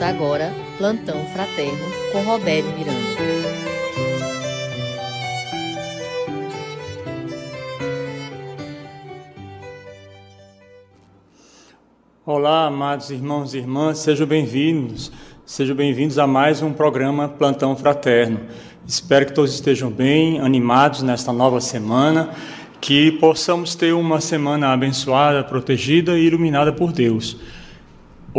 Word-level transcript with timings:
Agora 0.00 0.52
Plantão 0.78 1.24
Fraterno 1.32 1.84
com 2.12 2.22
Robério 2.22 2.70
Miranda. 2.78 2.98
Olá, 12.24 12.66
amados 12.66 13.10
irmãos 13.10 13.54
e 13.54 13.58
irmãs, 13.58 13.98
sejam 13.98 14.26
bem-vindos. 14.26 15.10
Sejam 15.44 15.74
bem-vindos 15.74 16.16
a 16.18 16.26
mais 16.26 16.62
um 16.62 16.72
programa 16.72 17.28
Plantão 17.28 17.74
Fraterno. 17.74 18.40
Espero 18.86 19.26
que 19.26 19.32
todos 19.32 19.52
estejam 19.52 19.90
bem, 19.90 20.38
animados 20.38 21.02
nesta 21.02 21.32
nova 21.32 21.60
semana, 21.60 22.30
que 22.80 23.12
possamos 23.12 23.74
ter 23.74 23.94
uma 23.94 24.20
semana 24.20 24.72
abençoada, 24.72 25.42
protegida 25.42 26.16
e 26.16 26.26
iluminada 26.26 26.72
por 26.72 26.92
Deus. 26.92 27.36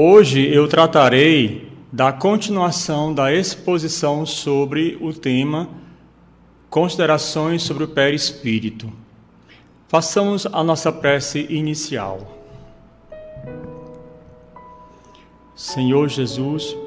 Hoje 0.01 0.47
eu 0.47 0.65
tratarei 0.65 1.69
da 1.91 2.13
continuação 2.13 3.13
da 3.13 3.33
exposição 3.33 4.25
sobre 4.25 4.97
o 5.01 5.11
tema 5.11 5.67
Considerações 6.69 7.63
sobre 7.63 7.83
o 7.83 7.87
Perispírito. 7.89 8.89
Façamos 9.89 10.45
a 10.45 10.63
nossa 10.63 10.89
prece 10.89 11.45
inicial. 11.49 12.21
Senhor 15.53 16.07
Jesus, 16.07 16.77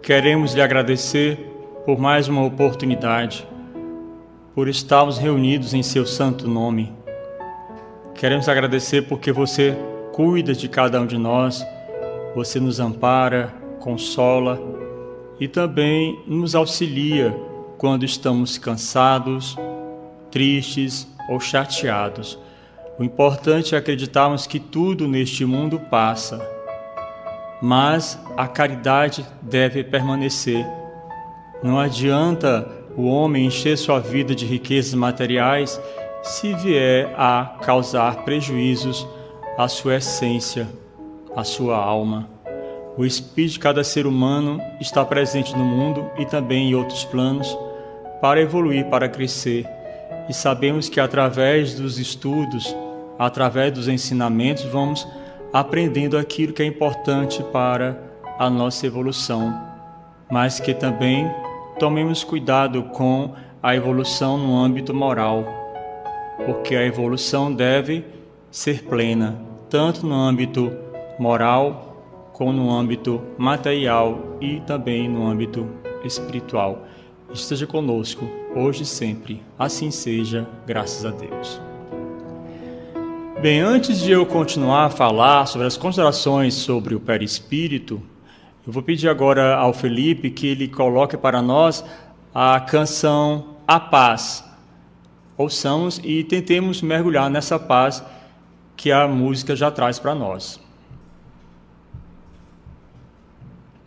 queremos 0.00 0.54
lhe 0.54 0.62
agradecer 0.62 1.36
por 1.84 1.98
mais 1.98 2.28
uma 2.28 2.44
oportunidade, 2.44 3.44
por 4.54 4.68
estarmos 4.68 5.18
reunidos 5.18 5.74
em 5.74 5.82
seu 5.82 6.06
santo 6.06 6.46
nome. 6.46 6.92
Queremos 8.14 8.48
agradecer 8.48 9.08
porque 9.08 9.32
você 9.32 9.76
cuida 10.12 10.54
de 10.54 10.68
cada 10.68 11.00
um 11.00 11.06
de 11.06 11.18
nós 11.18 11.66
você 12.34 12.60
nos 12.60 12.78
ampara, 12.78 13.52
consola 13.80 14.60
e 15.38 15.48
também 15.48 16.22
nos 16.26 16.54
auxilia 16.54 17.34
quando 17.78 18.04
estamos 18.04 18.58
cansados, 18.58 19.56
tristes 20.30 21.08
ou 21.28 21.40
chateados. 21.40 22.38
O 22.98 23.02
importante 23.04 23.74
é 23.74 23.78
acreditarmos 23.78 24.46
que 24.46 24.60
tudo 24.60 25.08
neste 25.08 25.44
mundo 25.44 25.80
passa, 25.90 26.46
mas 27.62 28.18
a 28.36 28.46
caridade 28.46 29.26
deve 29.40 29.82
permanecer. 29.82 30.64
Não 31.62 31.78
adianta 31.78 32.70
o 32.96 33.06
homem 33.06 33.46
encher 33.46 33.76
sua 33.78 33.98
vida 33.98 34.34
de 34.34 34.44
riquezas 34.44 34.94
materiais 34.94 35.80
se 36.22 36.52
vier 36.54 37.12
a 37.16 37.56
causar 37.62 38.24
prejuízos 38.24 39.06
à 39.56 39.66
sua 39.68 39.96
essência 39.96 40.68
a 41.34 41.44
sua 41.44 41.76
alma. 41.76 42.28
O 42.96 43.04
espírito 43.04 43.54
de 43.54 43.58
cada 43.58 43.84
ser 43.84 44.06
humano 44.06 44.60
está 44.80 45.04
presente 45.04 45.56
no 45.56 45.64
mundo 45.64 46.10
e 46.18 46.26
também 46.26 46.70
em 46.70 46.74
outros 46.74 47.04
planos 47.04 47.56
para 48.20 48.40
evoluir, 48.40 48.86
para 48.86 49.08
crescer. 49.08 49.66
E 50.28 50.34
sabemos 50.34 50.88
que 50.88 51.00
através 51.00 51.74
dos 51.74 51.98
estudos, 51.98 52.74
através 53.18 53.72
dos 53.72 53.88
ensinamentos, 53.88 54.64
vamos 54.64 55.06
aprendendo 55.52 56.18
aquilo 56.18 56.52
que 56.52 56.62
é 56.62 56.66
importante 56.66 57.42
para 57.44 57.98
a 58.38 58.48
nossa 58.48 58.86
evolução, 58.86 59.52
mas 60.30 60.60
que 60.60 60.74
também 60.74 61.30
tomemos 61.78 62.22
cuidado 62.22 62.82
com 62.84 63.34
a 63.62 63.74
evolução 63.74 64.38
no 64.38 64.56
âmbito 64.56 64.94
moral, 64.94 65.44
porque 66.46 66.74
a 66.74 66.84
evolução 66.84 67.52
deve 67.52 68.04
ser 68.50 68.84
plena, 68.84 69.38
tanto 69.68 70.06
no 70.06 70.14
âmbito 70.14 70.70
moral, 71.20 72.30
como 72.32 72.50
no 72.50 72.70
âmbito 72.70 73.20
material 73.36 74.38
e 74.40 74.58
também 74.60 75.06
no 75.06 75.26
âmbito 75.26 75.68
espiritual. 76.02 76.86
Esteja 77.30 77.66
conosco, 77.66 78.26
hoje 78.56 78.84
e 78.84 78.86
sempre. 78.86 79.42
Assim 79.58 79.90
seja, 79.90 80.48
graças 80.66 81.04
a 81.04 81.10
Deus. 81.10 81.60
Bem, 83.42 83.60
antes 83.60 84.00
de 84.00 84.10
eu 84.10 84.24
continuar 84.24 84.86
a 84.86 84.90
falar 84.90 85.44
sobre 85.44 85.66
as 85.66 85.76
considerações 85.76 86.54
sobre 86.54 86.94
o 86.94 87.00
perispírito, 87.00 88.00
eu 88.66 88.72
vou 88.72 88.82
pedir 88.82 89.08
agora 89.10 89.56
ao 89.56 89.74
Felipe 89.74 90.30
que 90.30 90.46
ele 90.46 90.68
coloque 90.68 91.18
para 91.18 91.42
nós 91.42 91.84
a 92.34 92.58
canção 92.60 93.56
A 93.68 93.78
Paz. 93.78 94.42
Ouçamos 95.36 96.00
e 96.02 96.24
tentemos 96.24 96.80
mergulhar 96.80 97.28
nessa 97.28 97.58
paz 97.58 98.02
que 98.74 98.90
a 98.90 99.06
música 99.06 99.54
já 99.54 99.70
traz 99.70 99.98
para 99.98 100.14
nós. 100.14 100.58
Onde 100.60 100.68
eu 100.68 100.68
encontro 103.08 103.48
a 103.48 103.64
paz, 103.64 103.79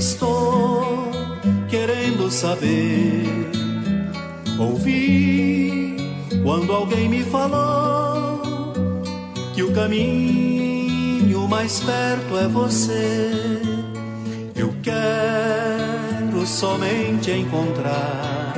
estou 0.00 1.10
querendo 1.68 2.30
saber. 2.30 3.50
Ouvi 4.58 5.49
quando 6.42 6.72
alguém 6.72 7.08
me 7.08 7.22
falou 7.22 8.40
que 9.54 9.62
o 9.62 9.72
caminho 9.72 11.46
mais 11.48 11.80
perto 11.80 12.36
é 12.38 12.48
você. 12.48 13.60
Eu 14.54 14.74
quero 14.82 16.46
somente 16.46 17.30
encontrar 17.30 18.54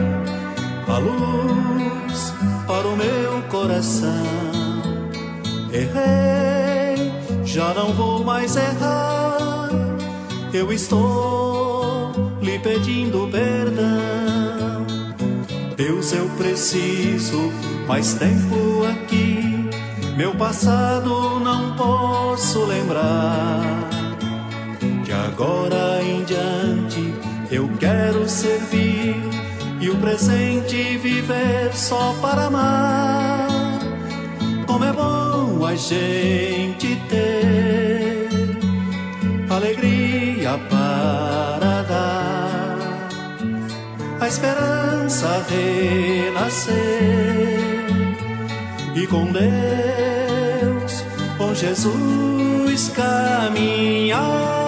a 0.86 0.98
luz 0.98 2.34
para 2.66 2.86
o 2.86 2.96
meu 2.96 3.42
coração. 3.48 4.10
Errei, 5.72 7.12
já 7.44 7.72
não 7.74 7.92
vou 7.92 8.22
mais 8.22 8.56
errar. 8.56 9.68
Eu 10.52 10.72
estou 10.72 12.12
lhe 12.42 12.58
pedindo 12.58 13.28
perdão. 13.30 14.31
Deus, 15.82 16.12
eu 16.12 16.28
preciso 16.38 17.52
mais 17.88 18.14
tempo 18.14 18.84
aqui. 18.84 19.68
Meu 20.16 20.32
passado 20.32 21.40
não 21.40 21.74
posso 21.74 22.64
lembrar. 22.66 23.90
De 25.02 25.12
agora 25.12 26.00
em 26.00 26.22
diante 26.22 27.12
eu 27.50 27.68
quero 27.80 28.28
servir 28.28 29.16
e 29.80 29.90
o 29.90 29.96
presente 29.96 30.98
viver 30.98 31.74
só 31.74 32.14
para 32.22 32.44
amar. 32.44 33.48
Como 34.68 34.84
é 34.84 34.92
bom 34.92 35.66
a 35.66 35.74
gente 35.74 36.94
ter 37.08 38.28
alegria 39.50 40.60
para 40.70 41.61
esperança 44.32 45.44
renascer 45.50 46.72
e 48.94 49.06
com 49.06 49.26
Deus, 49.30 51.04
com 51.36 51.54
Jesus 51.54 52.88
caminhar. 52.94 54.62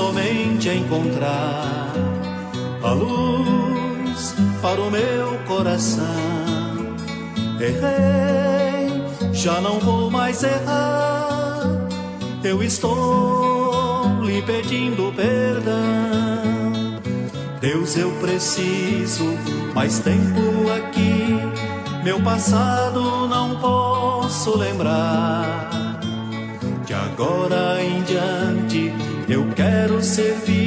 Oh, 0.00 0.37
somente 0.68 0.76
encontrar 0.76 1.92
a 2.82 2.92
luz 2.92 4.34
para 4.60 4.80
o 4.80 4.90
meu 4.90 5.38
coração. 5.46 6.04
Errei, 7.58 9.32
já 9.32 9.60
não 9.60 9.80
vou 9.80 10.10
mais 10.10 10.42
errar. 10.42 11.62
Eu 12.44 12.62
estou 12.62 14.22
lhe 14.22 14.42
pedindo 14.42 15.12
perdão. 15.14 16.98
Deus, 17.60 17.96
eu 17.96 18.10
preciso 18.20 19.24
mais 19.74 19.98
tempo 19.98 20.70
aqui. 20.70 21.38
Meu 22.04 22.20
passado 22.22 23.26
não 23.26 23.58
posso 23.58 24.56
lembrar. 24.56 25.70
De 26.86 26.94
agora 26.94 27.82
em 27.82 28.02
diante 28.02 28.92
eu 29.28 29.46
quero 29.54 30.02
servir 30.02 30.57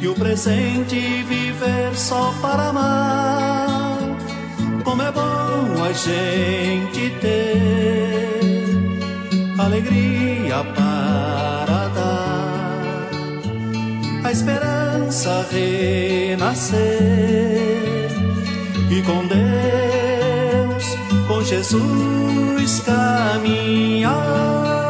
e 0.00 0.08
o 0.08 0.14
presente 0.14 1.22
viver 1.24 1.94
só 1.94 2.32
para 2.40 2.68
amar. 2.68 3.98
Como 4.84 5.02
é 5.02 5.12
bom 5.12 5.84
a 5.84 5.92
gente 5.92 7.10
ter 7.20 8.40
alegria 9.58 10.64
para 10.74 11.88
dar, 11.88 13.10
a 14.24 14.32
esperança 14.32 15.46
renascer 15.50 16.78
e 18.90 19.02
com 19.02 19.26
Deus, 19.26 20.84
com 21.26 21.42
Jesus 21.42 22.80
caminhar. 22.80 24.87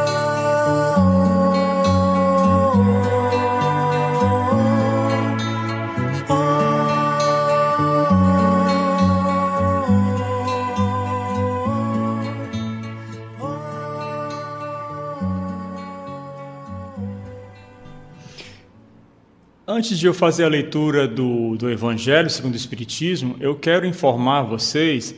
Antes 19.79 19.97
de 19.97 20.07
eu 20.07 20.13
fazer 20.13 20.43
a 20.43 20.49
leitura 20.49 21.07
do, 21.07 21.55
do 21.55 21.69
Evangelho 21.69 22.29
segundo 22.29 22.51
o 22.51 22.57
Espiritismo, 22.57 23.37
eu 23.39 23.55
quero 23.55 23.85
informar 23.85 24.41
vocês 24.41 25.15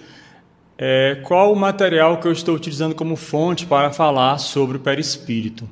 é, 0.78 1.20
qual 1.24 1.52
o 1.52 1.56
material 1.56 2.20
que 2.20 2.28
eu 2.28 2.32
estou 2.32 2.54
utilizando 2.54 2.94
como 2.94 3.16
fonte 3.16 3.66
para 3.66 3.92
falar 3.92 4.38
sobre 4.38 4.78
o 4.78 4.80
perispírito. 4.80 5.68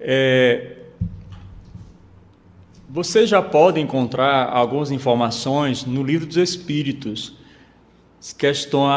É, 0.00 0.72
vocês 2.88 3.28
já 3.28 3.40
podem 3.40 3.84
encontrar 3.84 4.48
algumas 4.48 4.90
informações 4.90 5.84
no 5.84 6.02
Livro 6.02 6.26
dos 6.26 6.36
Espíritos. 6.36 7.36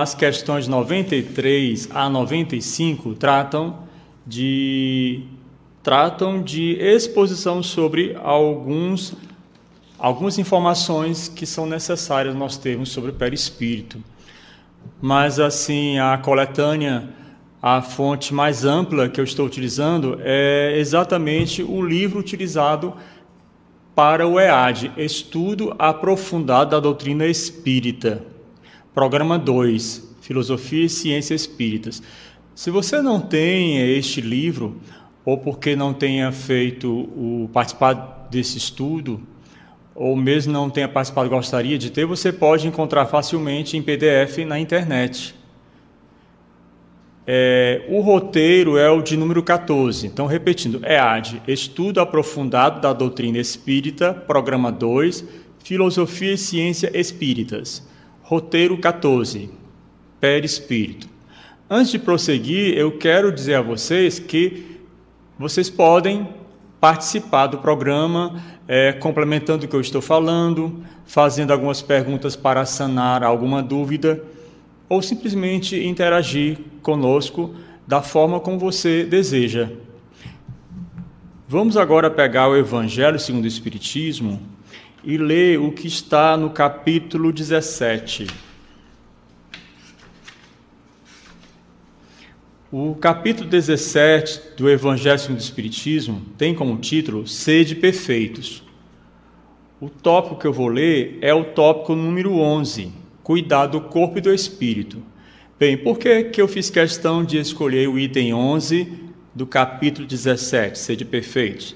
As 0.01 0.15
questões 0.15 0.67
93 0.67 1.87
a 1.91 2.09
95 2.09 3.13
tratam 3.13 3.77
de 4.25 5.21
tratam 5.83 6.41
de 6.41 6.77
exposição 6.79 7.61
sobre 7.61 8.15
alguns, 8.23 9.13
algumas 9.99 10.39
informações 10.39 11.27
que 11.27 11.45
são 11.45 11.65
necessárias 11.65 12.33
nós 12.33 12.55
termos 12.55 12.89
sobre 12.89 13.11
o 13.11 13.13
perispírito. 13.13 14.01
Mas, 15.01 15.39
assim, 15.39 15.99
a 15.99 16.17
coletânea, 16.17 17.09
a 17.61 17.81
fonte 17.81 18.33
mais 18.33 18.63
ampla 18.63 19.09
que 19.09 19.19
eu 19.19 19.25
estou 19.25 19.45
utilizando 19.45 20.17
é 20.21 20.77
exatamente 20.77 21.61
o 21.61 21.81
livro 21.81 22.19
utilizado 22.19 22.93
para 23.93 24.25
o 24.25 24.39
EAD, 24.39 24.91
Estudo 24.97 25.75
Aprofundado 25.77 26.71
da 26.71 26.79
Doutrina 26.79 27.27
Espírita, 27.27 28.25
Programa 28.93 29.37
2, 29.37 30.15
Filosofia 30.21 30.85
e 30.85 30.89
Ciências 30.89 31.41
Espíritas. 31.41 32.01
Se 32.55 32.71
você 32.71 33.01
não 33.01 33.19
tem 33.19 33.79
este 33.97 34.21
livro, 34.21 34.77
ou 35.25 35.37
porque 35.37 35.75
não 35.75 35.93
tenha 35.93 36.31
feito 36.31 36.89
o 36.91 37.49
participado 37.53 38.29
desse 38.29 38.57
estudo, 38.57 39.21
ou 39.95 40.15
mesmo 40.15 40.51
não 40.51 40.69
tenha 40.69 40.87
participado 40.87 41.29
gostaria 41.29 41.77
de 41.77 41.91
ter, 41.91 42.05
você 42.05 42.31
pode 42.31 42.67
encontrar 42.67 43.05
facilmente 43.05 43.77
em 43.77 43.81
PDF 43.81 44.39
na 44.45 44.59
internet. 44.59 45.35
É, 47.25 47.85
o 47.87 48.01
roteiro 48.01 48.77
é 48.77 48.89
o 48.89 49.01
de 49.01 49.15
número 49.15 49.41
14. 49.41 50.07
Então, 50.07 50.25
repetindo, 50.25 50.81
EAD, 50.83 51.41
Estudo 51.47 52.01
Aprofundado 52.01 52.81
da 52.81 52.91
Doutrina 52.91 53.37
Espírita, 53.37 54.13
Programa 54.13 54.71
2, 54.71 55.23
Filosofia 55.63 56.33
e 56.33 56.37
Ciência 56.37 56.91
Espíritas. 56.93 57.87
Roteiro 58.23 58.77
14, 58.77 59.49
Perispírito. 60.19 61.07
Antes 61.69 61.91
de 61.91 61.99
prosseguir, 61.99 62.77
eu 62.77 62.97
quero 62.97 63.31
dizer 63.31 63.55
a 63.55 63.61
vocês 63.61 64.19
que 64.19 64.72
vocês 65.37 65.69
podem 65.69 66.27
participar 66.79 67.47
do 67.47 67.57
programa, 67.59 68.41
é, 68.67 68.91
complementando 68.91 69.65
o 69.65 69.67
que 69.67 69.75
eu 69.75 69.81
estou 69.81 70.01
falando, 70.01 70.83
fazendo 71.05 71.51
algumas 71.51 71.81
perguntas 71.81 72.35
para 72.35 72.65
sanar 72.65 73.23
alguma 73.23 73.63
dúvida, 73.63 74.21
ou 74.89 75.01
simplesmente 75.01 75.81
interagir 75.81 76.59
conosco 76.81 77.55
da 77.87 78.01
forma 78.01 78.39
como 78.39 78.59
você 78.59 79.03
deseja. 79.03 79.69
Vamos 81.47 81.77
agora 81.77 82.09
pegar 82.09 82.49
o 82.49 82.55
Evangelho 82.57 83.19
segundo 83.19 83.45
o 83.45 83.47
Espiritismo 83.47 84.41
e 85.03 85.17
ler 85.17 85.59
o 85.59 85.71
que 85.71 85.87
está 85.87 86.35
no 86.37 86.49
capítulo 86.49 87.31
17. 87.31 88.27
O 92.75 92.95
capítulo 92.95 93.47
17 93.47 94.57
do 94.57 94.67
Evangelho 94.67 95.19
segundo 95.19 95.37
o 95.37 95.43
Espiritismo 95.43 96.23
tem 96.39 96.55
como 96.55 96.75
título 96.79 97.27
Sede 97.27 97.75
Perfeitos. 97.75 98.63
O 99.79 99.91
tópico 99.91 100.37
que 100.37 100.47
eu 100.47 100.51
vou 100.51 100.69
ler 100.69 101.19
é 101.21 101.31
o 101.31 101.43
tópico 101.43 101.93
número 101.93 102.33
11, 102.33 102.91
Cuidar 103.21 103.67
do 103.67 103.79
Corpo 103.79 104.17
e 104.17 104.21
do 104.21 104.33
Espírito. 104.33 105.03
Bem, 105.59 105.77
por 105.77 105.99
que, 105.99 106.23
que 106.23 106.41
eu 106.41 106.47
fiz 106.47 106.71
questão 106.71 107.23
de 107.23 107.37
escolher 107.37 107.87
o 107.87 107.99
item 107.99 108.33
11 108.33 108.91
do 109.35 109.45
capítulo 109.45 110.07
17, 110.07 110.79
Sede 110.79 111.05
Perfeitos? 111.05 111.75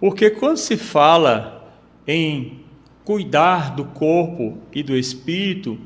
Porque 0.00 0.30
quando 0.30 0.56
se 0.56 0.76
fala 0.76 1.72
em 2.04 2.64
cuidar 3.04 3.72
do 3.76 3.84
corpo 3.84 4.58
e 4.72 4.82
do 4.82 4.96
espírito, 4.96 5.78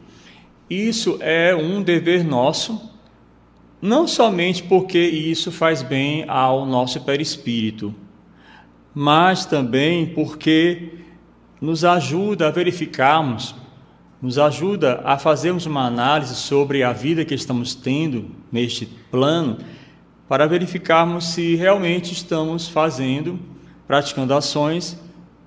isso 0.70 1.18
é 1.20 1.54
um 1.54 1.82
dever 1.82 2.24
nosso 2.24 2.91
não 3.82 4.06
somente 4.06 4.62
porque 4.62 5.00
isso 5.00 5.50
faz 5.50 5.82
bem 5.82 6.24
ao 6.28 6.64
nosso 6.64 7.00
perispírito, 7.00 7.92
mas 8.94 9.44
também 9.44 10.06
porque 10.06 10.90
nos 11.60 11.84
ajuda 11.84 12.46
a 12.46 12.50
verificarmos, 12.52 13.56
nos 14.20 14.38
ajuda 14.38 15.00
a 15.04 15.18
fazermos 15.18 15.66
uma 15.66 15.84
análise 15.84 16.36
sobre 16.36 16.84
a 16.84 16.92
vida 16.92 17.24
que 17.24 17.34
estamos 17.34 17.74
tendo 17.74 18.30
neste 18.52 18.86
plano, 19.10 19.58
para 20.28 20.46
verificarmos 20.46 21.32
se 21.32 21.56
realmente 21.56 22.12
estamos 22.12 22.68
fazendo, 22.68 23.36
praticando 23.84 24.32
ações 24.32 24.96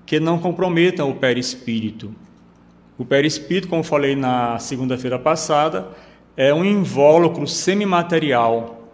que 0.04 0.20
não 0.20 0.38
comprometam 0.38 1.08
o 1.08 1.14
perispírito. 1.14 2.14
O 2.98 3.04
perispírito, 3.04 3.68
como 3.68 3.82
falei 3.82 4.14
na 4.14 4.58
segunda-feira 4.58 5.18
passada, 5.18 5.88
é 6.36 6.52
um 6.52 6.64
invólucro 6.64 7.46
semimaterial 7.46 8.90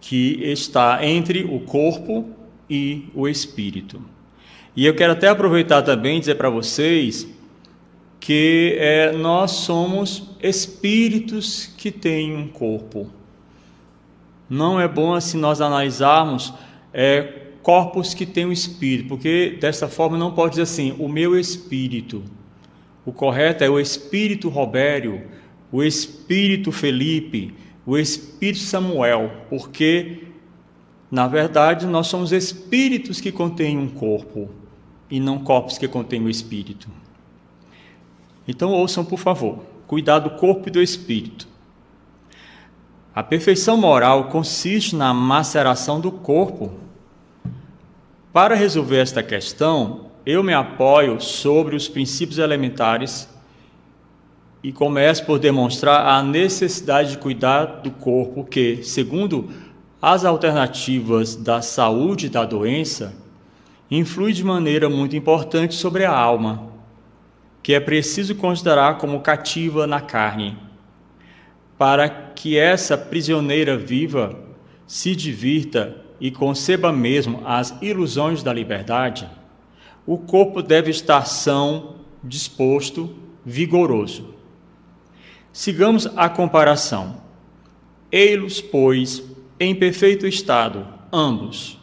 que 0.00 0.40
está 0.42 1.04
entre 1.04 1.44
o 1.44 1.60
corpo 1.60 2.30
e 2.68 3.08
o 3.14 3.28
espírito. 3.28 4.02
E 4.74 4.86
eu 4.86 4.94
quero 4.94 5.12
até 5.12 5.28
aproveitar 5.28 5.82
também 5.82 6.16
e 6.16 6.20
dizer 6.20 6.36
para 6.36 6.48
vocês 6.48 7.28
que 8.18 8.76
é, 8.78 9.12
nós 9.12 9.50
somos 9.50 10.30
espíritos 10.42 11.66
que 11.76 11.90
têm 11.90 12.34
um 12.34 12.48
corpo. 12.48 13.10
Não 14.48 14.80
é 14.80 14.88
bom 14.88 15.12
assim 15.12 15.38
nós 15.38 15.60
analisarmos 15.60 16.54
é, 16.92 17.42
corpos 17.62 18.14
que 18.14 18.24
têm 18.24 18.46
um 18.46 18.52
espírito, 18.52 19.08
porque 19.08 19.56
dessa 19.60 19.88
forma 19.88 20.16
não 20.16 20.32
pode 20.32 20.52
dizer 20.52 20.62
assim, 20.62 20.94
o 20.98 21.08
meu 21.08 21.38
espírito. 21.38 22.22
O 23.04 23.12
correto 23.12 23.64
é 23.64 23.68
o 23.68 23.80
espírito 23.80 24.48
Robério, 24.48 25.22
o 25.72 25.82
espírito 25.82 26.70
Felipe, 26.70 27.54
o 27.86 27.96
espírito 27.96 28.60
Samuel, 28.60 29.32
porque 29.48 30.24
na 31.10 31.26
verdade 31.26 31.86
nós 31.86 32.06
somos 32.06 32.30
espíritos 32.30 33.20
que 33.20 33.32
contêm 33.32 33.78
um 33.78 33.88
corpo 33.88 34.50
e 35.10 35.18
não 35.18 35.38
corpos 35.38 35.78
que 35.78 35.88
contêm 35.88 36.22
o 36.22 36.28
espírito. 36.28 36.88
Então 38.46 38.70
ouçam, 38.70 39.04
por 39.04 39.18
favor, 39.18 39.64
cuidar 39.86 40.18
do 40.18 40.30
corpo 40.30 40.68
e 40.68 40.70
do 40.70 40.82
espírito. 40.82 41.48
A 43.14 43.22
perfeição 43.22 43.76
moral 43.76 44.28
consiste 44.28 44.96
na 44.96 45.12
maceração 45.12 46.00
do 46.00 46.10
corpo. 46.10 46.72
Para 48.32 48.54
resolver 48.54 48.98
esta 48.98 49.22
questão, 49.22 50.06
eu 50.24 50.42
me 50.42 50.54
apoio 50.54 51.20
sobre 51.20 51.76
os 51.76 51.88
princípios 51.88 52.38
elementares 52.38 53.28
e 54.62 54.72
começa 54.72 55.24
por 55.24 55.38
demonstrar 55.38 56.06
a 56.06 56.22
necessidade 56.22 57.10
de 57.12 57.18
cuidar 57.18 57.80
do 57.82 57.90
corpo, 57.90 58.44
que, 58.44 58.82
segundo 58.84 59.50
as 60.00 60.24
alternativas 60.24 61.34
da 61.34 61.60
saúde 61.60 62.28
da 62.28 62.44
doença, 62.44 63.14
influi 63.90 64.32
de 64.32 64.44
maneira 64.44 64.88
muito 64.88 65.16
importante 65.16 65.74
sobre 65.74 66.04
a 66.04 66.16
alma, 66.16 66.70
que 67.62 67.74
é 67.74 67.80
preciso 67.80 68.34
considerar 68.34 68.98
como 68.98 69.20
cativa 69.20 69.86
na 69.86 70.00
carne, 70.00 70.56
para 71.76 72.08
que 72.08 72.56
essa 72.56 72.96
prisioneira 72.96 73.76
viva 73.76 74.38
se 74.86 75.16
divirta 75.16 75.96
e 76.20 76.30
conceba 76.30 76.92
mesmo 76.92 77.42
as 77.44 77.76
ilusões 77.82 78.42
da 78.42 78.52
liberdade. 78.52 79.28
O 80.06 80.16
corpo 80.16 80.62
deve 80.62 80.90
estar 80.90 81.26
são 81.26 81.96
disposto, 82.22 83.10
vigoroso. 83.44 84.41
Sigamos 85.52 86.06
a 86.16 86.28
comparação. 86.28 87.20
Ei-los, 88.10 88.60
pois, 88.60 89.22
em 89.60 89.74
perfeito 89.74 90.26
estado, 90.26 90.86
ambos, 91.12 91.78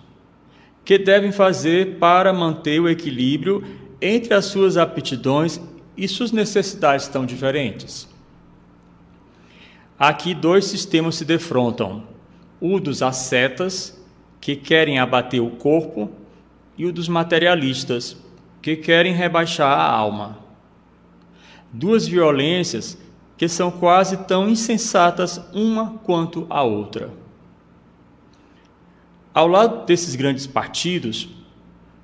que 0.84 0.98
devem 0.98 1.32
fazer 1.32 1.98
para 1.98 2.34
manter 2.34 2.80
o 2.80 2.90
equilíbrio 2.90 3.64
entre 4.02 4.34
as 4.34 4.46
suas 4.46 4.76
aptidões 4.76 5.62
e 5.96 6.08
suas 6.08 6.32
necessidades 6.32 7.08
tão 7.08 7.26
diferentes. 7.26 8.08
Aqui 10.00 10.34
dois 10.34 10.66
sistemas 10.66 11.16
se 11.16 11.26
defrontam: 11.26 12.04
o 12.60 12.80
dos 12.80 13.04
ascetas, 13.04 14.02
que 14.42 14.56
querem 14.56 14.98
abater 14.98 15.42
o 15.42 15.52
corpo, 15.52 16.10
e 16.78 16.86
o 16.86 16.94
dos 16.94 17.08
materialistas, 17.08 18.18
que 18.62 18.76
querem 18.76 19.14
rebaixar 19.14 19.78
a 19.78 19.92
alma. 19.92 20.40
Duas 21.72 22.08
violências 22.08 22.98
que 23.40 23.48
são 23.48 23.72
quase 23.72 24.18
tão 24.18 24.50
insensatas 24.50 25.42
uma 25.54 25.92
quanto 26.04 26.46
a 26.50 26.62
outra. 26.62 27.10
Ao 29.34 29.48
lado 29.48 29.86
desses 29.86 30.14
grandes 30.14 30.46
partidos, 30.46 31.30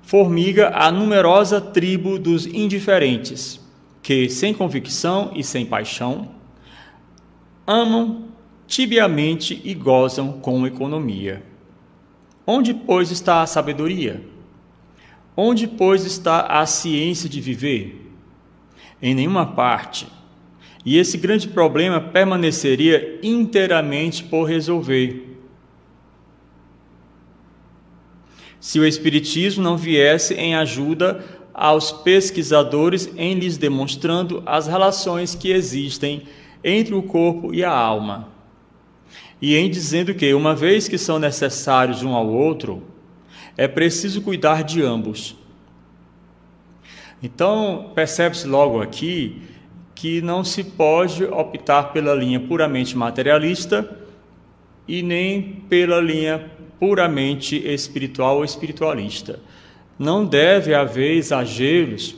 formiga 0.00 0.70
a 0.74 0.90
numerosa 0.90 1.60
tribo 1.60 2.18
dos 2.18 2.46
indiferentes, 2.46 3.60
que, 4.02 4.30
sem 4.30 4.54
convicção 4.54 5.30
e 5.34 5.44
sem 5.44 5.66
paixão, 5.66 6.30
amam 7.66 8.28
tibiamente 8.66 9.60
e 9.62 9.74
gozam 9.74 10.40
com 10.40 10.66
economia. 10.66 11.44
Onde, 12.46 12.72
pois, 12.72 13.10
está 13.10 13.42
a 13.42 13.46
sabedoria? 13.46 14.24
Onde, 15.36 15.66
pois, 15.66 16.06
está 16.06 16.46
a 16.46 16.64
ciência 16.64 17.28
de 17.28 17.42
viver? 17.42 18.10
Em 19.02 19.14
nenhuma 19.14 19.44
parte 19.44 20.15
e 20.86 20.96
esse 20.98 21.18
grande 21.18 21.48
problema 21.48 22.00
permaneceria 22.00 23.18
inteiramente 23.20 24.22
por 24.22 24.44
resolver. 24.44 25.36
Se 28.60 28.78
o 28.78 28.86
Espiritismo 28.86 29.64
não 29.64 29.76
viesse 29.76 30.34
em 30.34 30.54
ajuda 30.54 31.24
aos 31.52 31.90
pesquisadores 31.90 33.10
em 33.16 33.34
lhes 33.34 33.58
demonstrando 33.58 34.44
as 34.46 34.68
relações 34.68 35.34
que 35.34 35.50
existem 35.50 36.22
entre 36.62 36.94
o 36.94 37.02
corpo 37.02 37.52
e 37.52 37.64
a 37.64 37.70
alma, 37.70 38.28
e 39.42 39.56
em 39.56 39.68
dizendo 39.68 40.14
que, 40.14 40.32
uma 40.34 40.54
vez 40.54 40.86
que 40.86 40.96
são 40.96 41.18
necessários 41.18 42.04
um 42.04 42.14
ao 42.14 42.28
outro, 42.28 42.84
é 43.56 43.66
preciso 43.66 44.22
cuidar 44.22 44.62
de 44.62 44.82
ambos. 44.82 45.36
Então, 47.20 47.90
percebe-se 47.94 48.46
logo 48.46 48.80
aqui 48.80 49.42
que 49.96 50.20
não 50.20 50.44
se 50.44 50.62
pode 50.62 51.24
optar 51.24 51.84
pela 51.84 52.14
linha 52.14 52.38
puramente 52.38 52.94
materialista 52.94 53.98
e 54.86 55.02
nem 55.02 55.42
pela 55.70 56.00
linha 56.00 56.50
puramente 56.78 57.56
espiritual 57.56 58.36
ou 58.36 58.44
espiritualista. 58.44 59.40
Não 59.98 60.26
deve 60.26 60.74
haver 60.74 61.16
exageros 61.16 62.14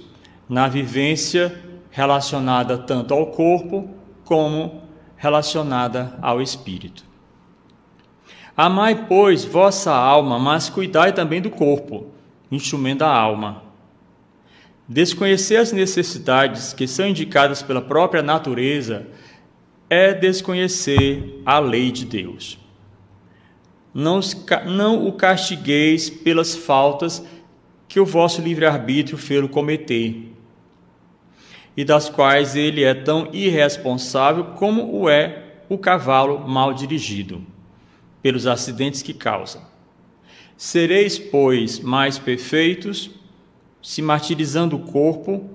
na 0.49 0.67
vivência 0.67 1.57
relacionada 1.89 2.77
tanto 2.77 3.15
ao 3.15 3.29
corpo 3.29 3.89
como 4.25 4.83
relacionada 5.17 6.19
ao 6.21 6.43
espírito. 6.43 7.05
Amai, 8.57 9.07
pois, 9.07 9.45
vossa 9.45 9.95
alma, 9.95 10.37
mas 10.37 10.69
cuidai 10.69 11.13
também 11.13 11.41
do 11.41 11.49
corpo, 11.49 12.09
instrumento 12.51 12.99
da 12.99 13.09
alma. 13.09 13.68
Desconhecer 14.89 15.57
as 15.57 15.71
necessidades 15.71 16.73
que 16.73 16.87
são 16.89 17.07
indicadas 17.07 17.61
pela 17.61 17.83
própria 17.83 18.23
natureza 18.23 19.07
é 19.91 20.15
desconhecer 20.15 21.43
a 21.45 21.59
lei 21.59 21.93
de 21.93 22.07
Deus. 22.07 22.59
Não, 23.93 24.21
não 24.67 25.07
o 25.07 25.13
castigueis 25.13 26.09
pelas 26.09 26.57
faltas 26.57 27.23
que 27.87 28.01
o 28.01 28.07
vosso 28.07 28.41
livre-arbítrio 28.41 29.19
fez 29.19 29.51
cometer, 29.51 30.33
e 31.77 31.85
das 31.85 32.09
quais 32.09 32.57
ele 32.57 32.83
é 32.83 32.95
tão 32.95 33.29
irresponsável 33.33 34.45
como 34.57 34.91
o 34.91 35.09
é 35.09 35.61
o 35.69 35.77
cavalo 35.77 36.49
mal 36.49 36.73
dirigido, 36.73 37.45
pelos 38.23 38.47
acidentes 38.47 39.03
que 39.03 39.13
causa. 39.13 39.63
Sereis, 40.57 41.19
pois, 41.19 41.79
mais 41.79 42.19
perfeitos 42.19 43.18
se 43.83 44.03
martirizando 44.03 44.77
o 44.77 44.81
corpo, 44.81 45.49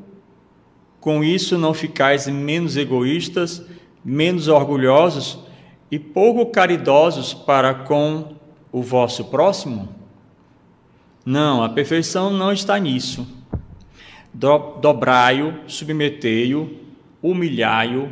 com 0.99 1.23
isso 1.23 1.57
não 1.57 1.73
ficais 1.73 2.27
menos 2.27 2.77
egoístas, 2.77 3.65
menos 4.03 4.47
orgulhosos 4.47 5.39
e 5.91 5.99
pouco 5.99 6.45
caridosos 6.45 7.33
para 7.33 7.73
com 7.73 8.35
o 8.71 8.81
vosso 8.81 9.25
próximo? 9.25 9.89
Não, 11.25 11.63
a 11.63 11.69
perfeição 11.69 12.31
não 12.31 12.51
está 12.51 12.77
nisso. 12.79 13.27
Dobrai-o, 14.33 15.69
submetei-o, 15.69 16.77
humilhai-o, 17.21 18.09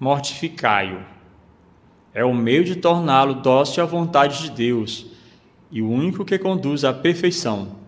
mortificai-o. 0.00 1.00
É 2.14 2.24
o 2.24 2.34
meio 2.34 2.64
de 2.64 2.76
torná-lo 2.76 3.34
dócil 3.34 3.82
à 3.82 3.86
vontade 3.86 4.42
de 4.42 4.50
Deus 4.50 5.06
e 5.70 5.80
o 5.80 5.88
único 5.88 6.24
que 6.24 6.38
conduz 6.38 6.84
à 6.84 6.92
perfeição. 6.92 7.81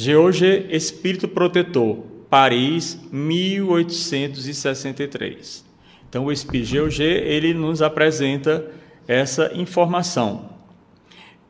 George 0.00 0.64
Espírito 0.70 1.26
Protetor, 1.26 1.96
Paris, 2.30 2.96
1863. 3.10 5.64
Então, 6.08 6.26
o 6.26 6.32
Espírito 6.32 6.68
George, 6.68 7.02
ele 7.02 7.52
nos 7.52 7.82
apresenta 7.82 8.64
essa 9.08 9.50
informação. 9.56 10.50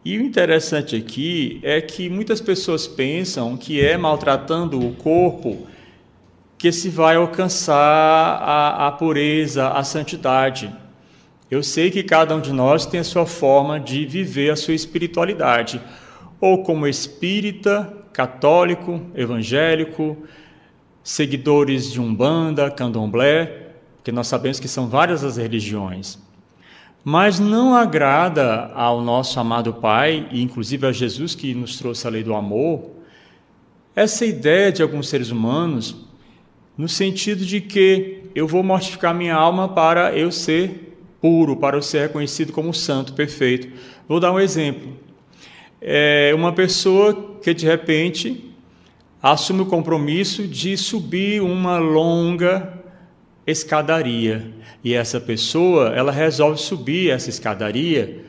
E 0.03 0.17
o 0.17 0.23
interessante 0.23 0.97
aqui 0.97 1.61
é 1.63 1.79
que 1.83 2.09
muitas 2.09 2.41
pessoas 2.41 2.87
pensam 2.87 3.55
que 3.55 3.85
é 3.85 3.99
maltratando 3.99 4.81
o 4.81 4.95
corpo 4.95 5.67
que 6.57 6.73
se 6.73 6.89
vai 6.89 7.17
alcançar 7.17 7.77
a, 7.77 8.87
a 8.87 8.93
pureza, 8.93 9.69
a 9.69 9.85
santidade. 9.85 10.75
Eu 11.51 11.63
sei 11.63 11.91
que 11.91 12.03
cada 12.03 12.35
um 12.35 12.41
de 12.41 12.55
nós 12.55 12.87
tem 12.87 13.01
a 13.01 13.05
sua 13.05 13.27
forma 13.27 13.79
de 13.79 14.07
viver 14.07 14.49
a 14.49 14.57
sua 14.57 14.73
espiritualidade, 14.73 15.83
ou 16.41 16.63
como 16.63 16.87
espírita, 16.87 17.98
católico, 18.13 19.01
evangélico, 19.15 20.17
seguidores 21.03 21.91
de 21.91 22.01
Umbanda, 22.01 22.71
Candomblé, 22.71 23.69
que 24.05 24.13
nós 24.13 24.27
sabemos 24.27 24.61
que 24.61 24.69
são 24.69 24.89
várias 24.89 25.25
as 25.25 25.37
religiões. 25.37 26.19
Mas 27.05 27.39
não 27.39 27.75
agrada 27.75 28.71
ao 28.75 29.01
nosso 29.01 29.39
amado 29.41 29.73
Pai, 29.75 30.29
e 30.31 30.43
inclusive 30.43 30.87
a 30.87 30.93
Jesus 30.93 31.35
que 31.35 31.55
nos 31.55 31.79
trouxe 31.79 32.07
a 32.07 32.11
lei 32.11 32.23
do 32.23 32.35
amor, 32.35 32.91
essa 33.95 34.27
ideia 34.27 34.71
de 34.71 34.83
alguns 34.83 35.09
seres 35.09 35.31
humanos, 35.31 35.97
no 36.77 36.89
sentido 36.89 37.45
de 37.45 37.61
que 37.61 38.25
eu 38.35 38.47
vou 38.47 38.63
mortificar 38.63 39.15
minha 39.15 39.35
alma 39.35 39.69
para 39.69 40.17
eu 40.17 40.31
ser 40.31 40.97
puro, 41.21 41.57
para 41.57 41.77
eu 41.77 41.83
ser 41.83 42.03
reconhecido 42.03 42.53
como 42.53 42.73
santo, 42.73 43.13
perfeito. 43.15 43.69
Vou 44.07 44.21
dar 44.21 44.31
um 44.31 44.39
exemplo 44.39 45.08
é 45.81 46.33
uma 46.35 46.53
pessoa 46.53 47.39
que 47.43 47.55
de 47.55 47.67
repente 47.67 48.53
assume 49.23 49.63
o 49.63 49.67
compromisso 49.67 50.47
de 50.47 50.77
subir 50.77 51.43
uma 51.43 51.79
longa 51.79 52.75
escadaria 53.47 54.53
e 54.83 54.95
essa 54.95 55.21
pessoa 55.21 55.89
ela 55.95 56.13
resolve 56.13 56.61
subir 56.61 57.11
essa 57.11 57.31
escadaria 57.31 58.25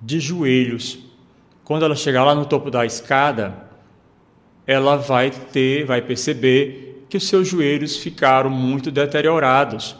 de 0.00 0.18
joelhos. 0.18 0.98
Quando 1.64 1.84
ela 1.84 1.94
chegar 1.94 2.24
lá 2.24 2.34
no 2.34 2.44
topo 2.44 2.70
da 2.70 2.84
escada, 2.84 3.70
ela 4.66 4.96
vai 4.96 5.30
ter, 5.30 5.84
vai 5.84 6.02
perceber 6.02 7.06
que 7.08 7.16
os 7.16 7.28
seus 7.28 7.48
joelhos 7.48 7.96
ficaram 7.96 8.50
muito 8.50 8.90
deteriorados, 8.90 9.96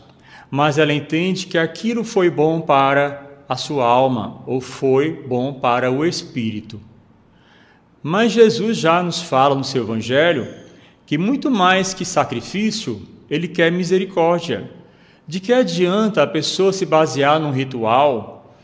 mas 0.51 0.79
ela 0.79 0.93
entende 0.93 1.47
que 1.47 1.57
aquilo 1.57 2.05
foi 2.05 2.29
bom 2.29 2.61
para 2.61 3.32
a 3.49 3.57
sua 3.57 3.87
alma 3.87 4.43
ou 4.47 4.61
foi 4.61 5.13
bom 5.27 5.55
para 5.55 5.91
o 5.91 6.05
espírito. 6.05 6.81
Mas 8.03 8.33
Jesus 8.33 8.77
já 8.79 9.03
nos 9.03 9.21
fala 9.21 9.55
no 9.55 9.65
seu 9.65 9.83
evangelho 9.83 10.49
que 11.07 11.17
muito 11.17 11.51
mais 11.51 11.95
que 11.95 12.05
sacrifício, 12.05 13.03
ele 13.29 13.47
quer 13.47 13.71
misericórdia. 13.71 14.71
De 15.27 15.39
que 15.39 15.53
adianta 15.53 16.23
a 16.23 16.27
pessoa 16.27 16.73
se 16.73 16.85
basear 16.85 17.39
num 17.39 17.53
ritual, 17.53 18.57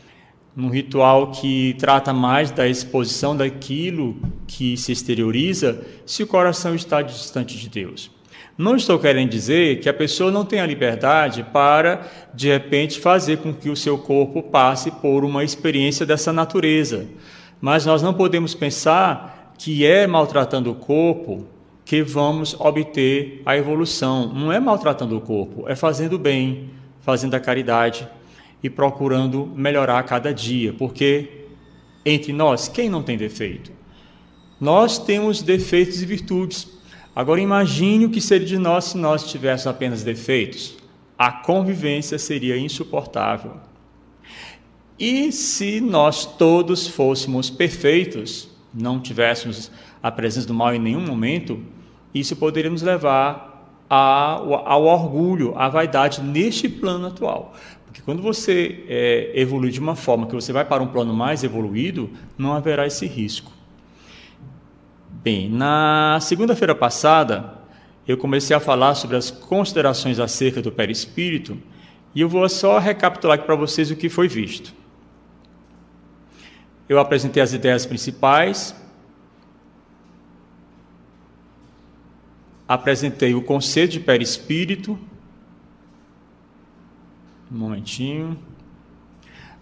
num 0.55 0.69
ritual 0.69 1.31
que 1.31 1.75
trata 1.79 2.11
mais 2.11 2.51
da 2.51 2.67
exposição 2.67 3.35
daquilo 3.35 4.17
que 4.45 4.75
se 4.75 4.91
exterioriza, 4.91 5.85
se 6.05 6.21
o 6.21 6.27
coração 6.27 6.75
está 6.75 7.01
distante 7.01 7.57
de 7.57 7.69
Deus? 7.69 8.11
Não 8.57 8.75
estou 8.75 8.99
querendo 8.99 9.29
dizer 9.29 9.79
que 9.79 9.87
a 9.87 9.93
pessoa 9.93 10.31
não 10.31 10.43
tem 10.43 10.59
a 10.59 10.65
liberdade 10.65 11.45
para, 11.53 12.07
de 12.33 12.49
repente, 12.49 12.99
fazer 12.99 13.37
com 13.37 13.53
que 13.53 13.69
o 13.69 13.75
seu 13.75 13.97
corpo 13.97 14.43
passe 14.43 14.91
por 14.91 15.23
uma 15.23 15.43
experiência 15.43 16.05
dessa 16.05 16.33
natureza. 16.33 17.07
Mas 17.61 17.85
nós 17.85 18.01
não 18.01 18.13
podemos 18.13 18.53
pensar 18.53 19.53
que 19.57 19.85
é 19.85 20.05
maltratando 20.07 20.71
o 20.71 20.75
corpo, 20.75 21.45
que 21.85 22.01
vamos 22.01 22.53
obter 22.59 23.41
a 23.45 23.57
evolução. 23.57 24.31
Não 24.33 24.51
é 24.51 24.59
maltratando 24.59 25.17
o 25.17 25.21
corpo, 25.21 25.65
é 25.67 25.75
fazendo 25.75 26.19
bem, 26.19 26.69
fazendo 27.01 27.35
a 27.35 27.39
caridade 27.39 28.07
e 28.61 28.69
procurando 28.69 29.51
melhorar 29.55 29.99
a 29.99 30.03
cada 30.03 30.33
dia, 30.33 30.73
porque 30.73 31.45
entre 32.05 32.31
nós, 32.33 32.67
quem 32.67 32.89
não 32.89 33.03
tem 33.03 33.17
defeito? 33.17 33.71
Nós 34.59 34.97
temos 34.97 35.41
defeitos 35.41 36.01
e 36.01 36.05
virtudes. 36.05 36.67
Agora 37.19 37.41
imagine 37.41 38.05
o 38.05 38.09
que 38.09 38.21
seria 38.21 38.47
de 38.47 38.57
nós 38.57 38.85
se 38.85 38.97
nós 38.97 39.29
tivéssemos 39.29 39.67
apenas 39.67 40.03
defeitos. 40.03 40.77
A 41.17 41.29
convivência 41.29 42.17
seria 42.17 42.57
insuportável. 42.57 43.57
E 44.97 45.29
se 45.29 45.81
nós 45.81 46.25
todos 46.25 46.87
fôssemos 46.87 47.49
perfeitos, 47.49 48.47
não 48.73 49.01
tivéssemos 49.01 49.69
a 50.01 50.09
presença 50.09 50.47
do 50.47 50.53
mal 50.53 50.73
em 50.73 50.79
nenhum 50.79 51.05
momento, 51.05 51.61
isso 52.15 52.37
poderia 52.37 52.71
nos 52.71 52.83
levar 52.83 53.69
ao 53.89 54.85
orgulho, 54.85 55.53
à 55.57 55.67
vaidade 55.67 56.21
neste 56.21 56.69
plano 56.69 57.07
atual. 57.07 57.53
Porque 57.85 58.01
quando 58.01 58.21
você 58.21 58.85
é, 58.87 59.31
evolui 59.35 59.71
de 59.71 59.81
uma 59.81 59.97
forma 59.97 60.25
que 60.25 60.35
você 60.35 60.53
vai 60.53 60.63
para 60.63 60.81
um 60.81 60.87
plano 60.87 61.13
mais 61.13 61.43
evoluído, 61.43 62.09
não 62.37 62.53
haverá 62.53 62.87
esse 62.87 63.05
risco. 63.05 63.58
Bem, 65.21 65.49
na 65.49 66.17
segunda-feira 66.21 66.73
passada, 66.73 67.53
eu 68.07 68.17
comecei 68.17 68.55
a 68.55 68.59
falar 68.59 68.95
sobre 68.95 69.17
as 69.17 69.29
considerações 69.29 70.17
acerca 70.17 70.61
do 70.61 70.71
perispírito 70.71 71.57
e 72.15 72.21
eu 72.21 72.29
vou 72.29 72.47
só 72.47 72.79
recapitular 72.79 73.35
aqui 73.35 73.45
para 73.45 73.55
vocês 73.55 73.91
o 73.91 73.97
que 73.97 74.07
foi 74.07 74.29
visto. 74.29 74.73
Eu 76.87 76.97
apresentei 76.99 77.43
as 77.43 77.51
ideias 77.51 77.85
principais, 77.85 78.73
apresentei 82.65 83.35
o 83.35 83.41
conceito 83.41 83.91
de 83.91 83.99
perispírito. 83.99 84.97
Um 87.51 87.57
momentinho. 87.57 88.39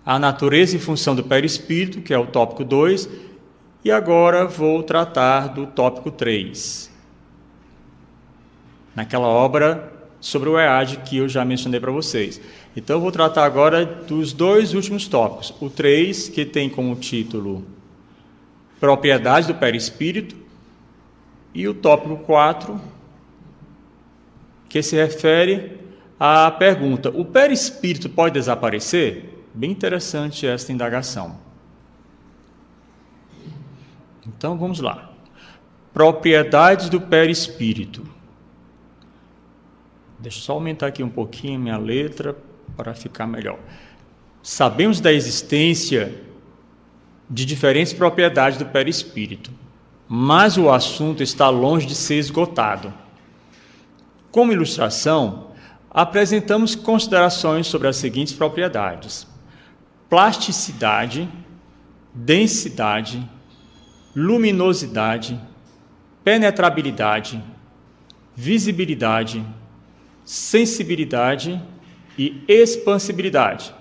A 0.05 0.19
natureza 0.19 0.75
e 0.75 0.79
função 0.79 1.15
do 1.15 1.23
perispírito, 1.23 1.99
que 2.01 2.13
é 2.13 2.19
o 2.19 2.27
tópico 2.27 2.63
2, 2.63 3.26
e 3.87 3.91
agora 3.91 4.45
vou 4.45 4.83
tratar 4.83 5.47
do 5.47 5.65
tópico 5.65 6.11
3. 6.11 6.91
Naquela 8.93 9.27
obra 9.27 9.93
sobre 10.19 10.49
o 10.49 10.59
EAD 10.59 10.97
que 11.05 11.15
eu 11.15 11.29
já 11.29 11.45
mencionei 11.45 11.79
para 11.79 11.89
vocês. 11.89 12.41
Então 12.75 12.97
eu 12.97 13.01
vou 13.01 13.13
tratar 13.13 13.45
agora 13.45 13.85
dos 13.85 14.33
dois 14.33 14.73
últimos 14.73 15.07
tópicos. 15.07 15.53
O 15.61 15.69
3, 15.69 16.27
que 16.27 16.43
tem 16.43 16.69
como 16.69 16.97
título 16.97 17.65
Propriedade 18.77 19.47
do 19.47 19.55
perispírito, 19.55 20.35
e 21.53 21.65
o 21.65 21.73
tópico 21.73 22.17
4, 22.17 22.81
que 24.67 24.83
se 24.83 24.97
refere 24.97 25.79
à 26.19 26.51
pergunta: 26.51 27.09
o 27.09 27.23
perispírito 27.23 28.09
pode 28.09 28.33
desaparecer? 28.33 29.45
Bem 29.53 29.71
interessante 29.71 30.45
esta 30.45 30.73
indagação. 30.73 31.46
Então 34.27 34.57
vamos 34.57 34.79
lá. 34.79 35.09
Propriedades 35.93 36.89
do 36.89 36.99
perispírito. 36.99 38.05
Deixa 40.19 40.39
eu 40.39 40.43
só 40.43 40.53
aumentar 40.53 40.87
aqui 40.87 41.03
um 41.03 41.09
pouquinho 41.09 41.59
minha 41.59 41.77
letra 41.77 42.35
para 42.75 42.93
ficar 42.93 43.25
melhor. 43.25 43.59
Sabemos 44.41 44.99
da 44.99 45.11
existência 45.13 46.23
de 47.29 47.45
diferentes 47.45 47.93
propriedades 47.93 48.57
do 48.57 48.65
perispírito, 48.65 49.51
mas 50.07 50.57
o 50.57 50.69
assunto 50.69 51.21
está 51.21 51.49
longe 51.49 51.85
de 51.85 51.95
ser 51.95 52.15
esgotado. 52.15 52.93
Como 54.31 54.51
ilustração, 54.51 55.51
apresentamos 55.89 56.75
considerações 56.75 57.67
sobre 57.67 57.87
as 57.87 57.97
seguintes 57.97 58.33
propriedades: 58.33 59.27
plasticidade, 60.09 61.27
densidade, 62.13 63.27
luminosidade, 64.19 65.39
penetrabilidade, 66.23 67.39
visibilidade, 68.35 69.45
sensibilidade 70.25 71.61
e 72.17 72.43
expansibilidade. 72.47 73.71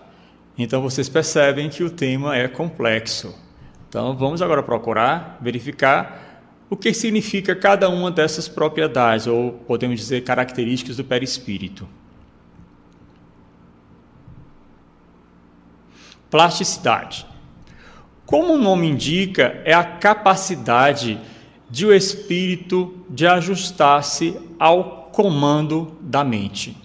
Então 0.58 0.82
vocês 0.82 1.08
percebem 1.08 1.70
que 1.70 1.82
o 1.82 1.88
tema 1.88 2.36
é 2.36 2.46
complexo. 2.48 3.34
Então 3.88 4.14
vamos 4.14 4.42
agora 4.42 4.62
procurar 4.62 5.38
verificar 5.40 6.44
o 6.68 6.76
que 6.76 6.92
significa 6.92 7.56
cada 7.56 7.88
uma 7.88 8.10
dessas 8.10 8.46
propriedades, 8.46 9.26
ou 9.26 9.52
podemos 9.52 9.98
dizer 9.98 10.22
características 10.22 10.98
do 10.98 11.04
perispírito? 11.04 11.88
Plasticidade. 16.28 17.26
Como 18.26 18.54
o 18.54 18.58
nome 18.58 18.88
indica, 18.88 19.62
é 19.64 19.72
a 19.72 19.84
capacidade 19.84 21.18
de 21.70 21.86
o 21.86 21.94
espírito 21.94 22.92
de 23.08 23.24
ajustar-se 23.24 24.36
ao 24.58 25.10
comando 25.12 25.96
da 26.00 26.24
mente. 26.24 26.76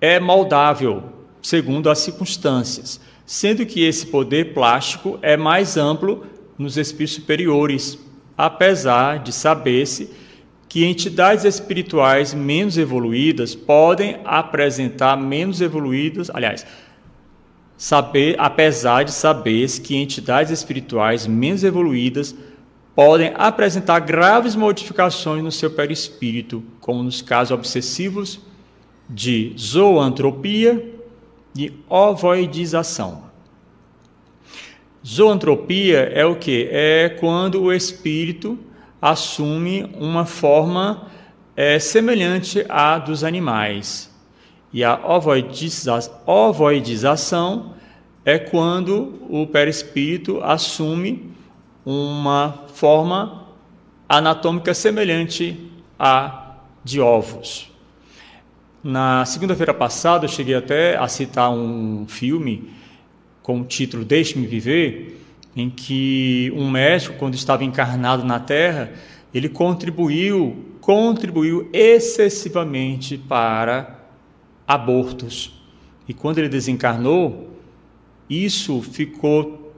É 0.00 0.20
moldável, 0.20 1.02
segundo 1.42 1.90
as 1.90 1.98
circunstâncias, 1.98 3.00
sendo 3.26 3.66
que 3.66 3.84
esse 3.84 4.06
poder 4.06 4.54
plástico 4.54 5.18
é 5.20 5.36
mais 5.36 5.76
amplo 5.76 6.24
nos 6.56 6.76
espíritos 6.76 7.16
superiores, 7.16 7.98
apesar 8.38 9.18
de 9.18 9.32
saber-se 9.32 10.10
que 10.68 10.84
entidades 10.84 11.44
espirituais 11.44 12.32
menos 12.32 12.78
evoluídas 12.78 13.54
podem 13.54 14.20
apresentar 14.24 15.16
menos 15.16 15.60
evoluídas, 15.60 16.30
aliás, 16.32 16.64
saber, 17.76 18.36
apesar 18.38 19.04
de 19.04 19.12
saber-se 19.12 19.80
que 19.80 19.96
entidades 19.96 20.52
espirituais 20.52 21.26
menos 21.26 21.64
evoluídas 21.64 22.34
podem 22.94 23.32
apresentar 23.34 24.00
graves 24.00 24.54
modificações 24.54 25.42
no 25.42 25.50
seu 25.50 25.70
perispírito, 25.70 26.62
como 26.80 27.02
nos 27.02 27.20
casos 27.20 27.50
obsessivos 27.50 28.40
de 29.08 29.54
zoantropia 29.58 30.94
e 31.56 31.72
ovoidização. 31.88 33.24
Zoantropia 35.06 36.10
é 36.14 36.24
o 36.24 36.36
que? 36.36 36.68
É 36.70 37.08
quando 37.20 37.62
o 37.62 37.72
espírito 37.72 38.58
assume 39.02 39.84
uma 39.98 40.24
forma 40.24 41.08
é, 41.54 41.78
semelhante 41.78 42.64
à 42.68 42.98
dos 42.98 43.22
animais. 43.22 44.13
E 44.74 44.82
a 44.82 45.00
ovoidização 46.26 47.74
é 48.24 48.40
quando 48.40 49.20
o 49.30 49.46
perispírito 49.46 50.40
assume 50.42 51.30
uma 51.86 52.64
forma 52.74 53.46
anatômica 54.08 54.74
semelhante 54.74 55.70
à 55.96 56.56
de 56.82 57.00
ovos. 57.00 57.70
Na 58.82 59.24
segunda-feira 59.24 59.72
passada, 59.72 60.24
eu 60.24 60.28
cheguei 60.28 60.56
até 60.56 60.96
a 60.96 61.06
citar 61.06 61.52
um 61.52 62.04
filme 62.08 62.68
com 63.44 63.60
o 63.60 63.64
título 63.64 64.04
Deixe-me 64.04 64.44
Viver, 64.44 65.20
em 65.54 65.70
que 65.70 66.52
um 66.56 66.68
médico, 66.68 67.16
quando 67.16 67.34
estava 67.34 67.62
encarnado 67.62 68.24
na 68.24 68.40
Terra, 68.40 68.92
ele 69.32 69.48
contribuiu, 69.48 70.64
contribuiu 70.80 71.70
excessivamente 71.72 73.16
para 73.16 74.03
abortos. 74.66 75.52
E 76.08 76.14
quando 76.14 76.38
ele 76.38 76.48
desencarnou, 76.48 77.50
isso 78.28 78.82
ficou, 78.82 79.72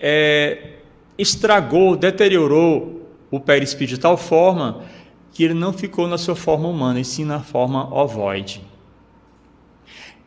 é, 0.00 0.76
estragou, 1.18 1.96
deteriorou 1.96 3.08
o 3.30 3.40
perispírito 3.40 3.96
de 3.96 4.00
tal 4.00 4.16
forma 4.16 4.84
que 5.32 5.42
ele 5.44 5.54
não 5.54 5.72
ficou 5.72 6.06
na 6.06 6.18
sua 6.18 6.36
forma 6.36 6.68
humana, 6.68 7.00
e 7.00 7.04
sim 7.04 7.24
na 7.24 7.40
forma 7.40 7.92
ovoide. 7.94 8.62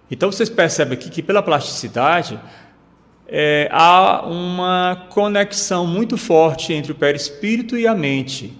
Então 0.09 0.31
vocês 0.31 0.49
percebem 0.49 0.97
aqui 0.97 1.09
que 1.09 1.21
pela 1.21 1.41
plasticidade 1.41 2.39
é, 3.27 3.67
há 3.71 4.25
uma 4.25 5.07
conexão 5.09 5.85
muito 5.85 6.17
forte 6.17 6.73
entre 6.73 6.91
o 6.91 6.95
perispírito 6.95 7.77
e 7.77 7.87
a 7.87 7.95
mente. 7.95 8.53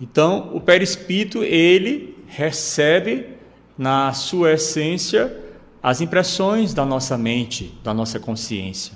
Então 0.00 0.50
o 0.52 0.60
perispírito 0.60 1.42
ele 1.42 2.16
recebe 2.26 3.26
na 3.82 4.12
sua 4.12 4.52
essência 4.52 5.36
as 5.82 6.00
impressões 6.00 6.72
da 6.72 6.86
nossa 6.86 7.18
mente, 7.18 7.76
da 7.82 7.92
nossa 7.92 8.20
consciência. 8.20 8.92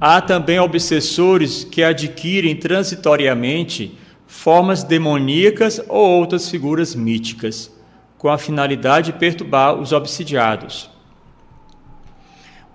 Há 0.00 0.20
também 0.20 0.60
obsessores 0.60 1.64
que 1.64 1.82
adquirem 1.82 2.54
transitoriamente 2.54 3.98
formas 4.28 4.84
demoníacas 4.84 5.82
ou 5.88 6.08
outras 6.08 6.48
figuras 6.48 6.94
míticas 6.94 7.72
com 8.16 8.28
a 8.28 8.38
finalidade 8.38 9.10
de 9.10 9.18
perturbar 9.18 9.74
os 9.74 9.90
obsidiados. 9.90 10.88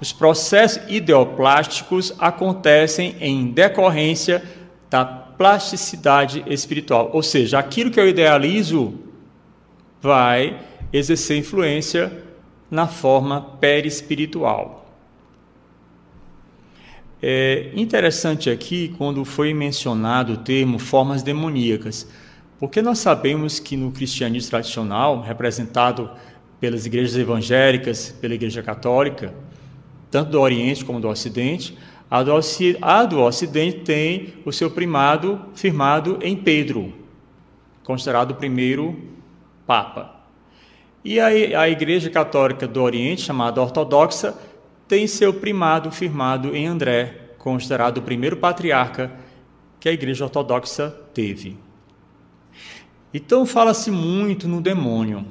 Os 0.01 0.11
processos 0.11 0.83
ideoplásticos 0.89 2.13
acontecem 2.19 3.15
em 3.21 3.51
decorrência 3.51 4.43
da 4.89 5.05
plasticidade 5.05 6.43
espiritual, 6.45 7.09
ou 7.13 7.23
seja, 7.23 7.57
aquilo 7.57 7.89
que 7.89 7.99
eu 7.99 8.07
idealizo 8.07 9.06
vai 10.01 10.59
exercer 10.91 11.37
influência 11.37 12.23
na 12.69 12.87
forma 12.87 13.41
perispiritual. 13.41 14.85
É 17.21 17.71
interessante 17.73 18.49
aqui 18.49 18.93
quando 18.97 19.25
foi 19.25 19.53
mencionado 19.53 20.33
o 20.33 20.37
termo 20.37 20.77
formas 20.77 21.23
demoníacas, 21.23 22.07
porque 22.59 22.81
nós 22.81 22.99
sabemos 22.99 23.59
que 23.59 23.75
no 23.75 23.91
cristianismo 23.91 24.51
tradicional, 24.51 25.21
representado 25.21 26.11
pelas 26.59 26.85
igrejas 26.85 27.15
evangélicas, 27.17 28.15
pela 28.19 28.33
Igreja 28.33 28.63
Católica, 28.63 29.33
tanto 30.09 30.31
do 30.31 30.41
Oriente 30.41 30.83
como 30.83 30.99
do 30.99 31.07
Ocidente, 31.07 31.77
a 32.09 32.23
do, 32.23 32.31
a 32.81 33.05
do 33.05 33.19
Ocidente 33.19 33.79
tem 33.79 34.33
o 34.45 34.51
seu 34.51 34.71
primado 34.71 35.41
firmado 35.53 36.19
em 36.21 36.35
Pedro, 36.35 36.93
considerado 37.83 38.31
o 38.31 38.35
primeiro 38.35 39.16
Papa. 39.67 40.15
E 41.03 41.19
a, 41.19 41.27
a 41.27 41.69
Igreja 41.69 42.09
Católica 42.09 42.67
do 42.67 42.81
Oriente, 42.81 43.21
chamada 43.21 43.61
Ortodoxa, 43.61 44.35
tem 44.87 45.05
seu 45.05 45.33
primado 45.33 45.91
firmado 45.91 46.55
em 46.55 46.65
André, 46.65 47.33
considerado 47.37 47.97
o 47.97 48.01
primeiro 48.01 48.37
patriarca 48.37 49.11
que 49.79 49.89
a 49.89 49.91
Igreja 49.91 50.23
Ortodoxa 50.23 50.89
teve. 51.13 51.57
Então 53.13 53.45
fala-se 53.45 53.91
muito 53.91 54.47
no 54.47 54.61
demônio. 54.61 55.25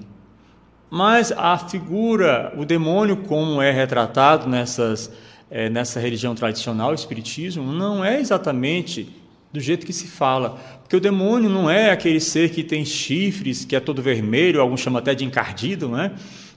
Mas 0.90 1.32
a 1.32 1.58
figura, 1.58 2.52
o 2.56 2.64
demônio, 2.64 3.16
como 3.18 3.60
é 3.60 3.70
retratado 3.70 4.48
nessas, 4.48 5.12
é, 5.50 5.68
nessa 5.68 5.98
religião 5.98 6.34
tradicional, 6.34 6.90
o 6.90 6.94
Espiritismo, 6.94 7.72
não 7.72 8.04
é 8.04 8.20
exatamente 8.20 9.12
do 9.52 9.60
jeito 9.60 9.86
que 9.86 9.92
se 9.92 10.06
fala. 10.06 10.58
Porque 10.86 10.94
o 10.94 11.00
demônio 11.00 11.50
não 11.50 11.68
é 11.68 11.90
aquele 11.90 12.20
ser 12.20 12.50
que 12.50 12.62
tem 12.62 12.84
chifres, 12.84 13.64
que 13.64 13.74
é 13.74 13.80
todo 13.80 14.00
vermelho, 14.00 14.60
alguns 14.60 14.78
chamam 14.78 15.00
até 15.00 15.16
de 15.16 15.24
encardido, 15.24 15.88
né? 15.88 16.12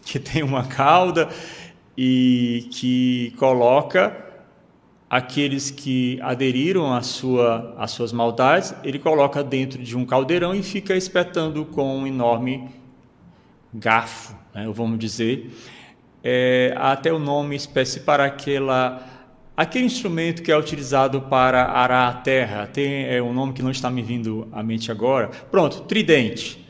que 0.06 0.20
tem 0.20 0.44
uma 0.44 0.64
cauda 0.68 1.28
e 1.98 2.68
que 2.70 3.34
coloca 3.38 4.16
aqueles 5.10 5.72
que 5.72 6.20
aderiram 6.22 6.94
à 6.94 7.02
sua, 7.02 7.74
às 7.76 7.90
suas 7.90 8.14
maldades, 8.14 8.76
ele 8.84 9.00
coloca 9.00 9.44
dentro 9.44 9.82
de 9.82 9.98
um 9.98 10.06
caldeirão 10.06 10.54
e 10.54 10.62
fica 10.62 10.96
espetando 10.96 11.66
com 11.66 11.98
um 11.98 12.06
enorme 12.06 12.70
garfo, 13.74 14.36
né, 14.54 14.70
vamos 14.72 15.00
dizer, 15.00 15.52
é, 16.24 16.76
até 16.78 17.12
o 17.12 17.18
nome 17.18 17.56
espécie 17.56 18.02
para 18.02 18.26
aquela 18.26 19.04
aquele 19.60 19.84
instrumento 19.84 20.42
que 20.42 20.50
é 20.54 20.58
utilizado 20.58 21.20
para 21.24 21.66
arar 21.66 22.08
a 22.08 22.14
terra. 22.14 22.66
Tem 22.66 23.06
é, 23.08 23.22
um 23.22 23.34
nome 23.34 23.52
que 23.52 23.62
não 23.62 23.70
está 23.70 23.90
me 23.90 24.02
vindo 24.02 24.48
à 24.54 24.64
mente 24.64 24.90
agora. 24.90 25.28
Pronto, 25.52 25.82
tridente. 25.82 26.66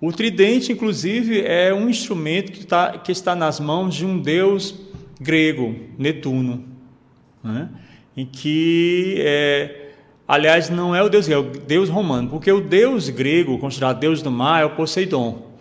O 0.00 0.12
tridente, 0.12 0.72
inclusive, 0.72 1.42
é 1.42 1.72
um 1.72 1.88
instrumento 1.88 2.50
que, 2.50 2.66
tá, 2.66 2.98
que 2.98 3.12
está 3.12 3.36
nas 3.36 3.60
mãos 3.60 3.94
de 3.94 4.04
um 4.04 4.18
deus 4.18 4.74
grego, 5.20 5.76
Netuno, 5.96 6.64
né? 7.44 7.68
em 8.16 8.26
que, 8.26 9.14
é, 9.20 9.92
aliás, 10.26 10.68
não 10.70 10.96
é 10.96 11.00
o 11.00 11.08
deus 11.08 11.28
grego, 11.28 11.46
é 11.46 11.46
o 11.46 11.60
deus 11.60 11.88
romano, 11.88 12.28
porque 12.28 12.50
o 12.50 12.60
deus 12.60 13.08
grego, 13.08 13.56
considerado 13.56 14.00
deus 14.00 14.20
do 14.20 14.32
mar, 14.32 14.62
é 14.62 14.64
o 14.64 14.70
Poseidon. 14.70 15.54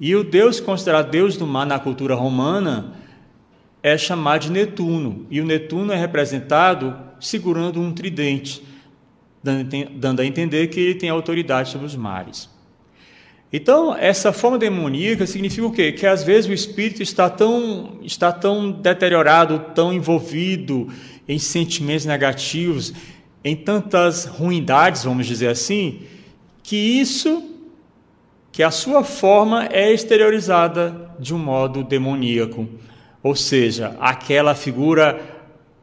E 0.00 0.16
o 0.16 0.24
deus 0.24 0.58
considerado 0.58 1.10
deus 1.10 1.36
do 1.36 1.46
mar 1.46 1.66
na 1.66 1.78
cultura 1.78 2.14
romana 2.14 2.94
é 3.86 3.96
chamado 3.96 4.42
de 4.42 4.50
Netuno. 4.50 5.28
E 5.30 5.40
o 5.40 5.44
Netuno 5.44 5.92
é 5.92 5.96
representado 5.96 6.96
segurando 7.20 7.80
um 7.80 7.92
tridente, 7.92 8.60
dando 9.94 10.18
a 10.18 10.26
entender 10.26 10.66
que 10.66 10.80
ele 10.80 10.96
tem 10.96 11.08
autoridade 11.08 11.70
sobre 11.70 11.86
os 11.86 11.94
mares. 11.94 12.50
Então, 13.52 13.96
essa 13.96 14.32
forma 14.32 14.58
demoníaca 14.58 15.24
significa 15.24 15.64
o 15.64 15.70
quê? 15.70 15.92
Que 15.92 16.04
às 16.04 16.24
vezes 16.24 16.50
o 16.50 16.52
espírito 16.52 17.00
está 17.00 17.30
tão, 17.30 18.00
está 18.02 18.32
tão 18.32 18.72
deteriorado, 18.72 19.66
tão 19.72 19.92
envolvido 19.92 20.88
em 21.28 21.38
sentimentos 21.38 22.06
negativos, 22.06 22.92
em 23.44 23.54
tantas 23.54 24.24
ruindades, 24.24 25.04
vamos 25.04 25.28
dizer 25.28 25.46
assim, 25.46 26.00
que 26.60 26.74
isso 26.74 27.52
que 28.50 28.64
a 28.64 28.72
sua 28.72 29.04
forma 29.04 29.66
é 29.66 29.92
exteriorizada 29.92 31.08
de 31.20 31.32
um 31.32 31.38
modo 31.38 31.84
demoníaco, 31.84 32.68
ou 33.22 33.34
seja, 33.34 33.96
aquela 34.00 34.54
figura 34.54 35.20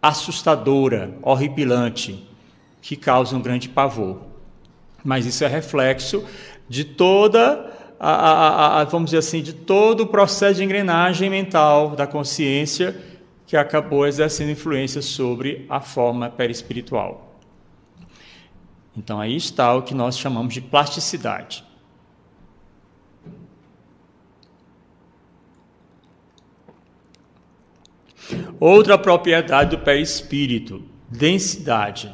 assustadora, 0.01 1.15
horripilante, 1.21 2.27
que 2.81 2.95
causa 2.95 3.35
um 3.35 3.41
grande 3.41 3.69
pavor. 3.69 4.21
Mas 5.03 5.25
isso 5.25 5.43
é 5.43 5.47
reflexo 5.47 6.25
de 6.67 6.83
toda 6.83 7.71
a, 7.99 8.11
a, 8.11 8.81
a, 8.81 8.83
vamos 8.83 9.11
dizer 9.11 9.19
assim, 9.19 9.41
de 9.41 9.53
todo 9.53 10.01
o 10.01 10.07
processo 10.07 10.55
de 10.55 10.63
engrenagem 10.63 11.29
mental 11.29 11.91
da 11.91 12.05
consciência 12.05 12.95
que 13.47 13.55
acabou 13.55 14.05
exercendo 14.05 14.51
influência 14.51 15.01
sobre 15.01 15.65
a 15.69 15.79
forma 15.79 16.29
perispiritual. 16.29 17.39
Então 18.95 19.19
aí 19.19 19.35
está 19.35 19.73
o 19.73 19.81
que 19.81 19.93
nós 19.93 20.17
chamamos 20.17 20.53
de 20.53 20.61
plasticidade. 20.61 21.63
Outra 28.59 28.97
propriedade 28.97 29.75
do 29.75 29.83
perispírito, 29.83 30.83
densidade. 31.09 32.13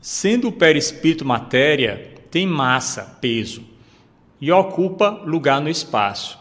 Sendo 0.00 0.48
o 0.48 0.52
perispírito 0.52 1.24
matéria, 1.24 2.14
tem 2.30 2.46
massa, 2.46 3.18
peso, 3.20 3.62
e 4.40 4.50
ocupa 4.52 5.10
lugar 5.24 5.60
no 5.60 5.68
espaço. 5.68 6.38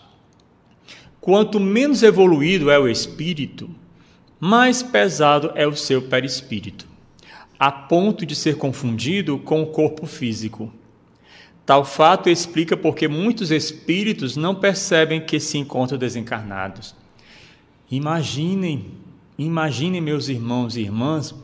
Quanto 1.20 1.60
menos 1.60 2.04
evoluído 2.04 2.70
é 2.70 2.80
o 2.80 2.88
espírito, 2.88 3.70
mais 4.40 4.84
pesado 4.84 5.52
é 5.56 5.68
o 5.68 5.76
seu 5.76 6.04
perispírito, 6.04 6.88
a 7.60 7.72
ponto 7.72 8.26
de 8.26 8.36
ser 8.36 8.58
confundido 8.58 9.38
com 9.40 9.62
o 9.62 9.68
corpo 9.68 10.06
físico. 10.06 10.72
Tal 11.68 11.84
fato 11.84 12.30
explica 12.30 12.78
porque 12.78 13.10
muitos 13.10 13.52
espíritos 13.52 14.38
não 14.38 14.56
percebem 14.56 15.20
que 15.20 15.38
se 15.38 15.58
encontram 15.58 15.98
desencarnados. 15.98 16.96
Imaginem, 17.92 18.86
imaginem, 19.38 20.00
meus 20.00 20.30
irmãos 20.30 20.78
e 20.78 20.84
irmãs, 20.84 21.36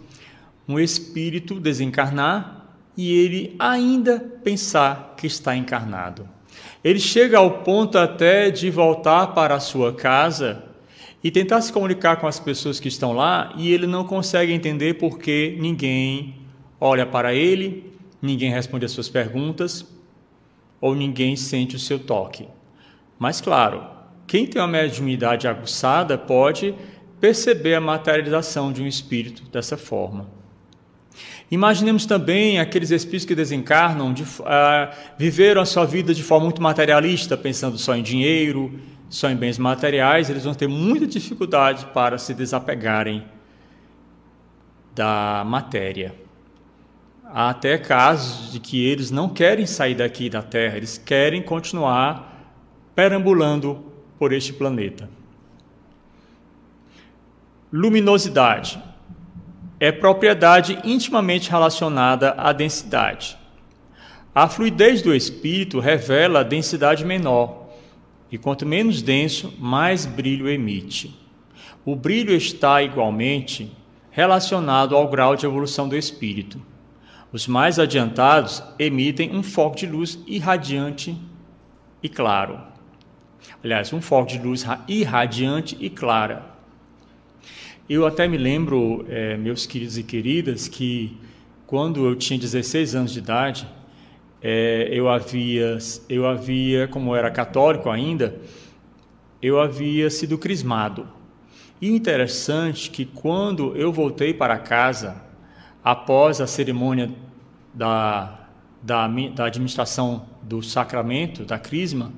um 0.66 0.80
espírito 0.80 1.60
desencarnar 1.60 2.68
e 2.96 3.12
ele 3.12 3.54
ainda 3.60 4.18
pensar 4.18 5.14
que 5.18 5.28
está 5.28 5.58
encarnado. 5.58 6.26
Ele 6.82 7.02
chega 7.02 7.38
ao 7.38 7.60
ponto 7.60 7.98
até 7.98 8.50
de 8.50 8.70
voltar 8.70 9.28
para 9.34 9.56
a 9.56 9.60
sua 9.60 9.92
casa 9.92 10.64
e 11.22 11.30
tentar 11.32 11.60
se 11.60 11.74
comunicar 11.74 12.16
com 12.16 12.28
as 12.28 12.40
pessoas 12.40 12.80
que 12.80 12.88
estão 12.88 13.12
lá 13.12 13.54
e 13.58 13.74
ele 13.74 13.88
não 13.88 14.06
consegue 14.06 14.54
entender 14.54 14.94
porque 14.94 15.58
ninguém 15.60 16.34
olha 16.80 17.06
para 17.06 17.34
ele, 17.34 17.92
ninguém 18.22 18.50
responde 18.50 18.86
às 18.86 18.92
suas 18.92 19.10
perguntas 19.10 19.92
ou 20.84 20.94
ninguém 20.94 21.38
sente 21.38 21.78
o 21.78 21.80
seu 21.80 21.98
toque. 21.98 22.46
Mas, 23.18 23.40
claro, 23.40 23.86
quem 24.28 24.46
tem 24.46 24.62
uma 24.62 24.68
mediunidade 24.68 25.48
aguçada 25.48 26.18
pode 26.18 26.76
perceber 27.22 27.76
a 27.76 27.80
materialização 27.80 28.70
de 28.70 28.84
um 28.84 28.86
espírito 28.86 29.44
dessa 29.44 29.78
forma. 29.78 30.30
Imaginemos 31.50 32.06
também 32.06 32.60
aqueles 32.60 32.92
espíritos 32.92 33.24
que 33.24 33.34
desencarnam, 33.34 34.14
de, 34.14 34.24
uh, 34.24 34.36
viveram 35.18 35.62
a 35.62 35.66
sua 35.66 35.86
vida 35.86 36.14
de 36.14 36.22
forma 36.22 36.44
muito 36.44 36.62
materialista, 36.62 37.38
pensando 37.38 37.78
só 37.78 37.96
em 37.96 38.04
dinheiro, 38.04 38.78
só 39.08 39.30
em 39.30 39.38
bens 39.38 39.58
materiais, 39.58 40.30
eles 40.30 40.44
vão 40.44 40.54
ter 40.54 40.68
muita 40.68 41.08
dificuldade 41.08 41.86
para 41.94 42.18
se 42.18 42.34
desapegarem 42.34 43.24
da 44.94 45.46
matéria. 45.46 46.23
Há 47.36 47.50
até 47.50 47.80
casos 47.80 48.52
de 48.52 48.60
que 48.60 48.86
eles 48.86 49.10
não 49.10 49.28
querem 49.28 49.66
sair 49.66 49.96
daqui 49.96 50.30
da 50.30 50.44
Terra, 50.44 50.78
eles 50.78 51.00
querem 51.00 51.42
continuar 51.42 52.54
perambulando 52.94 53.92
por 54.20 54.32
este 54.32 54.54
planeta. 54.54 55.10
Luminosidade 57.72 58.80
é 59.80 59.92
propriedade 59.92 60.78
intimamente 60.84 61.50
relacionada 61.50 62.36
à 62.38 62.54
densidade. 62.54 63.36
A 64.36 64.48
fluidez 64.48 65.02
do 65.02 65.12
espírito 65.12 65.80
revela 65.80 66.42
a 66.42 66.44
densidade 66.44 67.04
menor, 67.04 67.68
e 68.32 68.38
quanto 68.38 68.64
menos 68.64 69.02
denso, 69.02 69.52
mais 69.58 70.06
brilho 70.06 70.48
emite. 70.48 71.20
O 71.84 71.96
brilho 71.96 72.36
está 72.36 72.84
igualmente 72.84 73.76
relacionado 74.12 74.96
ao 74.96 75.08
grau 75.08 75.36
de 75.36 75.48
evolução 75.48 75.90
do 75.90 75.98
espírito. 75.98 76.73
Os 77.34 77.48
mais 77.48 77.80
adiantados 77.80 78.62
emitem 78.78 79.36
um 79.36 79.42
foco 79.42 79.76
de 79.76 79.88
luz 79.88 80.20
irradiante 80.28 81.18
e 82.04 82.08
claro. 82.08 82.62
Aliás, 83.64 83.92
um 83.92 84.00
foco 84.00 84.28
de 84.28 84.38
luz 84.38 84.64
irradiante 84.88 85.76
e 85.80 85.90
clara. 85.90 86.46
Eu 87.90 88.06
até 88.06 88.28
me 88.28 88.38
lembro, 88.38 89.04
é, 89.10 89.36
meus 89.36 89.66
queridos 89.66 89.98
e 89.98 90.04
queridas, 90.04 90.68
que 90.68 91.18
quando 91.66 92.06
eu 92.06 92.16
tinha 92.16 92.40
16 92.40 92.94
anos 92.94 93.12
de 93.12 93.18
idade, 93.18 93.68
é, 94.40 94.88
eu 94.92 95.10
havia, 95.10 95.80
eu 96.08 96.28
havia, 96.28 96.88
como 96.88 97.16
era 97.16 97.32
católico 97.32 97.90
ainda, 97.90 98.40
eu 99.42 99.60
havia 99.60 100.08
sido 100.12 100.38
crismado. 100.38 101.08
E 101.82 101.90
interessante 101.90 102.92
que 102.92 103.06
quando 103.06 103.76
eu 103.76 103.92
voltei 103.92 104.36
para 104.36 104.60
casa, 104.60 105.20
após 105.84 106.40
a 106.40 106.48
cerimônia 106.48 107.12
da, 107.74 108.48
da, 108.82 109.08
da 109.08 109.46
administração 109.46 110.26
do 110.42 110.62
sacramento, 110.62 111.44
da 111.46 111.58
crisma, 111.58 112.12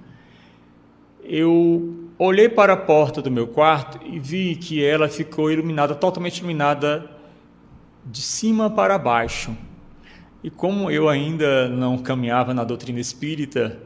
eu 1.24 2.10
olhei 2.20 2.48
para 2.48 2.74
a 2.74 2.78
porta 2.78 3.22
do 3.22 3.32
meu 3.32 3.48
quarto 3.48 4.00
e 4.06 4.20
vi 4.20 4.56
que 4.56 4.84
ela 4.84 5.08
ficou 5.10 5.52
iluminada, 5.52 5.96
totalmente 5.96 6.38
iluminada 6.38 7.10
de 8.06 8.22
cima 8.22 8.70
para 8.70 8.98
baixo. 8.98 9.56
E 10.44 10.50
como 10.50 10.92
eu 10.92 11.10
ainda 11.10 11.68
não 11.68 11.98
caminhava 11.98 12.54
na 12.54 12.64
doutrina 12.64 13.00
espírita, 13.00 13.80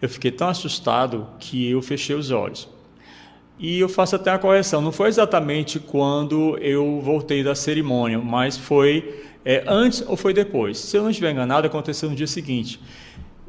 eu 0.00 0.08
fiquei 0.08 0.30
tão 0.30 0.48
assustado 0.48 1.26
que 1.38 1.70
eu 1.70 1.82
fechei 1.82 2.16
os 2.16 2.30
olhos. 2.30 2.68
E 3.58 3.78
eu 3.80 3.88
faço 3.88 4.16
até 4.16 4.30
a 4.30 4.38
correção, 4.38 4.82
não 4.82 4.92
foi 4.92 5.08
exatamente 5.08 5.78
quando 5.80 6.58
eu 6.58 7.00
voltei 7.00 7.42
da 7.42 7.54
cerimônia, 7.54 8.18
mas 8.18 8.56
foi 8.56 9.24
é, 9.48 9.62
antes 9.68 10.02
ou 10.04 10.16
foi 10.16 10.34
depois. 10.34 10.76
Se 10.76 10.96
eu 10.96 11.04
não 11.04 11.10
estiver 11.10 11.30
enganado, 11.30 11.68
aconteceu 11.68 12.10
no 12.10 12.16
dia 12.16 12.26
seguinte. 12.26 12.80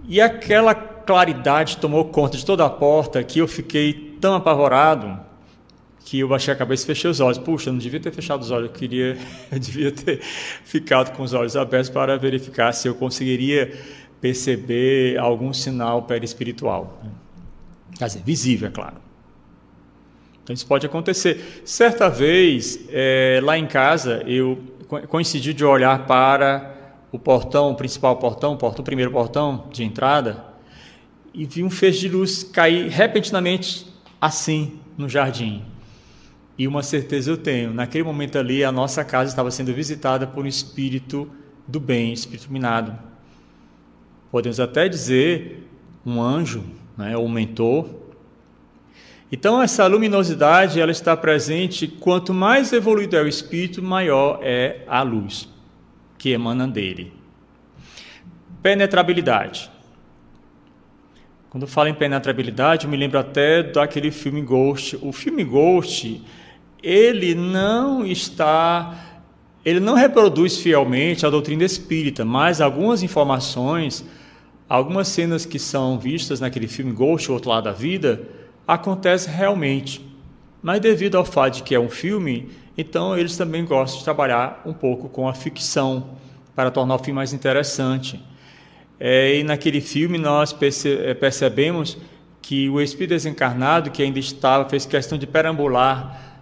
E 0.08 0.22
aquela 0.22 0.76
claridade 0.76 1.78
tomou 1.78 2.06
conta 2.06 2.38
de 2.38 2.46
toda 2.46 2.64
a 2.64 2.70
porta 2.70 3.24
que 3.24 3.40
eu 3.40 3.48
fiquei 3.48 4.16
tão 4.22 4.36
apavorado 4.36 5.20
que 6.06 6.20
eu 6.20 6.28
baixei 6.28 6.54
a 6.54 6.58
cabeça 6.58 6.84
e 6.84 6.86
fechei 6.86 7.10
os 7.10 7.20
olhos. 7.20 7.40
Puxa, 7.40 7.70
eu 7.70 7.74
não 7.74 7.80
devia 7.80 8.00
ter 8.00 8.12
fechado 8.12 8.42
os 8.44 8.52
olhos, 8.52 8.68
eu 8.68 8.74
queria, 8.74 9.18
eu 9.52 9.58
devia 9.58 9.92
ter 9.92 10.22
ficado 10.22 11.18
com 11.18 11.24
os 11.24 11.34
olhos 11.34 11.58
abertos 11.58 11.90
para 11.90 12.16
verificar 12.16 12.72
se 12.74 12.88
eu 12.88 12.94
conseguiria 12.94 13.74
perceber 14.22 15.18
algum 15.18 15.52
sinal 15.52 16.04
perispiritual. 16.04 17.02
Quer 17.98 18.06
dizer, 18.06 18.22
visível, 18.24 18.68
é 18.68 18.72
claro. 18.72 18.98
Então 20.44 20.54
isso 20.54 20.68
pode 20.68 20.86
acontecer. 20.86 21.62
Certa 21.66 22.08
vez, 22.08 22.88
é, 22.90 23.40
lá 23.44 23.58
em 23.58 23.66
casa, 23.66 24.24
eu 24.28 24.77
coincidi 25.08 25.54
de 25.54 25.66
olhar 25.66 26.06
para 26.06 26.76
o 27.12 27.20
portão, 27.20 27.72
o 27.72 27.76
principal 27.76 28.16
portão, 28.18 28.54
o, 28.54 28.58
portão, 28.58 28.82
o 28.82 28.86
primeiro 28.86 29.12
portão 29.12 29.68
de 29.72 29.84
entrada, 29.84 30.44
e 31.34 31.46
vi 31.46 31.64
um 31.64 31.70
feixe 31.70 32.02
de 32.02 32.10
luz 32.10 32.44
cair 32.44 32.90
repentinamente 32.90 33.88
assim 34.20 34.80
no 34.98 35.08
jardim. 35.08 35.64
E 36.58 36.68
uma 36.68 36.82
certeza 36.82 37.30
eu 37.30 37.38
tenho, 37.38 37.74
naquele 37.74 38.04
momento 38.04 38.38
ali 38.38 38.64
a 38.64 38.72
nossa 38.72 39.06
casa 39.06 39.30
estava 39.30 39.52
sendo 39.52 39.74
visitada 39.74 40.26
por 40.26 40.44
um 40.44 40.48
espírito 40.48 41.30
do 41.68 41.80
bem, 41.80 42.12
espírito 42.12 42.52
minado. 42.52 42.98
Podemos 44.32 44.60
até 44.60 44.90
dizer 44.90 45.70
um 46.06 46.22
anjo, 46.22 46.64
né, 46.98 47.16
ou 47.16 47.26
um 47.26 47.30
mentor. 47.30 47.88
Então 49.32 49.62
essa 49.62 49.86
luminosidade 49.88 50.80
ela 50.80 50.92
está 50.92 51.16
presente 51.18 51.88
quanto 51.88 52.34
mais 52.34 52.72
evoluído 52.72 53.18
é 53.18 53.22
o 53.22 53.28
espírito, 53.28 53.84
maior 53.84 54.40
é 54.42 54.84
a 54.88 55.02
luz 55.02 55.50
que 56.18 56.30
emana 56.30 56.68
dele. 56.68 57.12
Penetrabilidade. 58.64 59.70
Quando 61.50 61.68
falo 61.68 61.90
em 61.90 61.94
penetrabilidade, 61.94 62.86
eu 62.86 62.92
me 62.92 62.98
lembro 62.98 63.20
até 63.20 63.64
daquele 63.64 64.12
filme 64.12 64.42
Ghost. 64.42 64.98
O 65.02 65.12
filme 65.12 65.44
Ghost 65.44 66.22
ele 66.82 67.36
não 67.36 68.06
está, 68.06 69.22
ele 69.66 69.80
não 69.80 69.94
reproduz 69.94 70.58
fielmente 70.58 71.26
a 71.26 71.30
doutrina 71.30 71.64
espírita, 71.64 72.24
mas 72.24 72.62
algumas 72.62 73.04
informações, 73.04 74.06
algumas 74.70 75.08
cenas 75.10 75.46
que 75.46 75.60
são 75.60 76.00
vistas 76.00 76.40
naquele 76.40 76.68
filme 76.68 76.94
Ghost, 76.94 77.30
o 77.30 77.34
outro 77.34 77.50
lado 77.50 77.66
da 77.66 77.72
vida, 77.72 78.22
acontecem 78.68 79.34
realmente. 79.34 80.06
Mas 80.62 80.82
devido 80.82 81.18
ao 81.18 81.24
fato 81.24 81.56
de 81.56 81.64
que 81.64 81.74
é 81.74 81.80
um 81.80 81.90
filme, 81.90 82.50
então 82.78 83.18
eles 83.18 83.38
também 83.38 83.64
gostam 83.64 84.00
de 84.00 84.04
trabalhar 84.04 84.62
um 84.66 84.74
pouco 84.74 85.08
com 85.08 85.28
a 85.28 85.34
ficção 85.34 86.18
para 86.54 86.70
tornar 86.70 86.96
o 86.96 87.00
filme 87.00 87.14
mais 87.14 87.32
interessante. 87.34 88.22
É, 89.00 89.36
e 89.36 89.44
naquele 89.44 89.80
filme 89.80 90.18
nós 90.18 90.52
perce 90.52 90.92
é, 90.92 91.14
percebemos 91.14 91.98
que 92.42 92.70
o 92.70 92.82
espírito 92.82 93.10
desencarnado 93.10 93.92
que 93.92 94.02
ainda 94.02 94.20
estava 94.20 94.68
fez 94.68 94.86
questão 94.86 95.18
de 95.18 95.28
perambular 95.28 96.40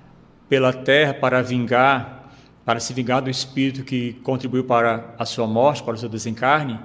pela 0.47 0.71
terra 0.71 1.13
para 1.13 1.41
vingar, 1.41 2.31
para 2.63 2.79
se 2.79 2.93
vingar 2.93 3.21
do 3.21 3.29
espírito 3.29 3.83
que 3.83 4.13
contribuiu 4.23 4.63
para 4.63 5.13
a 5.17 5.25
sua 5.25 5.47
morte, 5.47 5.83
para 5.83 5.95
o 5.95 5.97
seu 5.97 6.07
desencarne, 6.07 6.79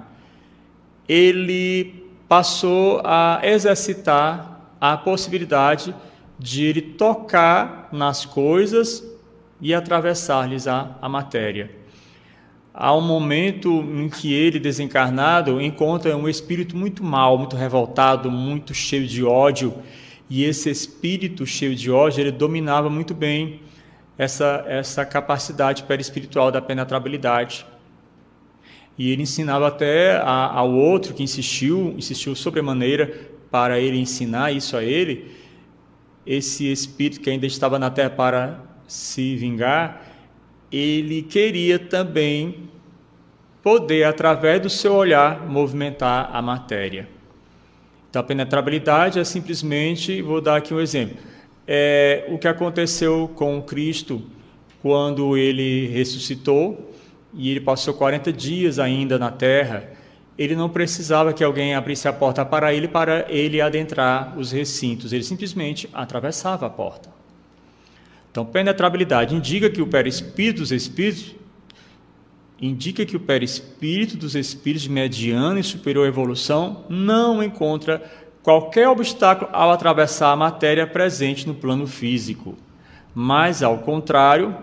ele 1.07 2.05
passou 2.27 3.01
a 3.03 3.39
exercitar 3.43 4.60
a 4.81 4.97
possibilidade 4.97 5.93
de 6.39 6.65
ele 6.65 6.81
tocar 6.81 7.87
nas 7.91 8.25
coisas 8.25 9.07
e 9.61 9.75
atravessar-lhes 9.75 10.67
a, 10.67 10.97
a 10.99 11.07
matéria. 11.07 11.69
Há 12.73 12.95
um 12.95 13.01
momento 13.01 13.69
em 13.69 14.09
que 14.09 14.33
ele, 14.33 14.59
desencarnado, 14.59 15.61
encontra 15.61 16.17
um 16.17 16.27
espírito 16.27 16.75
muito 16.75 17.03
mal, 17.03 17.37
muito 17.37 17.55
revoltado, 17.55 18.31
muito 18.31 18.73
cheio 18.73 19.05
de 19.05 19.23
ódio, 19.23 19.75
e 20.27 20.45
esse 20.45 20.69
espírito 20.69 21.45
cheio 21.45 21.75
de 21.75 21.91
ódio, 21.91 22.21
ele 22.21 22.31
dominava 22.31 22.89
muito 22.89 23.13
bem 23.13 23.59
essa, 24.17 24.63
essa 24.67 25.05
capacidade 25.05 25.83
perispiritual 25.83 26.49
da 26.49 26.61
penetrabilidade. 26.61 27.65
E 28.97 29.11
ele 29.11 29.23
ensinava 29.23 29.67
até 29.67 30.17
a, 30.17 30.51
ao 30.53 30.71
outro 30.71 31.13
que 31.13 31.21
insistiu, 31.21 31.93
insistiu 31.97 32.33
sobremaneira 32.35 33.30
para 33.51 33.79
ele 33.79 33.99
ensinar 33.99 34.51
isso 34.51 34.75
a 34.77 34.83
ele, 34.83 35.31
esse 36.25 36.71
espírito 36.71 37.19
que 37.19 37.29
ainda 37.29 37.45
estava 37.45 37.77
na 37.77 37.89
terra 37.89 38.09
para 38.09 38.63
se 38.87 39.35
vingar, 39.35 40.07
ele 40.71 41.21
queria 41.21 41.77
também 41.77 42.69
poder, 43.61 44.05
através 44.05 44.61
do 44.61 44.69
seu 44.69 44.93
olhar, 44.93 45.47
movimentar 45.47 46.29
a 46.33 46.41
matéria. 46.41 47.07
Então, 48.09 48.21
a 48.21 48.23
penetrabilidade 48.23 49.19
é 49.19 49.23
simplesmente, 49.23 50.21
vou 50.21 50.41
dar 50.41 50.57
aqui 50.57 50.73
um 50.73 50.79
exemplo, 50.79 51.17
é 51.67 52.25
o 52.29 52.37
que 52.37 52.47
aconteceu 52.47 53.31
com 53.35 53.61
Cristo 53.61 54.21
quando 54.81 55.37
ele 55.37 55.87
ressuscitou 55.87 56.91
e 57.33 57.51
ele 57.51 57.61
passou 57.61 57.93
40 57.93 58.33
dias 58.33 58.79
ainda 58.79 59.17
na 59.17 59.31
terra. 59.31 59.90
Ele 60.41 60.55
não 60.55 60.67
precisava 60.67 61.33
que 61.33 61.43
alguém 61.43 61.75
abrisse 61.75 62.07
a 62.07 62.13
porta 62.13 62.43
para 62.43 62.73
ele 62.73 62.87
para 62.87 63.27
ele 63.29 63.61
adentrar 63.61 64.35
os 64.39 64.51
recintos, 64.51 65.13
ele 65.13 65.23
simplesmente 65.23 65.87
atravessava 65.93 66.65
a 66.65 66.69
porta. 66.69 67.11
Então, 68.31 68.43
penetrabilidade 68.43 69.35
indica 69.35 69.69
que 69.69 69.83
o 69.83 69.87
perispírito 69.87 70.61
dos 70.61 70.71
espíritos 70.71 71.35
indica 72.59 73.05
que 73.05 73.15
o 73.15 73.19
perispírito 73.19 74.17
dos 74.17 74.33
espíritos 74.33 74.81
de 74.81 74.89
mediana 74.89 75.59
e 75.59 75.63
superior 75.63 76.07
evolução 76.07 76.85
não 76.89 77.43
encontra 77.43 78.01
qualquer 78.41 78.89
obstáculo 78.89 79.47
ao 79.53 79.69
atravessar 79.69 80.31
a 80.31 80.35
matéria 80.35 80.87
presente 80.87 81.47
no 81.47 81.53
plano 81.53 81.85
físico, 81.85 82.57
mas, 83.13 83.61
ao 83.61 83.77
contrário, 83.77 84.55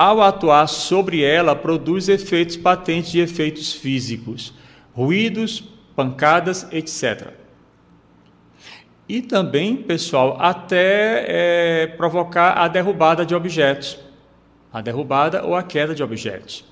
ao 0.00 0.22
atuar 0.22 0.66
sobre 0.66 1.22
ela, 1.22 1.54
produz 1.54 2.08
efeitos 2.08 2.56
patentes 2.56 3.10
de 3.10 3.20
efeitos 3.20 3.74
físicos, 3.74 4.54
ruídos, 4.94 5.62
pancadas, 5.94 6.66
etc. 6.72 7.34
E 9.06 9.20
também, 9.20 9.76
pessoal, 9.76 10.38
até 10.40 11.24
é, 11.28 11.86
provocar 11.86 12.52
a 12.52 12.66
derrubada 12.66 13.26
de 13.26 13.34
objetos 13.34 13.98
a 14.72 14.80
derrubada 14.80 15.44
ou 15.44 15.54
a 15.54 15.62
queda 15.62 15.94
de 15.94 16.02
objetos, 16.02 16.64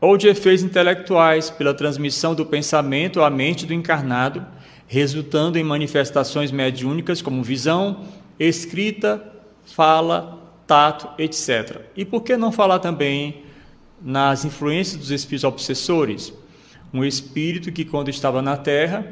ou 0.00 0.16
de 0.16 0.26
efeitos 0.28 0.64
intelectuais 0.64 1.48
pela 1.48 1.72
transmissão 1.72 2.34
do 2.34 2.44
pensamento 2.44 3.22
à 3.22 3.30
mente 3.30 3.64
do 3.64 3.72
encarnado, 3.72 4.44
resultando 4.86 5.58
em 5.58 5.64
manifestações 5.64 6.50
mediúnicas 6.50 7.22
como 7.22 7.42
visão, 7.42 8.04
escrita, 8.38 9.22
fala, 9.64 10.41
tato, 10.72 11.10
etc. 11.18 11.82
E 11.94 12.02
por 12.02 12.22
que 12.22 12.34
não 12.34 12.50
falar 12.50 12.78
também 12.78 13.42
nas 14.00 14.42
influências 14.46 14.96
dos 14.98 15.10
espíritos 15.10 15.44
obsessores? 15.44 16.32
Um 16.94 17.04
espírito 17.04 17.70
que, 17.70 17.84
quando 17.84 18.08
estava 18.08 18.40
na 18.40 18.56
Terra, 18.56 19.06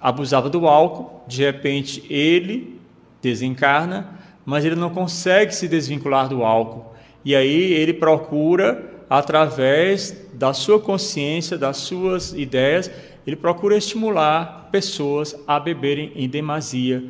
abusava 0.00 0.48
do 0.48 0.66
álcool, 0.66 1.22
de 1.28 1.42
repente 1.42 2.02
ele 2.08 2.80
desencarna 3.20 4.16
mas 4.46 4.64
ele 4.64 4.76
não 4.76 4.90
consegue 4.90 5.52
se 5.52 5.66
desvincular 5.66 6.28
do 6.28 6.44
álcool. 6.44 6.94
E 7.24 7.34
aí 7.34 7.72
ele 7.72 7.92
procura, 7.92 9.04
através 9.10 10.28
da 10.32 10.52
sua 10.52 10.78
consciência, 10.78 11.58
das 11.58 11.78
suas 11.78 12.32
ideias, 12.32 12.88
ele 13.26 13.34
procura 13.34 13.76
estimular 13.76 14.68
pessoas 14.70 15.34
a 15.48 15.58
beberem 15.58 16.12
em 16.14 16.28
demasia 16.28 17.02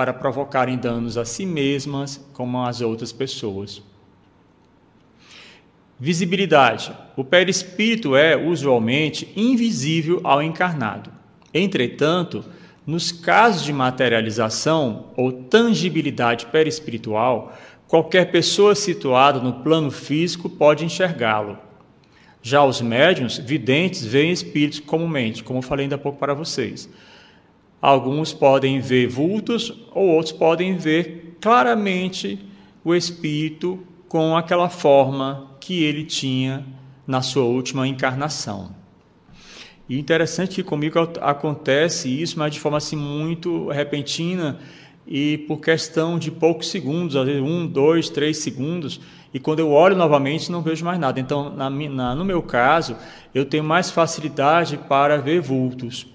para 0.00 0.14
provocarem 0.14 0.78
danos 0.78 1.18
a 1.18 1.26
si 1.26 1.44
mesmas 1.44 2.26
como 2.32 2.64
às 2.64 2.80
outras 2.80 3.12
pessoas. 3.12 3.82
Visibilidade. 5.98 6.90
O 7.18 7.22
perispírito 7.22 8.16
é, 8.16 8.34
usualmente, 8.34 9.30
invisível 9.36 10.18
ao 10.24 10.42
encarnado. 10.42 11.12
Entretanto, 11.52 12.42
nos 12.86 13.12
casos 13.12 13.62
de 13.62 13.74
materialização 13.74 15.12
ou 15.18 15.30
tangibilidade 15.30 16.46
perispiritual, 16.46 17.54
qualquer 17.86 18.30
pessoa 18.30 18.74
situada 18.74 19.38
no 19.38 19.62
plano 19.62 19.90
físico 19.90 20.48
pode 20.48 20.82
enxergá-lo. 20.82 21.58
Já 22.40 22.64
os 22.64 22.80
médiuns, 22.80 23.36
videntes, 23.36 24.02
veem 24.02 24.32
espíritos 24.32 24.80
comumente, 24.80 25.44
como 25.44 25.60
falei 25.60 25.84
ainda 25.84 25.96
há 25.96 25.98
pouco 25.98 26.18
para 26.18 26.32
vocês. 26.32 26.88
Alguns 27.80 28.32
podem 28.32 28.80
ver 28.80 29.08
vultos, 29.08 29.72
ou 29.92 30.08
outros 30.08 30.32
podem 30.32 30.76
ver 30.76 31.36
claramente 31.40 32.38
o 32.84 32.94
espírito 32.94 33.78
com 34.08 34.36
aquela 34.36 34.68
forma 34.68 35.56
que 35.60 35.82
ele 35.82 36.04
tinha 36.04 36.64
na 37.06 37.22
sua 37.22 37.44
última 37.44 37.86
encarnação. 37.86 38.74
E 39.88 39.98
interessante 39.98 40.56
que 40.56 40.62
comigo 40.62 40.98
acontece 41.20 42.08
isso, 42.08 42.38
mas 42.38 42.52
de 42.52 42.60
forma 42.60 42.78
assim 42.78 42.96
muito 42.96 43.68
repentina 43.68 44.58
e 45.06 45.38
por 45.38 45.60
questão 45.60 46.18
de 46.18 46.30
poucos 46.30 46.68
segundos, 46.68 47.16
às 47.16 47.26
vezes 47.26 47.42
um, 47.42 47.66
dois, 47.66 48.08
três 48.08 48.38
segundos, 48.38 49.00
e 49.34 49.40
quando 49.40 49.58
eu 49.58 49.72
olho 49.72 49.96
novamente 49.96 50.52
não 50.52 50.62
vejo 50.62 50.84
mais 50.84 50.98
nada. 50.98 51.18
Então, 51.18 51.50
na, 51.50 51.68
na, 51.68 52.14
no 52.14 52.24
meu 52.24 52.42
caso, 52.42 52.96
eu 53.34 53.44
tenho 53.44 53.64
mais 53.64 53.90
facilidade 53.90 54.76
para 54.76 55.18
ver 55.18 55.40
vultos. 55.40 56.06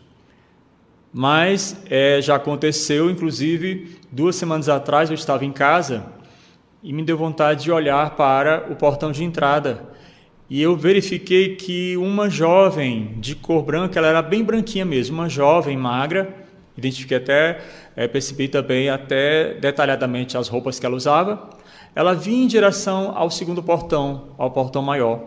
Mas 1.17 1.81
é, 1.89 2.19
já 2.21 2.35
aconteceu, 2.35 3.09
inclusive, 3.09 3.97
duas 4.11 4.35
semanas 4.35 4.67
atrás 4.67 5.09
eu 5.09 5.15
estava 5.15 5.45
em 5.45 5.51
casa 5.53 6.07
e 6.83 6.91
me 6.91 7.01
deu 7.03 7.17
vontade 7.17 7.63
de 7.63 7.71
olhar 7.71 8.17
para 8.17 8.69
o 8.69 8.75
portão 8.75 9.13
de 9.13 9.23
entrada. 9.23 9.81
E 10.49 10.61
eu 10.61 10.75
verifiquei 10.75 11.55
que 11.55 11.95
uma 11.95 12.29
jovem 12.29 13.13
de 13.17 13.33
cor 13.33 13.63
branca, 13.63 13.97
ela 13.97 14.09
era 14.09 14.21
bem 14.21 14.43
branquinha 14.43 14.83
mesmo, 14.83 15.15
uma 15.15 15.29
jovem 15.29 15.77
magra, 15.77 16.35
identifiquei 16.77 17.15
até, 17.15 17.61
é, 17.95 18.09
percebi 18.09 18.49
também 18.49 18.89
até 18.89 19.53
detalhadamente 19.53 20.37
as 20.37 20.49
roupas 20.49 20.81
que 20.81 20.85
ela 20.85 20.97
usava. 20.97 21.49
Ela 21.95 22.13
vinha 22.13 22.43
em 22.43 22.47
direção 22.47 23.13
ao 23.15 23.31
segundo 23.31 23.63
portão, 23.63 24.35
ao 24.37 24.51
portão 24.51 24.81
maior. 24.81 25.23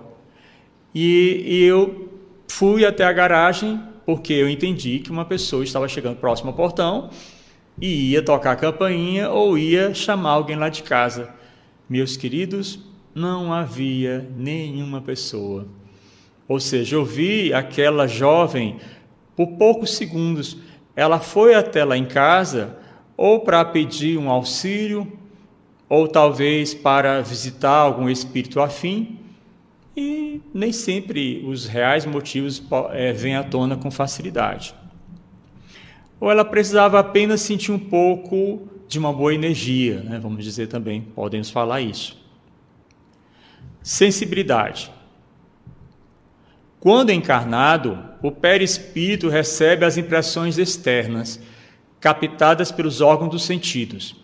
E, 0.94 1.44
e 1.46 1.64
eu 1.64 2.10
fui 2.46 2.84
até 2.84 3.04
a 3.04 3.12
garagem 3.12 3.80
porque 4.08 4.32
eu 4.32 4.48
entendi 4.48 5.00
que 5.00 5.10
uma 5.10 5.26
pessoa 5.26 5.62
estava 5.62 5.86
chegando 5.86 6.16
próximo 6.16 6.48
ao 6.48 6.56
portão 6.56 7.10
e 7.78 8.12
ia 8.12 8.22
tocar 8.22 8.52
a 8.52 8.56
campainha 8.56 9.28
ou 9.28 9.58
ia 9.58 9.92
chamar 9.92 10.30
alguém 10.30 10.56
lá 10.56 10.70
de 10.70 10.82
casa. 10.82 11.28
Meus 11.86 12.16
queridos, 12.16 12.78
não 13.14 13.52
havia 13.52 14.26
nenhuma 14.34 15.02
pessoa. 15.02 15.68
Ou 16.48 16.58
seja, 16.58 16.96
eu 16.96 17.04
vi 17.04 17.52
aquela 17.52 18.06
jovem 18.06 18.78
por 19.36 19.46
poucos 19.58 19.94
segundos. 19.94 20.56
Ela 20.96 21.20
foi 21.20 21.54
até 21.54 21.84
lá 21.84 21.94
em 21.94 22.06
casa 22.06 22.78
ou 23.14 23.40
para 23.40 23.62
pedir 23.62 24.16
um 24.16 24.30
auxílio, 24.30 25.12
ou 25.86 26.08
talvez 26.08 26.72
para 26.72 27.20
visitar 27.20 27.76
algum 27.76 28.08
espírito 28.08 28.58
afim, 28.58 29.18
e 29.98 30.40
nem 30.54 30.70
sempre 30.72 31.42
os 31.44 31.66
reais 31.66 32.06
motivos 32.06 32.62
é, 32.92 33.12
vêm 33.12 33.34
à 33.34 33.42
tona 33.42 33.76
com 33.76 33.90
facilidade. 33.90 34.72
Ou 36.20 36.30
ela 36.30 36.44
precisava 36.44 37.00
apenas 37.00 37.40
sentir 37.40 37.72
um 37.72 37.78
pouco 37.78 38.68
de 38.86 38.96
uma 38.96 39.12
boa 39.12 39.34
energia, 39.34 40.00
né? 40.02 40.20
vamos 40.20 40.44
dizer 40.44 40.68
também, 40.68 41.02
podemos 41.02 41.50
falar 41.50 41.80
isso. 41.80 42.16
Sensibilidade. 43.82 44.88
Quando 46.78 47.10
encarnado, 47.10 47.98
o 48.22 48.30
perispírito 48.30 49.28
recebe 49.28 49.84
as 49.84 49.96
impressões 49.96 50.58
externas, 50.58 51.40
captadas 51.98 52.70
pelos 52.70 53.00
órgãos 53.00 53.32
dos 53.32 53.42
sentidos, 53.42 54.14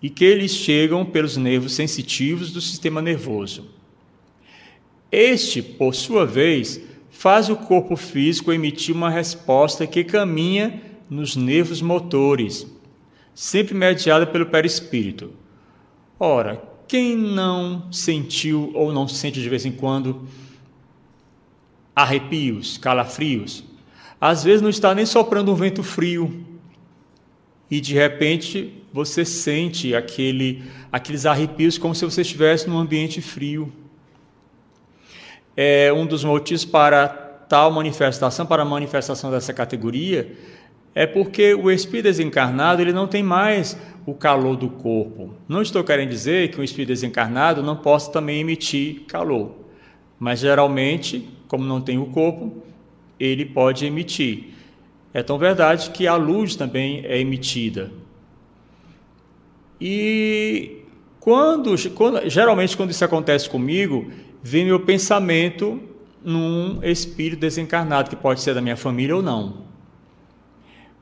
e 0.00 0.08
que 0.08 0.24
eles 0.24 0.52
chegam 0.52 1.04
pelos 1.04 1.36
nervos 1.36 1.74
sensitivos 1.74 2.52
do 2.52 2.60
sistema 2.60 3.02
nervoso. 3.02 3.75
Este, 5.10 5.62
por 5.62 5.94
sua 5.94 6.26
vez, 6.26 6.80
faz 7.10 7.48
o 7.48 7.56
corpo 7.56 7.96
físico 7.96 8.52
emitir 8.52 8.94
uma 8.94 9.10
resposta 9.10 9.86
que 9.86 10.04
caminha 10.04 10.82
nos 11.08 11.36
nervos 11.36 11.80
motores, 11.80 12.66
sempre 13.34 13.74
mediada 13.74 14.26
pelo 14.26 14.46
perispírito. 14.46 15.32
Ora, 16.18 16.62
quem 16.88 17.16
não 17.16 17.90
sentiu 17.92 18.70
ou 18.74 18.92
não 18.92 19.08
sente 19.08 19.40
de 19.40 19.48
vez 19.48 19.64
em 19.64 19.72
quando 19.72 20.26
arrepios, 21.94 22.78
calafrios? 22.78 23.64
Às 24.20 24.44
vezes 24.44 24.62
não 24.62 24.70
está 24.70 24.94
nem 24.94 25.06
soprando 25.06 25.52
um 25.52 25.54
vento 25.54 25.82
frio 25.82 26.44
e 27.70 27.80
de 27.80 27.94
repente 27.94 28.72
você 28.92 29.24
sente 29.24 29.94
aquele, 29.94 30.62
aqueles 30.90 31.26
arrepios 31.26 31.76
como 31.76 31.94
se 31.94 32.04
você 32.04 32.22
estivesse 32.22 32.68
num 32.68 32.78
ambiente 32.78 33.20
frio. 33.20 33.72
É 35.56 35.92
um 35.92 36.04
dos 36.04 36.22
motivos 36.22 36.64
para 36.64 37.08
tal 37.48 37.70
manifestação, 37.70 38.44
para 38.44 38.62
a 38.62 38.66
manifestação 38.66 39.30
dessa 39.30 39.52
categoria, 39.52 40.32
é 40.94 41.06
porque 41.06 41.54
o 41.54 41.70
espírito 41.70 42.04
desencarnado 42.04 42.80
ele 42.80 42.92
não 42.92 43.06
tem 43.06 43.22
mais 43.22 43.76
o 44.06 44.14
calor 44.14 44.56
do 44.56 44.68
corpo. 44.68 45.34
Não 45.48 45.60
estou 45.60 45.84
querendo 45.84 46.10
dizer 46.10 46.50
que 46.50 46.60
um 46.60 46.64
espírito 46.64 46.88
desencarnado 46.88 47.62
não 47.62 47.76
possa 47.76 48.10
também 48.10 48.40
emitir 48.40 49.02
calor, 49.06 49.56
mas 50.18 50.40
geralmente, 50.40 51.28
como 51.48 51.64
não 51.64 51.80
tem 51.80 51.98
o 51.98 52.06
corpo, 52.06 52.62
ele 53.18 53.44
pode 53.44 53.84
emitir. 53.84 54.54
É 55.12 55.22
tão 55.22 55.38
verdade 55.38 55.90
que 55.90 56.06
a 56.06 56.16
luz 56.16 56.56
também 56.56 57.04
é 57.04 57.18
emitida. 57.18 57.90
E 59.80 60.82
quando, 61.20 61.74
quando 61.92 62.28
geralmente 62.28 62.76
quando 62.76 62.90
isso 62.90 63.04
acontece 63.04 63.50
comigo, 63.50 64.10
vem 64.42 64.64
meu 64.64 64.80
pensamento 64.80 65.80
num 66.24 66.82
espírito 66.82 67.40
desencarnado 67.40 68.10
que 68.10 68.16
pode 68.16 68.40
ser 68.40 68.54
da 68.54 68.60
minha 68.60 68.76
família 68.76 69.14
ou 69.14 69.22
não. 69.22 69.64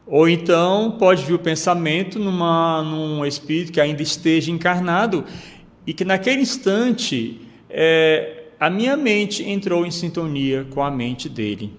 Ou 0.06 0.28
então 0.28 0.96
pode 0.98 1.24
vir 1.24 1.32
o 1.32 1.38
pensamento 1.38 2.18
numa, 2.18 2.82
num 2.82 3.24
espírito 3.24 3.72
que 3.72 3.80
ainda 3.80 4.02
esteja 4.02 4.50
encarnado 4.50 5.24
e 5.86 5.94
que 5.94 6.04
naquele 6.04 6.42
instante 6.42 7.40
é, 7.70 8.44
a 8.60 8.68
minha 8.68 8.96
mente 8.96 9.42
entrou 9.42 9.86
em 9.86 9.90
sintonia 9.90 10.66
com 10.70 10.82
a 10.82 10.90
mente 10.90 11.28
dele. 11.28 11.72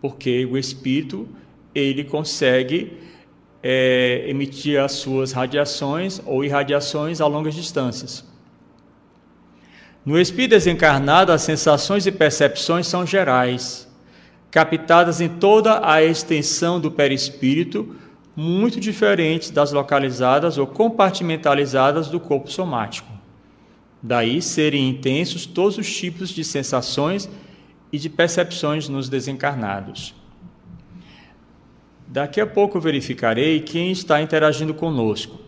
Porque 0.00 0.44
o 0.44 0.58
espírito 0.58 1.26
ele 1.74 2.04
consegue 2.04 2.98
é, 3.62 4.24
emitir 4.26 4.80
as 4.80 4.92
suas 4.92 5.32
radiações 5.32 6.20
ou 6.24 6.44
irradiações 6.44 7.20
a 7.20 7.26
longas 7.26 7.54
distâncias. 7.54 8.29
No 10.04 10.18
espírito 10.18 10.50
desencarnado, 10.50 11.30
as 11.30 11.42
sensações 11.42 12.06
e 12.06 12.12
percepções 12.12 12.86
são 12.86 13.06
gerais 13.06 13.90
captadas 14.50 15.20
em 15.20 15.28
toda 15.28 15.86
a 15.88 16.02
extensão 16.02 16.80
do 16.80 16.90
perispírito, 16.90 17.94
muito 18.34 18.80
diferentes 18.80 19.50
das 19.50 19.72
localizadas 19.72 20.58
ou 20.58 20.66
compartimentalizadas 20.66 22.08
do 22.08 22.18
corpo 22.18 22.50
somático. 22.50 23.08
Daí 24.02 24.42
serem 24.42 24.88
intensos 24.88 25.46
todos 25.46 25.78
os 25.78 25.94
tipos 25.94 26.30
de 26.30 26.42
sensações 26.42 27.30
e 27.92 27.98
de 27.98 28.08
percepções 28.08 28.88
nos 28.88 29.08
desencarnados. 29.08 30.14
Daqui 32.06 32.40
a 32.40 32.46
pouco 32.46 32.80
verificarei 32.80 33.60
quem 33.60 33.92
está 33.92 34.20
interagindo 34.20 34.74
conosco. 34.74 35.38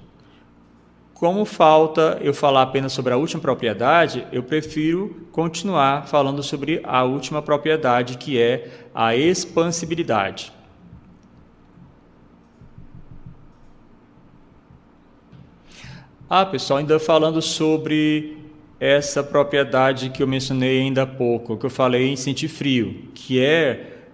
Como 1.23 1.45
falta 1.45 2.19
eu 2.21 2.35
falar 2.35 2.63
apenas 2.63 2.93
sobre 2.93 3.13
a 3.13 3.17
última 3.17 3.41
propriedade, 3.41 4.27
eu 4.33 4.43
prefiro 4.43 5.29
continuar 5.31 6.09
falando 6.09 6.43
sobre 6.43 6.81
a 6.83 7.05
última 7.05 7.41
propriedade, 7.41 8.19
que 8.19 8.37
é 8.37 8.89
a 8.93 9.15
expansibilidade. 9.15 10.53
Ah, 16.29 16.45
pessoal, 16.45 16.81
ainda 16.81 16.99
falando 16.99 17.41
sobre 17.41 18.37
essa 18.81 19.23
propriedade 19.23 20.11
que 20.11 20.25
eu 20.25 20.27
mencionei 20.27 20.81
ainda 20.81 21.05
há 21.05 21.07
pouco, 21.07 21.57
que 21.57 21.67
eu 21.67 21.71
falei 21.71 22.09
em 22.09 22.17
sentir 22.17 22.49
frio, 22.49 23.11
que 23.15 23.41
é 23.41 24.09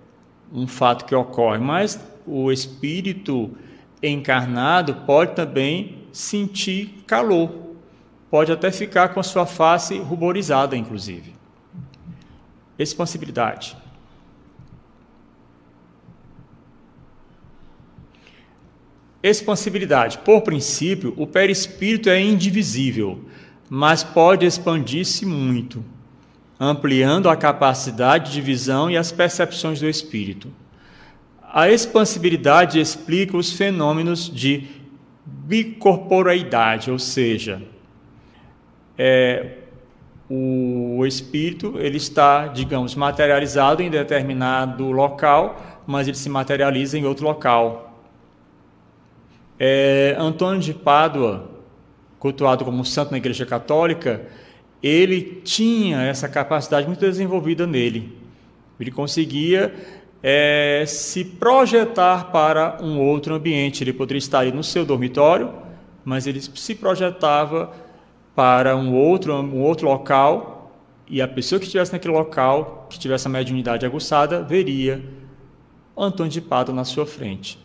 um 0.52 0.66
fato 0.66 1.06
que 1.06 1.14
ocorre, 1.14 1.59
mas 1.59 1.98
o 2.26 2.52
espírito 2.52 3.50
encarnado 4.02 4.94
pode 5.06 5.34
também 5.34 5.97
sentir 6.18 7.04
calor. 7.06 7.76
Pode 8.28 8.50
até 8.50 8.72
ficar 8.72 9.10
com 9.10 9.20
a 9.20 9.22
sua 9.22 9.46
face 9.46 9.96
ruborizada, 9.98 10.76
inclusive. 10.76 11.32
Expansibilidade. 12.76 13.76
Por 20.18 20.40
princípio, 20.42 21.14
o 21.16 21.24
perispírito 21.24 22.10
é 22.10 22.20
indivisível, 22.20 23.24
mas 23.70 24.02
pode 24.02 24.44
expandir-se 24.44 25.24
muito, 25.24 25.84
ampliando 26.58 27.28
a 27.28 27.36
capacidade 27.36 28.32
de 28.32 28.40
visão 28.40 28.90
e 28.90 28.96
as 28.96 29.12
percepções 29.12 29.78
do 29.78 29.88
espírito. 29.88 30.52
A 31.40 31.70
expansibilidade 31.70 32.80
explica 32.80 33.36
os 33.36 33.52
fenômenos 33.52 34.28
de 34.28 34.77
bicorporeidade, 35.48 36.90
ou 36.90 36.98
seja, 36.98 37.62
é, 38.96 39.58
o 40.28 41.04
espírito 41.06 41.78
ele 41.78 41.96
está, 41.96 42.48
digamos, 42.48 42.94
materializado 42.94 43.82
em 43.82 43.90
determinado 43.90 44.90
local, 44.90 45.60
mas 45.86 46.06
ele 46.06 46.16
se 46.16 46.28
materializa 46.28 46.98
em 46.98 47.04
outro 47.04 47.24
local. 47.24 48.02
É, 49.58 50.14
Antônio 50.18 50.60
de 50.60 50.74
Pádua, 50.74 51.50
cultuado 52.18 52.64
como 52.64 52.84
santo 52.84 53.10
na 53.10 53.16
Igreja 53.16 53.46
Católica, 53.46 54.22
ele 54.82 55.40
tinha 55.44 56.02
essa 56.02 56.28
capacidade 56.28 56.86
muito 56.86 57.00
desenvolvida 57.00 57.66
nele. 57.66 58.16
Ele 58.78 58.90
conseguia 58.90 59.74
é, 60.22 60.84
se 60.86 61.24
projetar 61.24 62.30
para 62.32 62.78
um 62.82 63.00
outro 63.00 63.34
ambiente. 63.34 63.82
Ele 63.84 63.92
poderia 63.92 64.18
estar 64.18 64.40
ali 64.40 64.52
no 64.52 64.64
seu 64.64 64.84
dormitório, 64.84 65.52
mas 66.04 66.26
ele 66.26 66.40
se 66.40 66.74
projetava 66.74 67.72
para 68.34 68.76
um 68.76 68.94
outro, 68.94 69.34
um 69.34 69.60
outro 69.60 69.88
local 69.88 70.58
e 71.10 71.22
a 71.22 71.28
pessoa 71.28 71.58
que 71.58 71.64
estivesse 71.64 71.92
naquele 71.92 72.14
local, 72.14 72.86
que 72.90 72.98
tivesse 72.98 73.26
a 73.26 73.30
mediunidade 73.30 73.86
aguçada, 73.86 74.42
veria 74.42 75.02
Antônio 75.96 76.30
de 76.30 76.40
Pádua 76.40 76.74
na 76.74 76.84
sua 76.84 77.06
frente. 77.06 77.58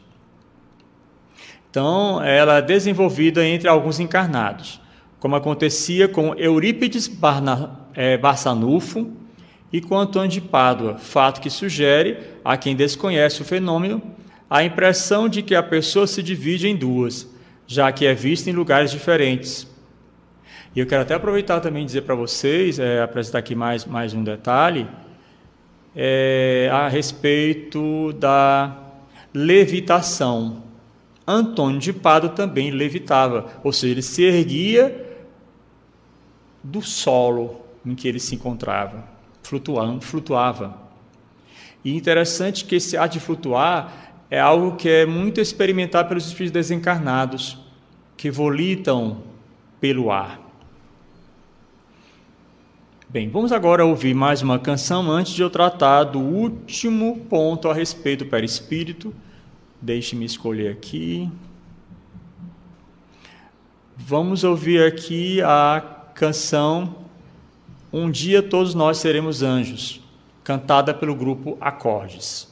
Então, 1.70 2.24
ela 2.24 2.58
é 2.58 2.62
desenvolvida 2.62 3.46
entre 3.46 3.68
alguns 3.68 4.00
encarnados, 4.00 4.80
como 5.20 5.36
acontecia 5.36 6.08
com 6.08 6.34
Eurípides 6.36 7.08
Barna, 7.08 7.80
é, 7.94 8.18
e 9.74 9.82
com 9.82 9.98
Antônio 9.98 10.30
de 10.30 10.40
Pádua, 10.40 11.00
fato 11.00 11.42
que 11.42 11.50
sugere, 11.50 12.20
a 12.46 12.56
quem 12.56 12.76
desconhece 12.76 13.42
o 13.42 13.46
fenômeno, 13.46 14.00
a 14.48 14.64
impressão 14.64 15.28
de 15.28 15.42
que 15.42 15.56
a 15.56 15.64
pessoa 15.64 16.06
se 16.06 16.22
divide 16.22 16.68
em 16.68 16.76
duas, 16.76 17.28
já 17.66 17.92
que 17.92 18.06
é 18.06 18.14
vista 18.14 18.52
em 18.52 18.54
lugares 18.54 18.92
diferentes. 18.92 19.68
E 20.76 20.80
eu 20.80 20.86
quero 20.86 21.02
até 21.02 21.16
aproveitar 21.16 21.60
também 21.60 21.84
dizer 21.84 22.04
para 22.04 22.14
vocês, 22.14 22.78
é, 22.78 23.02
apresentar 23.02 23.40
aqui 23.40 23.56
mais, 23.56 23.84
mais 23.84 24.14
um 24.14 24.24
detalhe, 24.24 24.88
é, 25.96 26.70
a 26.72 26.88
respeito 26.88 28.14
da 28.14 28.78
levitação. 29.34 30.62
Antônio 31.28 31.80
de 31.80 31.92
Pádua 31.92 32.30
também 32.30 32.70
levitava, 32.70 33.48
ou 33.64 33.74
seja, 33.74 33.94
ele 33.94 34.02
se 34.04 34.24
erguia 34.24 35.04
do 36.64 36.82
solo 36.82 37.62
em 37.84 37.96
que 37.96 38.08
ele 38.08 38.20
se 38.20 38.36
encontrava, 38.36 39.13
flutuando, 39.44 40.02
flutuava. 40.02 40.78
E 41.86 41.96
interessante 41.96 42.66
que 42.66 42.76
esse 42.76 42.98
ato 42.98 43.14
de 43.14 43.20
flutuar 43.20 44.16
é 44.30 44.40
algo 44.40 44.76
que 44.76 44.90
é 44.90 45.06
muito 45.06 45.40
experimentado 45.40 46.08
pelos 46.10 46.26
espíritos 46.26 46.52
desencarnados, 46.52 47.58
que 48.18 48.32
volitam 48.32 49.22
pelo 49.80 50.12
ar. 50.12 50.40
Bem, 53.08 53.30
vamos 53.30 53.52
agora 53.52 53.86
ouvir 53.86 54.16
mais 54.16 54.42
uma 54.42 54.58
canção 54.58 55.12
antes 55.12 55.34
de 55.34 55.42
eu 55.44 55.50
tratar 55.50 56.06
do 56.06 56.20
último 56.20 57.20
ponto 57.30 57.70
a 57.70 57.74
respeito 57.74 58.24
do 58.24 58.30
perispírito 58.30 59.14
Deixe-me 59.84 60.24
escolher 60.24 60.72
aqui. 60.72 61.30
Vamos 63.98 64.46
ouvir 64.46 64.82
aqui 64.82 65.42
a 65.42 65.84
canção 66.16 67.03
Um 67.96 68.10
Dia 68.10 68.42
Todos 68.42 68.74
Nós 68.74 68.98
Seremos 68.98 69.44
Anjos, 69.44 70.02
cantada 70.44 70.96
pelo 70.96 71.14
grupo 71.14 71.56
Acordes. 71.62 72.52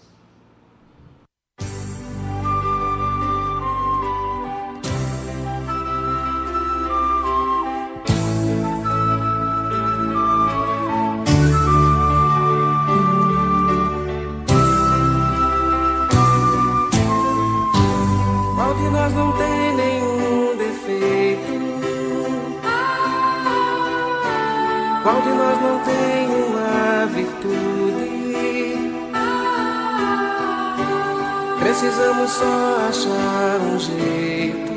Precisamos 31.81 32.29
só 32.29 32.77
achar 32.89 33.59
um 33.59 33.79
jeito 33.79 34.71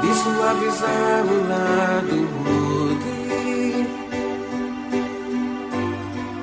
de 0.00 0.14
suavizar 0.14 1.24
o 1.24 1.48
lado 1.48 2.16
rude. 2.42 3.86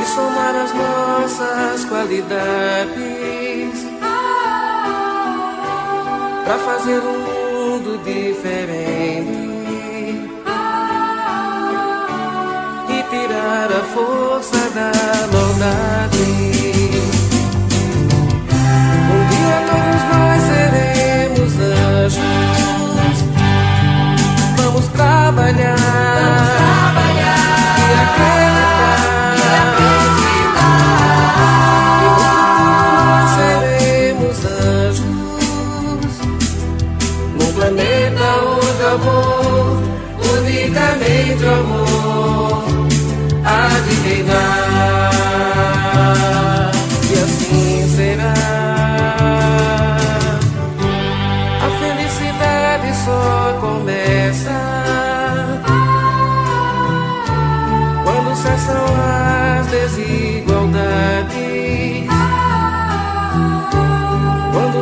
e 0.01 0.05
somar 0.05 0.57
as 0.65 0.75
nossas 0.75 1.85
qualidades 1.85 2.27
para 6.45 6.59
fazer 6.59 6.99
um 6.99 7.19
mundo 7.21 8.03
diferente. 8.03 9.56
Tirar 13.17 13.69
a 13.73 13.83
força 13.95 14.59
da 14.75 14.93
maldade. 15.33 16.29
Um 19.13 19.21
dia 19.31 19.59
todos 19.71 20.03
nós 20.13 20.39
seremos 20.51 21.53
anjos. 22.05 23.19
Vamos 24.57 24.87
trabalhar, 24.89 25.77
Vamos 26.19 26.49
trabalhar 26.59 28.53
e. 28.53 28.56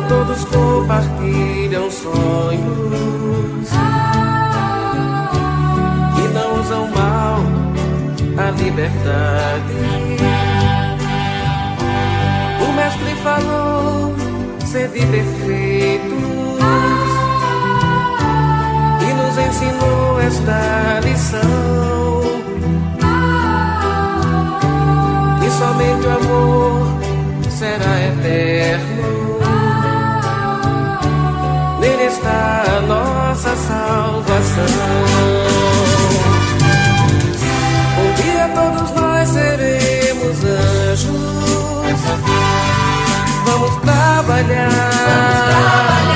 todos 0.07 0.45
compartilham 0.45 1.89
sonhos 1.89 3.69
e 6.17 6.27
não 6.33 6.59
usam 6.59 6.87
mal 6.89 7.39
a 8.37 8.51
liberdade. 8.51 9.73
O 12.61 12.71
mestre 12.73 13.15
falou 13.23 14.15
sede 14.65 15.05
perfeitos 15.05 16.15
e 19.01 19.13
nos 19.13 19.37
ensinou 19.37 20.19
esta 20.21 20.99
lição. 21.03 21.41
Que 25.39 25.49
somente 25.51 26.05
o 26.05 26.11
amor 26.11 26.87
será 27.49 28.01
eterno. 28.01 29.24
salvação. 34.25 34.63
Um 37.99 38.13
dia 38.21 38.47
todos 38.53 38.91
nós 38.91 39.29
seremos 39.29 40.43
anjos. 40.43 41.11
Vamos 43.45 43.75
trabalhar. 43.81 44.69
Vamos 44.69 45.43
trabalhar. 45.47 46.15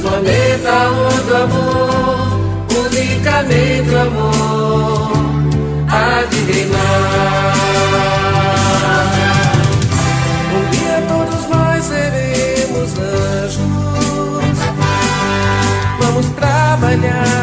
planeta 0.00 0.74
onde 0.90 1.30
o 1.30 1.36
amor, 1.36 2.40
unicamente 2.86 3.90
o 3.90 3.98
amor, 4.00 5.12
há 5.90 6.22
de 6.22 6.52
reinar. 6.52 7.47
Trabalhar. 17.00 17.37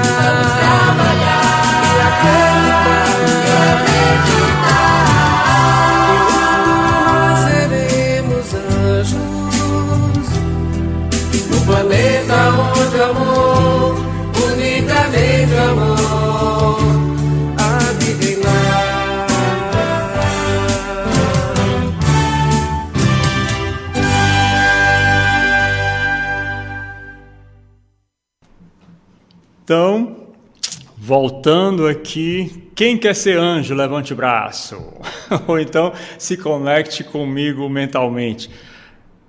Voltando 31.46 31.86
aqui, 31.86 32.72
quem 32.74 32.98
quer 32.98 33.14
ser 33.14 33.38
anjo, 33.38 33.76
levante 33.76 34.14
o 34.14 34.16
braço. 34.16 34.82
Ou 35.46 35.60
então 35.60 35.93
se 36.18 36.36
conecte 36.36 37.04
comigo 37.04 37.70
mentalmente. 37.70 38.50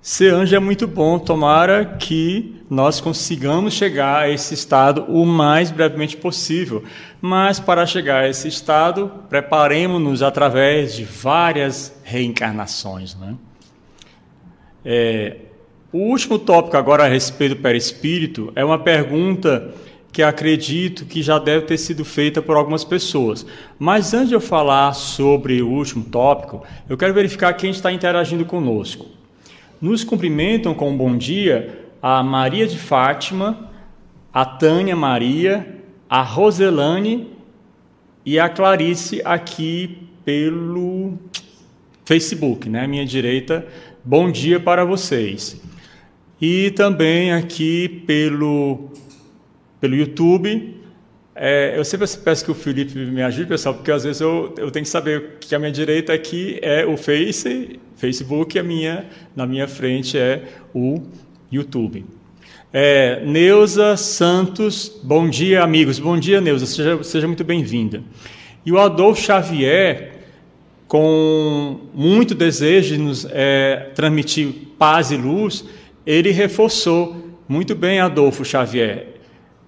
Ser 0.01 0.33
anjo 0.33 0.55
é 0.55 0.59
muito 0.59 0.87
bom, 0.87 1.19
tomara 1.19 1.85
que 1.85 2.59
nós 2.71 2.99
consigamos 2.99 3.75
chegar 3.75 4.23
a 4.23 4.29
esse 4.31 4.55
estado 4.55 5.05
o 5.07 5.27
mais 5.27 5.69
brevemente 5.69 6.17
possível. 6.17 6.83
Mas 7.21 7.59
para 7.59 7.85
chegar 7.85 8.23
a 8.23 8.27
esse 8.27 8.47
estado, 8.47 9.11
preparemos-nos 9.29 10.23
através 10.23 10.95
de 10.95 11.03
várias 11.03 12.01
reencarnações. 12.03 13.13
Né? 13.13 13.35
É, 14.83 15.35
o 15.93 15.99
último 15.99 16.39
tópico 16.39 16.77
agora 16.77 17.03
a 17.03 17.07
respeito 17.07 17.53
do 17.53 17.61
perispírito 17.61 18.51
é 18.55 18.65
uma 18.65 18.79
pergunta 18.79 19.71
que 20.17 20.23
acredito 20.23 21.05
que 21.05 21.21
já 21.21 21.37
deve 21.37 21.67
ter 21.67 21.77
sido 21.77 22.03
feita 22.03 22.41
por 22.41 22.57
algumas 22.57 22.83
pessoas. 22.83 23.45
Mas 23.77 24.15
antes 24.15 24.29
de 24.29 24.33
eu 24.33 24.41
falar 24.41 24.93
sobre 24.93 25.61
o 25.61 25.69
último 25.69 26.05
tópico, 26.05 26.65
eu 26.89 26.97
quero 26.97 27.13
verificar 27.13 27.53
quem 27.53 27.69
está 27.69 27.91
interagindo 27.91 28.43
conosco. 28.43 29.05
Nos 29.79 30.03
cumprimentam 30.03 30.73
com 30.73 30.89
um 30.89 30.97
bom 30.97 31.15
dia 31.15 31.85
a 32.01 32.23
Maria 32.23 32.65
de 32.65 32.79
Fátima, 32.79 33.69
a 34.33 34.43
Tânia 34.43 34.95
Maria, 34.95 35.83
a 36.09 36.23
Roselane 36.23 37.27
e 38.25 38.39
a 38.39 38.49
Clarice 38.49 39.21
aqui 39.23 39.99
pelo 40.25 41.13
Facebook, 42.05 42.67
né? 42.67 42.87
Minha 42.87 43.05
direita. 43.05 43.67
Bom 44.03 44.31
dia 44.31 44.59
para 44.59 44.83
vocês. 44.83 45.61
E 46.41 46.71
também 46.71 47.33
aqui 47.33 48.03
pelo 48.07 48.89
pelo 49.79 49.95
YouTube. 49.95 50.75
É, 51.35 51.73
eu 51.77 51.85
sempre 51.85 52.07
peço 52.23 52.43
que 52.43 52.49
o 52.49 52.55
Felipe 52.55 52.97
me 52.97 53.21
ajude, 53.21 53.47
pessoal, 53.47 53.75
porque 53.75 53.91
às 53.91 54.03
vezes 54.03 54.21
eu, 54.21 54.55
eu 54.57 54.71
tenho 54.71 54.83
que 54.83 54.89
saber 54.89 55.37
que 55.39 55.53
a 55.53 55.59
minha 55.59 55.71
direita 55.71 56.11
aqui 56.11 56.57
é 56.63 56.83
o 56.83 56.97
Face, 56.97 57.79
Facebook, 57.95 58.57
e 58.57 58.59
a 58.59 58.63
minha, 58.63 59.05
na 59.35 59.45
minha 59.45 59.67
frente 59.67 60.17
é 60.17 60.43
o 60.73 61.03
YouTube. 61.51 62.03
É, 62.73 63.23
Neuza 63.23 63.95
Santos, 63.95 64.99
bom 65.03 65.29
dia, 65.29 65.63
amigos. 65.63 65.99
Bom 65.99 66.17
dia, 66.17 66.41
Neuza, 66.41 66.65
seja, 66.65 67.03
seja 67.03 67.27
muito 67.27 67.43
bem-vinda. 67.43 68.01
E 68.65 68.71
o 68.71 68.79
Adolfo 68.79 69.21
Xavier, 69.21 70.13
com 70.87 71.79
muito 71.93 72.33
desejo 72.33 72.95
de 72.95 73.01
nos 73.01 73.27
é, 73.29 73.91
transmitir 73.93 74.53
paz 74.77 75.11
e 75.11 75.17
luz, 75.17 75.63
ele 76.05 76.31
reforçou. 76.31 77.15
Muito 77.47 77.75
bem, 77.75 77.99
Adolfo 77.99 78.43
Xavier. 78.43 79.16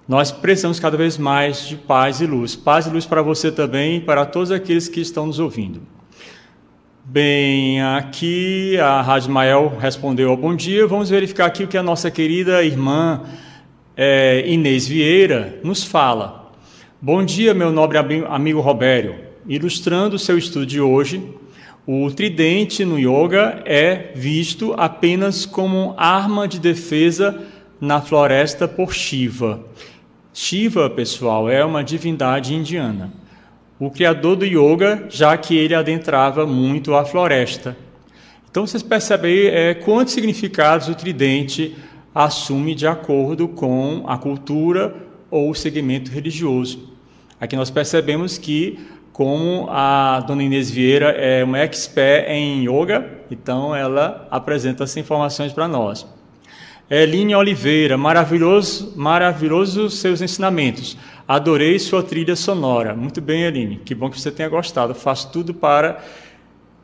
Nós 0.09 0.31
precisamos 0.31 0.79
cada 0.79 0.97
vez 0.97 1.19
mais 1.19 1.67
de 1.67 1.75
paz 1.75 2.19
e 2.19 2.25
luz. 2.25 2.55
Paz 2.55 2.87
e 2.87 2.89
luz 2.89 3.05
para 3.05 3.21
você 3.21 3.51
também 3.51 3.97
e 3.97 4.01
para 4.01 4.25
todos 4.25 4.51
aqueles 4.51 4.89
que 4.89 4.99
estão 4.99 5.27
nos 5.27 5.37
ouvindo. 5.37 5.83
Bem, 7.05 7.79
aqui 7.79 8.75
a 8.79 9.03
Rádio 9.03 9.31
respondeu 9.79 10.31
ao 10.31 10.35
bom 10.35 10.55
dia. 10.55 10.87
Vamos 10.87 11.11
verificar 11.11 11.45
aqui 11.45 11.63
o 11.63 11.67
que 11.67 11.77
a 11.77 11.83
nossa 11.83 12.09
querida 12.09 12.63
irmã 12.63 13.21
é, 13.95 14.43
Inês 14.47 14.87
Vieira 14.87 15.59
nos 15.63 15.83
fala. 15.83 16.53
Bom 16.99 17.23
dia, 17.23 17.53
meu 17.53 17.71
nobre 17.71 17.99
amigo 18.27 18.61
Robério. 18.61 19.13
Ilustrando 19.47 20.15
o 20.15 20.19
seu 20.19 20.39
estudo 20.39 20.65
de 20.65 20.81
hoje, 20.81 21.21
o 21.85 22.09
tridente 22.09 22.83
no 22.83 22.97
yoga 22.97 23.61
é 23.63 24.11
visto 24.15 24.73
apenas 24.75 25.45
como 25.45 25.93
arma 25.95 26.47
de 26.47 26.59
defesa 26.59 27.43
na 27.79 28.01
floresta 28.01 28.67
por 28.67 28.91
Shiva. 28.91 29.63
Shiva, 30.33 30.89
pessoal, 30.89 31.49
é 31.49 31.63
uma 31.63 31.83
divindade 31.83 32.53
indiana 32.53 33.11
o 33.79 33.89
criador 33.89 34.35
do 34.35 34.45
yoga, 34.45 35.05
já 35.09 35.37
que 35.37 35.55
ele 35.55 35.73
adentrava 35.73 36.45
muito 36.45 36.93
a 36.93 37.05
floresta. 37.05 37.77
Então 38.51 38.67
vocês 38.67 38.83
percebem 38.83 39.47
é, 39.47 39.73
quantos 39.73 40.13
significados 40.13 40.89
o 40.89 40.95
tridente 40.95 41.77
assume 42.13 42.75
de 42.75 42.85
acordo 42.85 43.47
com 43.47 44.03
a 44.05 44.17
cultura 44.17 44.93
ou 45.31 45.49
o 45.49 45.55
segmento 45.55 46.11
religioso. 46.11 46.89
Aqui 47.39 47.55
nós 47.55 47.69
percebemos 47.69 48.37
que, 48.37 48.77
como 49.13 49.67
a 49.69 50.19
dona 50.27 50.43
Inês 50.43 50.69
Vieira 50.69 51.11
é 51.11 51.43
uma 51.43 51.59
expert 51.59 52.27
em 52.29 52.63
yoga, 52.63 53.21
então 53.31 53.73
ela 53.73 54.27
apresenta 54.29 54.83
essas 54.83 54.97
informações 54.97 55.53
para 55.53 55.67
nós. 55.67 56.05
Eline 56.89 57.35
Oliveira, 57.35 57.99
maravilhoso, 57.99 58.93
maravilhoso 58.95 59.91
seus 59.91 60.23
ensinamentos. 60.23 60.97
Adorei 61.27 61.77
sua 61.77 62.01
trilha 62.01 62.35
sonora. 62.35 62.95
Muito 62.95 63.21
bem, 63.21 63.43
Eline. 63.43 63.79
Que 63.85 63.93
bom 63.93 64.09
que 64.09 64.19
você 64.19 64.31
tenha 64.31 64.49
gostado. 64.49 64.95
Faço 64.95 65.31
tudo 65.31 65.53
para 65.53 66.03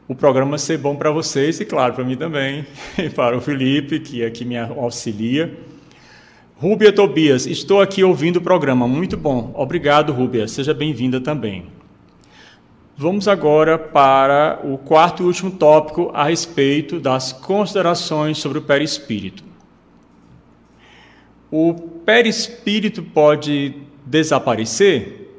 o 0.07 0.13
programa 0.13 0.59
ser 0.59 0.77
bom 0.77 0.95
para 0.95 1.09
vocês 1.09 1.59
e, 1.59 1.65
claro, 1.65 1.95
para 1.95 2.03
mim 2.03 2.15
também. 2.15 2.67
E 2.99 3.09
para 3.09 3.35
o 3.35 3.41
Felipe, 3.41 3.99
que 3.99 4.23
aqui 4.23 4.45
me 4.45 4.55
auxilia. 4.55 5.57
Rúbia 6.57 6.93
Tobias, 6.93 7.47
estou 7.47 7.81
aqui 7.81 8.03
ouvindo 8.03 8.37
o 8.37 8.41
programa. 8.41 8.87
Muito 8.87 9.17
bom. 9.17 9.51
Obrigado, 9.55 10.13
Rúbia. 10.13 10.47
Seja 10.47 10.75
bem-vinda 10.75 11.19
também. 11.19 11.65
Vamos 12.95 13.27
agora 13.27 13.79
para 13.79 14.59
o 14.63 14.77
quarto 14.77 15.23
e 15.23 15.25
último 15.25 15.49
tópico 15.49 16.11
a 16.13 16.25
respeito 16.25 16.99
das 16.99 17.33
considerações 17.33 18.37
sobre 18.37 18.59
o 18.59 18.61
perispírito. 18.61 19.44
O 21.57 21.73
perispírito 21.73 23.01
pode 23.01 23.75
desaparecer? 24.05 25.31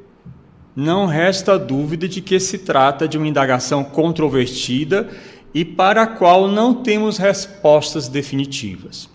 Não 0.74 1.04
resta 1.04 1.58
dúvida 1.58 2.08
de 2.08 2.22
que 2.22 2.40
se 2.40 2.56
trata 2.56 3.06
de 3.06 3.18
uma 3.18 3.28
indagação 3.28 3.84
controvertida 3.84 5.10
e 5.52 5.62
para 5.62 6.04
a 6.04 6.06
qual 6.06 6.48
não 6.48 6.72
temos 6.72 7.18
respostas 7.18 8.08
definitivas. 8.08 9.10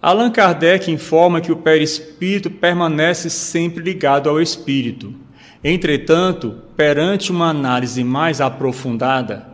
Allan 0.00 0.30
Kardec 0.30 0.90
informa 0.90 1.42
que 1.42 1.52
o 1.52 1.56
perispírito 1.56 2.50
permanece 2.50 3.28
sempre 3.28 3.84
ligado 3.84 4.30
ao 4.30 4.40
espírito. 4.40 5.14
Entretanto, 5.62 6.56
perante 6.74 7.30
uma 7.30 7.50
análise 7.50 8.02
mais 8.02 8.40
aprofundada, 8.40 9.51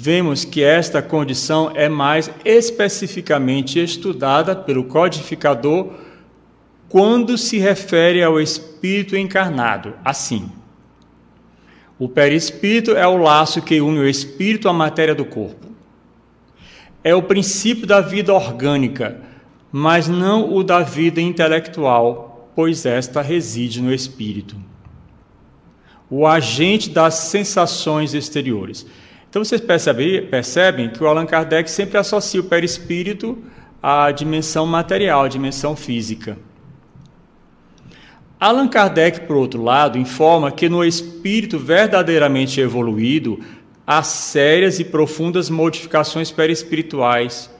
vemos 0.00 0.44
que 0.44 0.62
esta 0.62 1.02
condição 1.02 1.72
é 1.74 1.88
mais 1.88 2.30
especificamente 2.44 3.82
estudada 3.82 4.54
pelo 4.54 4.84
codificador 4.84 5.92
quando 6.88 7.36
se 7.36 7.58
refere 7.58 8.22
ao 8.22 8.40
espírito 8.40 9.16
encarnado, 9.16 9.94
assim. 10.04 10.52
O 11.98 12.08
perispírito 12.08 12.92
é 12.92 13.08
o 13.08 13.16
laço 13.16 13.60
que 13.60 13.80
une 13.80 13.98
o 13.98 14.08
espírito 14.08 14.68
à 14.68 14.72
matéria 14.72 15.16
do 15.16 15.24
corpo. 15.24 15.66
É 17.02 17.12
o 17.12 17.24
princípio 17.24 17.84
da 17.84 18.00
vida 18.00 18.32
orgânica, 18.32 19.20
mas 19.72 20.06
não 20.06 20.54
o 20.54 20.62
da 20.62 20.80
vida 20.80 21.20
intelectual, 21.20 22.52
pois 22.54 22.86
esta 22.86 23.20
reside 23.20 23.82
no 23.82 23.92
espírito. 23.92 24.54
O 26.08 26.24
agente 26.24 26.88
das 26.88 27.14
sensações 27.14 28.14
exteriores. 28.14 28.86
Então 29.28 29.44
vocês 29.44 29.60
percebem, 29.60 30.26
percebem 30.26 30.88
que 30.88 31.02
o 31.02 31.06
Allan 31.06 31.26
Kardec 31.26 31.70
sempre 31.70 31.98
associa 31.98 32.40
o 32.40 32.44
perispírito 32.44 33.38
à 33.82 34.10
dimensão 34.10 34.66
material, 34.66 35.24
à 35.24 35.28
dimensão 35.28 35.76
física. 35.76 36.38
Allan 38.40 38.68
Kardec, 38.68 39.22
por 39.22 39.36
outro 39.36 39.62
lado, 39.62 39.98
informa 39.98 40.52
que 40.52 40.68
no 40.68 40.84
espírito 40.84 41.58
verdadeiramente 41.58 42.60
evoluído 42.60 43.40
há 43.86 44.02
sérias 44.02 44.78
e 44.78 44.84
profundas 44.84 45.50
modificações 45.50 46.30
perispirituais, 46.30 47.50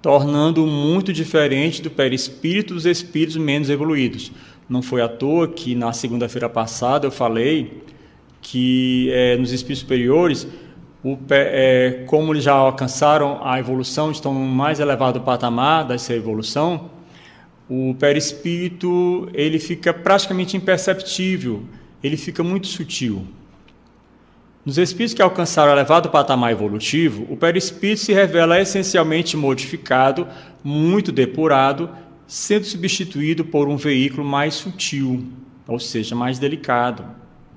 tornando 0.00 0.66
muito 0.66 1.12
diferente 1.12 1.82
do 1.82 1.90
perispírito 1.90 2.74
dos 2.74 2.86
espíritos 2.86 3.36
menos 3.36 3.68
evoluídos. 3.68 4.30
Não 4.68 4.82
foi 4.82 5.02
à 5.02 5.08
toa 5.08 5.48
que 5.48 5.74
na 5.74 5.92
segunda-feira 5.92 6.48
passada 6.48 7.06
eu 7.06 7.10
falei 7.10 7.82
que 8.40 9.10
é, 9.12 9.36
nos 9.36 9.52
espíritos 9.52 9.80
superiores, 9.80 10.46
o, 11.02 11.18
é, 11.30 12.04
como 12.06 12.32
eles 12.32 12.44
já 12.44 12.52
alcançaram 12.52 13.40
a 13.42 13.58
evolução, 13.58 14.10
estão 14.10 14.34
no 14.34 14.40
mais 14.40 14.80
elevado 14.80 15.20
patamar 15.20 15.86
dessa 15.86 16.14
evolução, 16.14 16.90
o 17.68 17.94
perispírito 17.98 19.28
ele 19.32 19.58
fica 19.58 19.94
praticamente 19.94 20.56
imperceptível, 20.56 21.62
ele 22.02 22.16
fica 22.16 22.42
muito 22.42 22.66
sutil. 22.66 23.26
Nos 24.64 24.76
espíritos 24.76 25.14
que 25.14 25.22
alcançaram 25.22 25.72
elevado 25.72 26.10
patamar 26.10 26.52
evolutivo, 26.52 27.26
o 27.30 27.36
perispírito 27.36 28.02
se 28.02 28.12
revela 28.12 28.60
essencialmente 28.60 29.36
modificado, 29.36 30.28
muito 30.62 31.10
depurado, 31.10 31.88
sendo 32.26 32.66
substituído 32.66 33.44
por 33.44 33.68
um 33.68 33.76
veículo 33.76 34.22
mais 34.24 34.54
sutil, 34.54 35.24
ou 35.66 35.78
seja, 35.80 36.14
mais 36.14 36.38
delicado, 36.38 37.04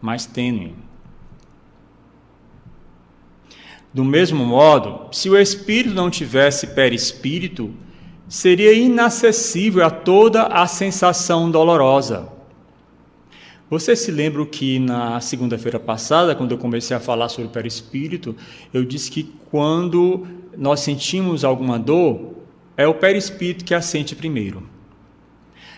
mais 0.01 0.25
tênue. 0.25 0.75
Do 3.93 4.03
mesmo 4.03 4.43
modo, 4.43 5.07
se 5.11 5.29
o 5.29 5.37
espírito 5.37 5.93
não 5.93 6.09
tivesse 6.09 6.67
perispírito, 6.67 7.71
seria 8.27 8.73
inacessível 8.73 9.85
a 9.85 9.91
toda 9.91 10.43
a 10.47 10.65
sensação 10.65 11.51
dolorosa. 11.51 12.27
Você 13.69 13.95
se 13.95 14.11
lembra 14.11 14.43
que 14.45 14.79
na 14.79 15.19
segunda-feira 15.21 15.79
passada, 15.79 16.35
quando 16.35 16.51
eu 16.51 16.57
comecei 16.57 16.97
a 16.97 16.99
falar 16.99 17.29
sobre 17.29 17.47
o 17.47 17.51
perispírito, 17.51 18.35
eu 18.73 18.83
disse 18.83 19.11
que 19.11 19.31
quando 19.51 20.27
nós 20.57 20.79
sentimos 20.79 21.43
alguma 21.43 21.77
dor, 21.77 22.33
é 22.75 22.87
o 22.87 22.95
perispírito 22.95 23.63
que 23.63 23.73
a 23.73 23.81
sente 23.81 24.15
primeiro. 24.15 24.63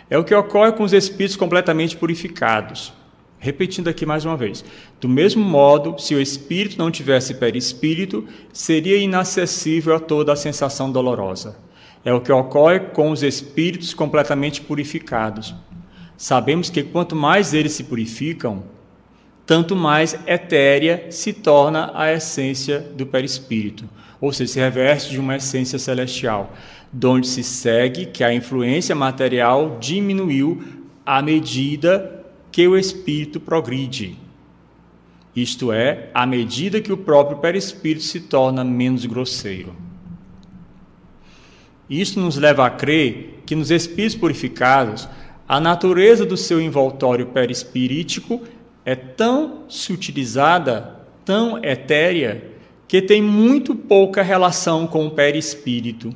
É 0.10 0.18
o 0.18 0.24
que 0.24 0.34
ocorre 0.34 0.72
com 0.72 0.84
os 0.84 0.94
espíritos 0.94 1.36
completamente 1.36 1.98
purificados. 1.98 2.94
Repetindo 3.46 3.88
aqui 3.88 4.08
mais 4.08 4.26
uma 4.26 4.36
vez. 4.36 4.66
Do 5.00 5.08
mesmo 5.08 5.46
modo, 5.46 6.02
se 6.02 6.16
o 6.16 6.20
espírito 6.20 6.80
não 6.80 6.90
tivesse 6.90 7.36
perispírito, 7.36 8.28
seria 8.52 8.98
inacessível 8.98 9.96
a 9.96 10.00
toda 10.00 10.34
a 10.34 10.36
sensação 10.36 10.92
dolorosa. 10.92 11.56
É 12.04 12.12
o 12.12 12.20
que 12.20 12.32
ocorre 12.32 12.80
com 12.80 13.12
os 13.12 13.22
espíritos 13.22 13.94
completamente 13.94 14.62
purificados. 14.62 15.54
Sabemos 16.18 16.72
que 16.72 16.82
quanto 16.82 17.16
mais 17.16 17.54
eles 17.54 17.74
se 17.74 17.84
purificam, 17.84 18.64
tanto 19.46 19.76
mais 19.76 20.18
etérea 20.26 21.06
se 21.12 21.32
torna 21.32 21.92
a 21.94 22.12
essência 22.12 22.80
do 22.80 23.06
perispírito, 23.06 23.88
ou 24.20 24.34
seja, 24.34 24.54
se 24.54 24.60
reveste 24.60 25.12
de 25.12 25.20
uma 25.20 25.36
essência 25.36 25.78
celestial, 25.78 26.52
donde 26.92 27.28
se 27.28 27.44
segue 27.44 28.08
que 28.08 28.24
a 28.24 28.34
influência 28.34 28.96
material 28.96 29.78
diminuiu 29.80 30.64
à 31.06 31.22
medida 31.22 32.25
que 32.56 32.66
o 32.70 32.78
espírito 32.78 33.38
progride. 33.38 34.18
Isto 35.36 35.74
é, 35.74 36.10
à 36.14 36.26
medida 36.26 36.80
que 36.80 36.94
o 36.94 36.96
próprio 36.96 37.40
perispírito 37.40 38.06
se 38.06 38.22
torna 38.22 38.64
menos 38.64 39.06
grosseiro. 39.06 39.76
Isto 41.90 42.22
nos 42.22 42.38
leva 42.38 42.66
a 42.66 42.70
crer 42.70 43.42
que 43.46 43.58
nos 43.58 43.72
espíritos 43.72 44.16
purificados 44.16 45.06
a 45.46 45.60
natureza 45.60 46.26
do 46.26 46.38
seu 46.38 46.62
envoltório 46.62 47.26
perispirítico 47.26 48.42
é 48.86 48.96
tão 48.96 49.66
sutilizada, 49.68 50.98
tão 51.26 51.62
etérea, 51.62 52.52
que 52.88 53.02
tem 53.02 53.22
muito 53.22 53.76
pouca 53.76 54.24
relação 54.24 54.88
com 54.88 55.06
o 55.06 55.12
perispírito, 55.12 56.16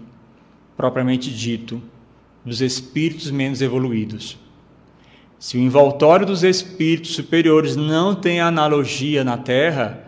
propriamente 0.77 1.31
dito, 1.31 1.81
dos 2.45 2.61
espíritos 2.61 3.29
menos 3.29 3.61
evoluídos. 3.61 4.37
Se 5.39 5.57
o 5.57 5.61
envoltório 5.61 6.25
dos 6.25 6.43
espíritos 6.43 7.15
superiores 7.15 7.77
não 7.77 8.13
tem 8.13 8.41
analogia 8.41 9.23
na 9.23 9.37
Terra, 9.37 10.03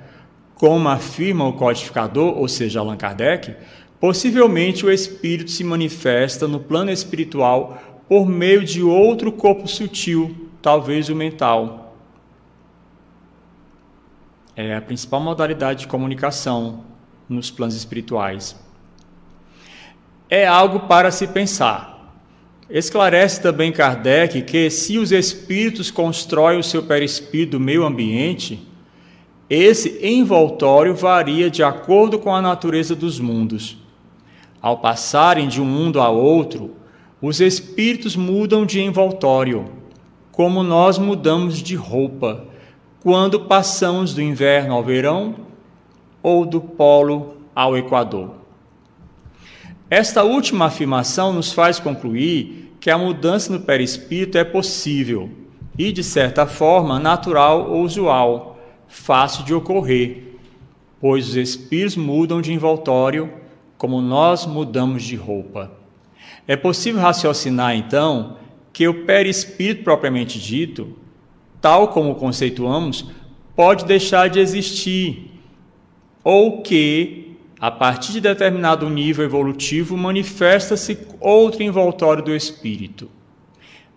como 0.56 0.90
afirma 0.90 1.48
o 1.48 1.54
codificador, 1.54 2.38
ou 2.38 2.50
seja, 2.50 2.82
Allan 2.82 2.98
Kardec, 2.98 3.56
possivelmente 3.98 4.86
o 4.86 4.92
espírito 4.92 5.50
se 5.50 5.64
manifesta 5.64 6.50
no 6.50 6.60
plano 6.60 6.92
espiritual 6.92 7.82
por 8.10 8.28
meio 8.28 8.64
de 8.66 8.84
outro 8.84 9.32
corpo 9.32 9.68
sutil, 9.68 10.50
talvez 10.62 11.08
o 11.08 11.16
mental. 11.16 11.96
É 14.54 14.76
a 14.76 14.82
principal 14.82 15.22
modalidade 15.22 15.80
de 15.80 15.88
comunicação 15.88 16.84
nos 17.30 17.50
planos 17.50 17.76
espirituais. 17.76 18.60
É 20.30 20.46
algo 20.46 20.82
para 20.82 21.10
se 21.10 21.26
pensar. 21.26 21.91
Esclarece 22.72 23.42
também 23.42 23.70
Kardec 23.70 24.42
que, 24.44 24.70
se 24.70 24.98
os 24.98 25.12
espíritos 25.12 25.92
constroem 25.92 26.58
o 26.58 26.64
seu 26.64 26.82
perispírito 26.82 27.52
do 27.52 27.60
meio 27.60 27.84
ambiente, 27.84 28.66
esse 29.50 30.00
envoltório 30.02 30.96
varia 30.96 31.50
de 31.50 31.62
acordo 31.62 32.18
com 32.18 32.34
a 32.34 32.42
natureza 32.42 32.96
dos 32.96 33.20
mundos. 33.20 33.78
Ao 34.62 34.78
passarem 34.78 35.50
de 35.50 35.62
um 35.62 35.66
mundo 35.66 36.00
a 36.00 36.10
outro, 36.10 36.72
os 37.22 37.42
espíritos 37.42 38.16
mudam 38.16 38.66
de 38.66 38.80
envoltório, 38.80 39.66
como 40.32 40.64
nós 40.64 40.98
mudamos 40.98 41.62
de 41.62 41.76
roupa 41.76 42.46
quando 43.02 43.42
passamos 43.42 44.14
do 44.14 44.22
inverno 44.22 44.76
ao 44.76 44.84
verão 44.84 45.36
ou 46.24 46.46
do 46.46 46.62
polo 46.62 47.36
ao 47.54 47.76
equador. 47.76 48.36
Esta 49.90 50.24
última 50.24 50.68
afirmação 50.68 51.34
nos 51.34 51.52
faz 51.52 51.78
concluir 51.78 52.61
que 52.82 52.90
a 52.90 52.98
mudança 52.98 53.54
no 53.54 53.60
perispírito 53.60 54.40
é 54.40 54.44
possível 54.44 55.30
e, 55.78 55.92
de 55.92 56.04
certa 56.04 56.48
forma, 56.48 57.00
natural 57.00 57.70
ou 57.72 57.84
usual, 57.84 58.60
fácil 58.88 59.46
de 59.46 59.54
ocorrer, 59.54 60.36
pois 61.00 61.30
os 61.30 61.36
espíritos 61.36 61.96
mudam 61.96 62.42
de 62.42 62.52
envoltório 62.52 63.32
como 63.78 64.02
nós 64.02 64.48
mudamos 64.48 65.04
de 65.04 65.16
roupa. 65.16 65.72
É 66.48 66.56
possível 66.56 67.00
raciocinar, 67.00 67.76
então, 67.76 68.38
que 68.74 68.88
o 68.88 69.06
perispírito 69.06 69.84
propriamente 69.84 70.40
dito, 70.40 70.98
tal 71.62 71.90
como 71.90 72.16
conceituamos, 72.16 73.06
pode 73.56 73.86
deixar 73.86 74.28
de 74.28 74.40
existir, 74.40 75.40
ou 76.24 76.64
que, 76.64 77.31
a 77.62 77.70
partir 77.70 78.14
de 78.14 78.22
determinado 78.22 78.90
nível 78.90 79.24
evolutivo, 79.24 79.96
manifesta-se 79.96 80.98
outro 81.20 81.62
envoltório 81.62 82.24
do 82.24 82.36
espírito. 82.36 83.08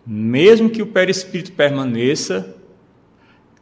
Mesmo 0.06 0.68
que 0.68 0.82
o 0.82 0.86
perispírito 0.86 1.52
permaneça, 1.52 2.54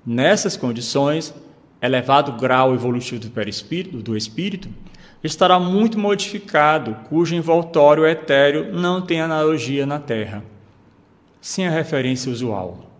nessas 0.04 0.56
condições, 0.56 1.32
elevado 1.80 2.32
grau 2.32 2.74
evolutivo 2.74 3.20
do 3.20 3.30
perispírito, 3.30 3.98
do 3.98 4.16
espírito, 4.16 4.68
estará 5.22 5.60
muito 5.60 6.00
modificado, 6.00 6.96
cujo 7.08 7.36
envoltório 7.36 8.04
etéreo 8.04 8.72
não 8.72 9.00
tem 9.00 9.20
analogia 9.20 9.86
na 9.86 10.00
Terra, 10.00 10.42
sem 11.40 11.68
a 11.68 11.70
referência 11.70 12.32
usual. 12.32 12.90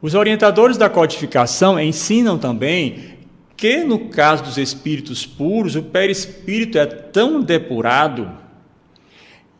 Os 0.00 0.14
orientadores 0.14 0.76
da 0.76 0.90
codificação 0.90 1.78
ensinam 1.78 2.36
também 2.36 3.21
que, 3.56 3.84
no 3.84 4.08
caso 4.08 4.44
dos 4.44 4.58
espíritos 4.58 5.24
puros, 5.26 5.76
o 5.76 5.82
perispírito 5.82 6.78
é 6.78 6.86
tão 6.86 7.40
depurado 7.40 8.42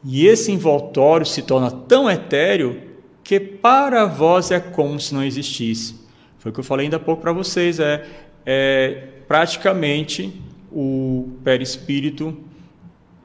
e 0.04 0.26
esse 0.26 0.50
envoltório 0.50 1.24
se 1.24 1.42
torna 1.42 1.70
tão 1.70 2.10
etéreo 2.10 2.82
que 3.22 3.38
para 3.38 4.04
vós 4.04 4.50
é 4.50 4.58
como 4.58 4.98
se 4.98 5.14
não 5.14 5.22
existisse. 5.22 5.94
Foi 6.38 6.50
o 6.50 6.54
que 6.54 6.60
eu 6.60 6.64
falei 6.64 6.86
ainda 6.86 6.96
há 6.96 7.00
pouco 7.00 7.22
para 7.22 7.32
vocês, 7.32 7.78
é, 7.78 8.04
é 8.44 9.08
praticamente 9.28 10.32
o 10.72 11.30
perispírito 11.44 12.36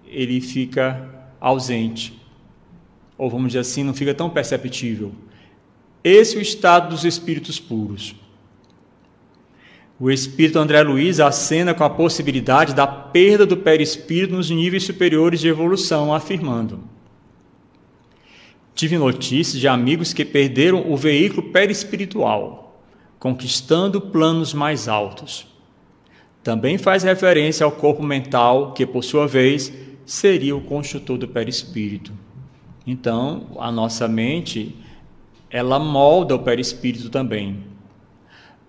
ele 0.06 0.40
fica 0.40 1.10
ausente, 1.40 2.22
ou 3.18 3.30
vamos 3.30 3.48
dizer 3.48 3.60
assim, 3.60 3.84
não 3.84 3.94
fica 3.94 4.14
tão 4.14 4.30
perceptível. 4.30 5.12
Esse 6.04 6.36
é 6.36 6.40
o 6.40 6.42
estado 6.42 6.90
dos 6.90 7.04
espíritos 7.04 7.60
puros. 7.60 8.16
O 10.00 10.12
espírito 10.12 10.60
André 10.60 10.84
Luiz 10.84 11.20
acena 11.20 11.74
com 11.74 11.84
a 11.84 11.90
possibilidade 11.90 12.76
da 12.76 12.86
perda 12.86 13.48
do 13.48 13.58
perispírito 13.58 14.36
nos 14.36 14.50
níveis 14.50 14.84
superiores 14.84 15.40
de 15.40 15.48
evolução, 15.48 16.14
afirmando: 16.14 16.80
Tive 18.76 18.96
notícias 18.96 19.60
de 19.60 19.68
amigos 19.68 20.14
que 20.14 20.24
perderam 20.24 20.92
o 20.92 20.96
veículo 20.96 21.50
perispiritual, 21.52 22.80
conquistando 23.18 24.00
planos 24.00 24.54
mais 24.54 24.88
altos. 24.88 25.48
Também 26.44 26.78
faz 26.78 27.02
referência 27.02 27.66
ao 27.66 27.72
corpo 27.72 28.04
mental, 28.04 28.74
que 28.74 28.86
por 28.86 29.04
sua 29.04 29.28
vez 29.28 29.74
seria 30.06 30.56
o 30.56 30.62
construtor 30.62 31.18
do 31.18 31.28
perispírito. 31.28 32.14
Então, 32.86 33.48
a 33.60 33.72
nossa 33.72 34.08
mente, 34.08 34.76
ela 35.50 35.80
molda 35.80 36.36
o 36.36 36.40
perispírito 36.40 37.10
também. 37.10 37.64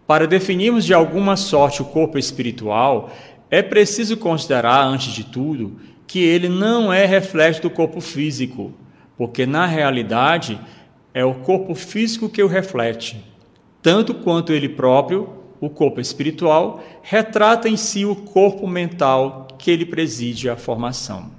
Para 0.08 0.26
definirmos 0.26 0.86
de 0.86 0.94
alguma 0.94 1.36
sorte 1.36 1.82
o 1.82 1.84
corpo 1.84 2.16
espiritual, 2.16 3.10
é 3.50 3.60
preciso 3.60 4.16
considerar, 4.16 4.82
antes 4.82 5.12
de 5.12 5.22
tudo, 5.22 5.78
que 6.06 6.18
ele 6.20 6.48
não 6.48 6.90
é 6.90 7.04
reflexo 7.04 7.60
do 7.60 7.68
corpo 7.68 8.00
físico, 8.00 8.72
porque 9.18 9.44
na 9.44 9.66
realidade 9.66 10.58
é 11.12 11.22
o 11.26 11.34
corpo 11.34 11.74
físico 11.74 12.26
que 12.26 12.42
o 12.42 12.46
reflete, 12.46 13.22
tanto 13.82 14.14
quanto 14.14 14.50
ele 14.50 14.70
próprio, 14.70 15.28
o 15.60 15.68
corpo 15.68 16.00
espiritual, 16.00 16.82
retrata 17.02 17.68
em 17.68 17.76
si 17.76 18.06
o 18.06 18.16
corpo 18.16 18.66
mental 18.66 19.46
que 19.58 19.70
ele 19.70 19.84
preside 19.84 20.48
a 20.48 20.56
formação. 20.56 21.30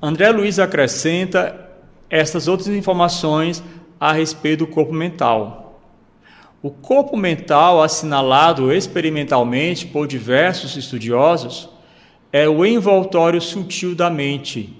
André 0.00 0.30
Luiz 0.30 0.60
acrescenta 0.60 1.70
estas 2.08 2.46
outras 2.46 2.68
informações 2.68 3.64
a 3.98 4.12
respeito 4.12 4.60
do 4.60 4.70
corpo 4.70 4.92
mental. 4.92 5.63
O 6.64 6.70
corpo 6.70 7.14
mental, 7.14 7.82
assinalado 7.82 8.72
experimentalmente 8.72 9.86
por 9.86 10.06
diversos 10.06 10.78
estudiosos, 10.78 11.68
é 12.32 12.48
o 12.48 12.64
envoltório 12.64 13.38
sutil 13.38 13.94
da 13.94 14.08
mente 14.08 14.74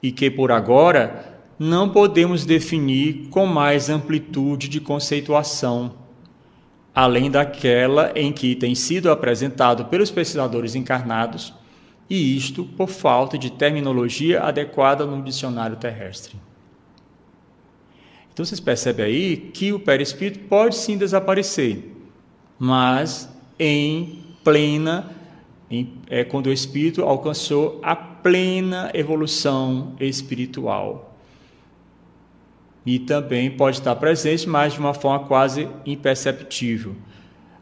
e 0.00 0.12
que, 0.12 0.30
por 0.30 0.52
agora, 0.52 1.40
não 1.58 1.88
podemos 1.88 2.44
definir 2.44 3.26
com 3.28 3.44
mais 3.44 3.90
amplitude 3.90 4.68
de 4.68 4.80
conceituação, 4.80 5.96
além 6.94 7.28
daquela 7.28 8.12
em 8.14 8.30
que 8.30 8.54
tem 8.54 8.76
sido 8.76 9.10
apresentado 9.10 9.86
pelos 9.86 10.12
pesquisadores 10.12 10.76
encarnados, 10.76 11.52
e 12.08 12.36
isto 12.36 12.64
por 12.64 12.88
falta 12.88 13.36
de 13.36 13.50
terminologia 13.50 14.44
adequada 14.44 15.04
no 15.04 15.20
dicionário 15.24 15.74
terrestre. 15.74 16.36
Então 18.36 18.44
vocês 18.44 18.60
percebem 18.60 19.06
aí 19.06 19.36
que 19.38 19.72
o 19.72 19.80
perispírito 19.80 20.40
pode 20.40 20.76
sim 20.76 20.98
desaparecer, 20.98 21.90
mas 22.58 23.34
em 23.58 24.18
plena 24.44 25.10
em, 25.70 25.94
é 26.10 26.22
quando 26.22 26.48
o 26.48 26.52
espírito 26.52 27.00
alcançou 27.00 27.80
a 27.82 27.96
plena 27.96 28.90
evolução 28.92 29.94
espiritual. 29.98 31.16
E 32.84 32.98
também 32.98 33.50
pode 33.50 33.78
estar 33.78 33.96
presente, 33.96 34.46
mas 34.46 34.74
de 34.74 34.80
uma 34.80 34.92
forma 34.92 35.26
quase 35.26 35.66
imperceptível. 35.86 36.94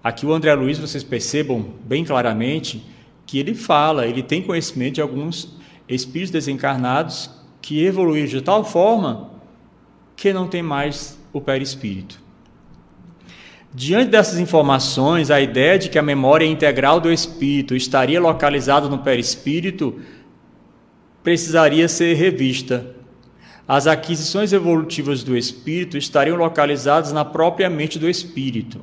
Aqui 0.02 0.26
o 0.26 0.32
André 0.32 0.52
Luiz, 0.54 0.76
vocês 0.76 1.04
percebam 1.04 1.66
bem 1.84 2.04
claramente 2.04 2.84
que 3.24 3.38
ele 3.38 3.54
fala, 3.54 4.08
ele 4.08 4.24
tem 4.24 4.42
conhecimento 4.42 4.94
de 4.94 5.00
alguns 5.00 5.56
espíritos 5.88 6.32
desencarnados 6.32 7.30
que 7.62 7.84
evoluíram 7.84 8.26
de 8.26 8.42
tal 8.42 8.64
forma 8.64 9.33
que 10.16 10.32
não 10.32 10.46
tem 10.46 10.62
mais 10.62 11.18
o 11.32 11.40
perispírito. 11.40 12.22
Diante 13.72 14.10
dessas 14.10 14.38
informações, 14.38 15.32
a 15.32 15.40
ideia 15.40 15.76
de 15.76 15.88
que 15.88 15.98
a 15.98 16.02
memória 16.02 16.46
integral 16.46 17.00
do 17.00 17.12
espírito 17.12 17.74
estaria 17.74 18.20
localizada 18.20 18.88
no 18.88 18.98
perispírito 18.98 20.00
precisaria 21.24 21.88
ser 21.88 22.14
revista. 22.14 22.94
As 23.66 23.88
aquisições 23.88 24.52
evolutivas 24.52 25.24
do 25.24 25.36
espírito 25.36 25.98
estariam 25.98 26.36
localizadas 26.36 27.10
na 27.10 27.24
própria 27.24 27.68
mente 27.68 27.98
do 27.98 28.08
espírito, 28.08 28.80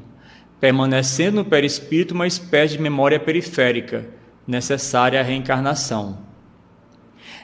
permanecendo 0.59 1.37
no 1.37 1.45
perispírito 1.45 2.13
uma 2.13 2.27
espécie 2.27 2.75
de 2.75 2.83
memória 2.83 3.19
periférica, 3.19 4.05
necessária 4.45 5.21
à 5.21 5.23
reencarnação. 5.23 6.17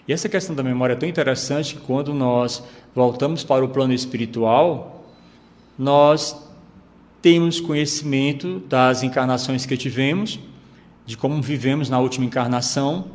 E 0.08 0.12
essa 0.12 0.28
questão 0.28 0.56
da 0.56 0.64
memória 0.64 0.94
é 0.94 0.98
tão 0.98 1.08
interessante 1.08 1.76
que 1.76 1.82
quando 1.82 2.14
nós 2.14 2.64
voltamos 2.98 3.44
para 3.44 3.64
o 3.64 3.70
plano 3.70 3.94
espiritual, 3.94 5.06
nós 5.78 6.36
temos 7.22 7.60
conhecimento 7.60 8.60
das 8.62 9.04
encarnações 9.04 9.68
que 9.68 9.78
tivemos, 9.78 10.40
de 11.06 11.16
como 11.16 11.40
vivemos 11.40 11.92
na 11.92 12.00
última 12.00 12.26
encarnação 12.26 13.06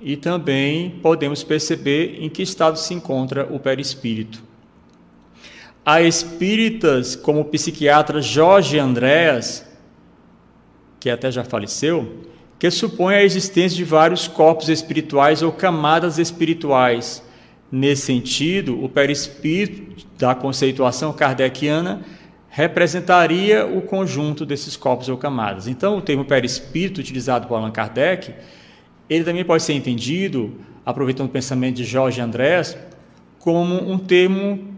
e 0.00 0.16
também 0.16 0.98
podemos 1.02 1.44
perceber 1.44 2.22
em 2.22 2.30
que 2.30 2.42
estado 2.42 2.78
se 2.78 2.94
encontra 2.94 3.46
o 3.52 3.60
perispírito. 3.60 4.42
Há 5.84 6.00
espíritas 6.00 7.14
como 7.14 7.40
o 7.40 7.44
psiquiatra 7.44 8.22
Jorge 8.22 8.78
Andréas, 8.78 9.62
que 10.98 11.10
até 11.10 11.30
já 11.30 11.44
faleceu, 11.44 12.30
que 12.58 12.70
supõe 12.70 13.16
a 13.16 13.22
existência 13.22 13.76
de 13.76 13.84
vários 13.84 14.26
corpos 14.26 14.70
espirituais 14.70 15.42
ou 15.42 15.52
camadas 15.52 16.16
espirituais. 16.16 17.22
Nesse 17.72 18.02
sentido, 18.02 18.84
o 18.84 18.86
perispírito 18.86 20.06
da 20.18 20.34
conceituação 20.34 21.10
kardeciana 21.10 22.02
representaria 22.50 23.66
o 23.66 23.80
conjunto 23.80 24.44
desses 24.44 24.76
corpos 24.76 25.08
ou 25.08 25.16
camadas. 25.16 25.66
Então, 25.66 25.96
o 25.96 26.02
termo 26.02 26.22
perispírito 26.22 27.00
utilizado 27.00 27.48
por 27.48 27.54
Allan 27.54 27.70
Kardec, 27.70 28.34
ele 29.08 29.24
também 29.24 29.42
pode 29.42 29.62
ser 29.62 29.72
entendido, 29.72 30.54
aproveitando 30.84 31.28
o 31.28 31.32
pensamento 31.32 31.76
de 31.76 31.84
Jorge 31.84 32.20
Andrés, 32.20 32.76
como 33.38 33.90
um 33.90 33.98
termo 33.98 34.76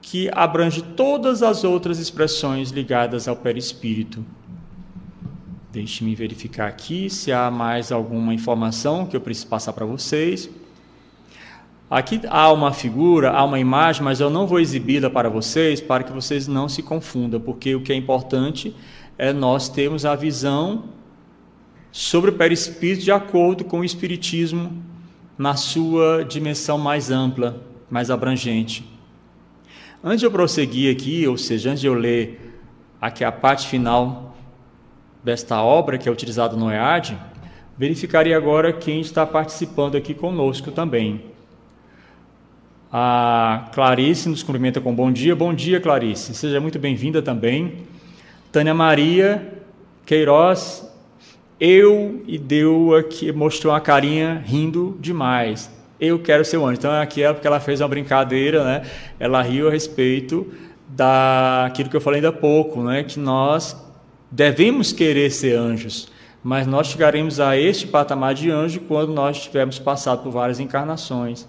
que 0.00 0.30
abrange 0.32 0.80
todas 0.80 1.42
as 1.42 1.62
outras 1.62 1.98
expressões 1.98 2.70
ligadas 2.70 3.28
ao 3.28 3.36
perispírito. 3.36 4.24
Deixe-me 5.70 6.14
verificar 6.14 6.68
aqui 6.68 7.10
se 7.10 7.30
há 7.32 7.50
mais 7.50 7.92
alguma 7.92 8.32
informação 8.32 9.04
que 9.04 9.14
eu 9.14 9.20
preciso 9.20 9.48
passar 9.48 9.74
para 9.74 9.84
vocês. 9.84 10.48
Aqui 11.90 12.20
há 12.28 12.52
uma 12.52 12.72
figura, 12.72 13.32
há 13.32 13.42
uma 13.42 13.58
imagem, 13.58 14.04
mas 14.04 14.20
eu 14.20 14.30
não 14.30 14.46
vou 14.46 14.60
exibi-la 14.60 15.10
para 15.10 15.28
vocês 15.28 15.80
para 15.80 16.04
que 16.04 16.12
vocês 16.12 16.46
não 16.46 16.68
se 16.68 16.84
confundam, 16.84 17.40
porque 17.40 17.74
o 17.74 17.80
que 17.80 17.92
é 17.92 17.96
importante 17.96 18.72
é 19.18 19.32
nós 19.32 19.68
termos 19.68 20.04
a 20.04 20.14
visão 20.14 20.84
sobre 21.90 22.30
o 22.30 22.34
perispírito 22.34 23.02
de 23.02 23.10
acordo 23.10 23.64
com 23.64 23.80
o 23.80 23.84
espiritismo 23.84 24.80
na 25.36 25.56
sua 25.56 26.24
dimensão 26.24 26.78
mais 26.78 27.10
ampla, 27.10 27.60
mais 27.90 28.08
abrangente. 28.08 28.88
Antes 30.02 30.20
de 30.20 30.26
eu 30.26 30.30
prosseguir 30.30 30.94
aqui, 30.94 31.26
ou 31.26 31.36
seja, 31.36 31.70
antes 31.70 31.80
de 31.80 31.88
eu 31.88 31.94
ler 31.94 32.62
aqui 33.00 33.24
a 33.24 33.32
parte 33.32 33.66
final 33.66 34.36
desta 35.24 35.60
obra 35.60 35.98
que 35.98 36.08
é 36.08 36.12
utilizada 36.12 36.56
no 36.56 36.70
EAD, 36.70 37.18
verificaria 37.76 38.36
agora 38.36 38.72
quem 38.72 39.00
está 39.00 39.26
participando 39.26 39.96
aqui 39.96 40.14
conosco 40.14 40.70
também. 40.70 41.29
A 42.92 43.70
Clarice 43.72 44.28
nos 44.28 44.42
cumprimenta 44.42 44.80
com 44.80 44.94
bom 44.94 45.12
dia. 45.12 45.36
Bom 45.36 45.54
dia, 45.54 45.80
Clarice. 45.80 46.34
Seja 46.34 46.60
muito 46.60 46.78
bem-vinda 46.78 47.22
também. 47.22 47.74
Tânia 48.50 48.74
Maria 48.74 49.52
Queiroz, 50.04 50.90
eu 51.60 52.22
e 52.26 52.36
deu 52.36 52.94
aqui, 52.94 53.30
mostrou 53.30 53.72
uma 53.72 53.80
carinha 53.80 54.42
rindo 54.44 54.96
demais. 55.00 55.70
Eu 56.00 56.18
quero 56.18 56.44
ser 56.44 56.56
o 56.56 56.66
anjo. 56.66 56.78
Então 56.78 56.92
aqui 56.92 57.22
é 57.22 57.32
porque 57.32 57.46
ela 57.46 57.60
fez 57.60 57.80
uma 57.80 57.88
brincadeira, 57.88 58.64
né? 58.64 58.82
Ela 59.18 59.40
riu 59.42 59.68
a 59.68 59.70
respeito 59.70 60.52
daquilo 60.88 61.88
que 61.88 61.96
eu 61.96 62.00
falei 62.00 62.18
ainda 62.18 62.30
há 62.30 62.32
pouco, 62.32 62.82
né? 62.82 63.04
Que 63.04 63.20
nós 63.20 63.76
Devemos 64.30 64.92
querer 64.92 65.28
ser 65.32 65.56
anjos, 65.56 66.06
mas 66.40 66.64
nós 66.64 66.86
chegaremos 66.86 67.40
a 67.40 67.56
este 67.56 67.88
patamar 67.88 68.32
de 68.32 68.48
anjo 68.48 68.80
quando 68.82 69.12
nós 69.12 69.42
tivermos 69.42 69.80
passado 69.80 70.22
por 70.22 70.30
várias 70.30 70.60
encarnações. 70.60 71.48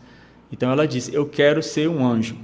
Então 0.52 0.72
ela 0.72 0.88
diz: 0.88 1.12
Eu 1.14 1.26
quero 1.26 1.64
ser 1.64 1.88
um 1.88 2.06
anjo. 2.06 2.36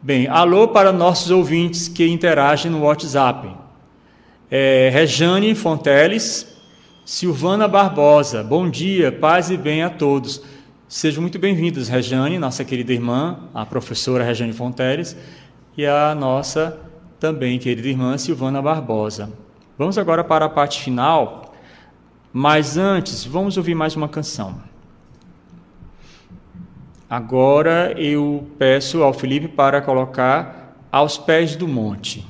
Bem, 0.00 0.26
alô 0.28 0.68
para 0.68 0.92
nossos 0.92 1.30
ouvintes 1.30 1.88
que 1.88 2.06
interagem 2.06 2.70
no 2.70 2.82
WhatsApp. 2.82 3.48
É, 4.50 4.88
Rejane 4.92 5.54
Fonteles, 5.54 6.56
Silvana 7.04 7.66
Barbosa, 7.66 8.42
bom 8.42 8.70
dia, 8.70 9.10
paz 9.10 9.50
e 9.50 9.56
bem 9.56 9.82
a 9.82 9.90
todos. 9.90 10.42
Sejam 10.88 11.20
muito 11.20 11.38
bem-vindos, 11.38 11.88
Rejane, 11.88 12.38
nossa 12.38 12.64
querida 12.64 12.92
irmã, 12.92 13.40
a 13.52 13.66
professora 13.66 14.22
Rejane 14.22 14.52
Fonteles, 14.52 15.16
e 15.76 15.84
a 15.84 16.14
nossa 16.14 16.78
também 17.18 17.58
querida 17.58 17.88
irmã 17.88 18.16
Silvana 18.16 18.62
Barbosa. 18.62 19.32
Vamos 19.76 19.98
agora 19.98 20.22
para 20.22 20.44
a 20.44 20.48
parte 20.48 20.80
final, 20.80 21.52
mas 22.32 22.76
antes, 22.76 23.24
vamos 23.24 23.56
ouvir 23.56 23.74
mais 23.74 23.96
uma 23.96 24.08
canção. 24.08 24.60
Agora 27.08 27.94
eu 27.96 28.46
peço 28.58 29.02
ao 29.02 29.12
Felipe 29.12 29.46
para 29.46 29.80
colocar 29.80 30.74
aos 30.90 31.16
pés 31.16 31.54
do 31.54 31.68
monte. 31.68 32.26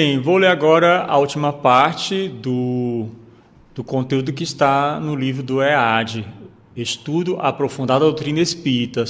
Bem, 0.00 0.20
vou 0.20 0.36
ler 0.36 0.46
agora 0.46 1.06
a 1.08 1.18
última 1.18 1.52
parte 1.52 2.28
do, 2.28 3.08
do 3.74 3.82
conteúdo 3.82 4.32
que 4.32 4.44
está 4.44 5.00
no 5.00 5.16
livro 5.16 5.42
do 5.42 5.60
EAD, 5.60 6.24
Estudo 6.76 7.36
Aprofundado 7.40 8.04
da 8.04 8.06
Doutrina 8.06 8.38
Espírita. 8.38 9.02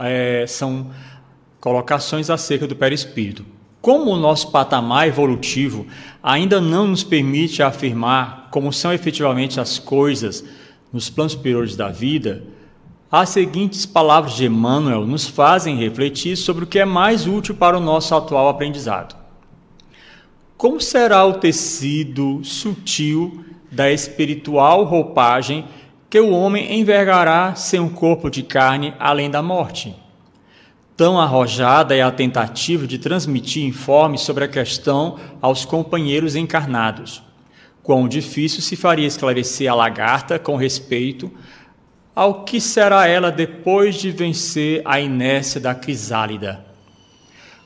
É, 0.00 0.44
são 0.46 0.90
colocações 1.58 2.28
acerca 2.28 2.66
do 2.66 2.76
perispírito. 2.76 3.42
Como 3.80 4.10
o 4.10 4.18
nosso 4.18 4.50
patamar 4.50 5.08
evolutivo 5.08 5.86
ainda 6.22 6.60
não 6.60 6.88
nos 6.88 7.02
permite 7.02 7.62
afirmar 7.62 8.48
como 8.50 8.70
são 8.70 8.92
efetivamente 8.92 9.58
as 9.58 9.78
coisas 9.78 10.44
nos 10.92 11.08
planos 11.08 11.32
superiores 11.32 11.74
da 11.74 11.88
vida, 11.88 12.44
as 13.10 13.30
seguintes 13.30 13.86
palavras 13.86 14.34
de 14.34 14.44
Emmanuel 14.44 15.06
nos 15.06 15.26
fazem 15.26 15.78
refletir 15.78 16.36
sobre 16.36 16.64
o 16.64 16.66
que 16.66 16.80
é 16.80 16.84
mais 16.84 17.26
útil 17.26 17.54
para 17.54 17.78
o 17.78 17.80
nosso 17.80 18.14
atual 18.14 18.50
aprendizado. 18.50 19.23
Como 20.64 20.80
será 20.80 21.26
o 21.26 21.34
tecido 21.34 22.42
sutil 22.42 23.44
da 23.70 23.92
espiritual 23.92 24.84
roupagem 24.84 25.66
que 26.08 26.18
o 26.18 26.30
homem 26.30 26.80
envergará 26.80 27.54
sem 27.54 27.78
um 27.78 27.90
corpo 27.90 28.30
de 28.30 28.42
carne 28.42 28.94
além 28.98 29.30
da 29.30 29.42
morte? 29.42 29.94
Tão 30.96 31.20
arrojada 31.20 31.94
é 31.94 32.00
a 32.00 32.10
tentativa 32.10 32.86
de 32.86 32.96
transmitir 32.96 33.62
informes 33.62 34.22
sobre 34.22 34.44
a 34.44 34.48
questão 34.48 35.18
aos 35.42 35.66
companheiros 35.66 36.34
encarnados. 36.34 37.22
Quão 37.82 38.08
difícil 38.08 38.62
se 38.62 38.74
faria 38.74 39.06
esclarecer 39.06 39.70
a 39.70 39.74
lagarta 39.74 40.38
com 40.38 40.56
respeito 40.56 41.30
ao 42.16 42.42
que 42.42 42.58
será 42.58 43.06
ela 43.06 43.30
depois 43.30 43.96
de 43.96 44.10
vencer 44.10 44.80
a 44.86 44.98
inércia 44.98 45.60
da 45.60 45.74
crisálida. 45.74 46.64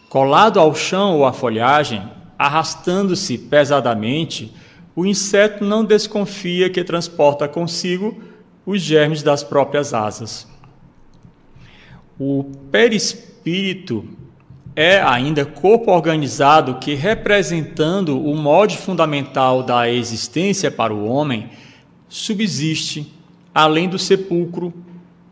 Colado 0.08 0.58
ao 0.58 0.74
chão 0.74 1.14
ou 1.18 1.24
à 1.24 1.32
folhagem, 1.32 2.02
arrastando-se 2.38 3.36
pesadamente, 3.36 4.54
o 4.94 5.04
inseto 5.04 5.64
não 5.64 5.84
desconfia 5.84 6.70
que 6.70 6.84
transporta 6.84 7.48
consigo 7.48 8.22
os 8.64 8.80
germes 8.80 9.22
das 9.22 9.42
próprias 9.42 9.92
asas. 9.92 10.46
O 12.18 12.44
perispírito 12.70 14.04
é 14.74 15.00
ainda 15.00 15.44
corpo 15.44 15.90
organizado 15.90 16.76
que, 16.76 16.94
representando 16.94 18.20
o 18.20 18.36
molde 18.36 18.76
fundamental 18.76 19.62
da 19.62 19.90
existência 19.90 20.70
para 20.70 20.94
o 20.94 21.06
homem, 21.06 21.50
subsiste 22.08 23.12
além 23.54 23.88
do 23.88 23.98
sepulcro, 23.98 24.72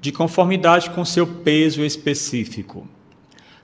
de 0.00 0.10
conformidade 0.10 0.90
com 0.90 1.04
seu 1.04 1.26
peso 1.26 1.84
específico. 1.84 2.86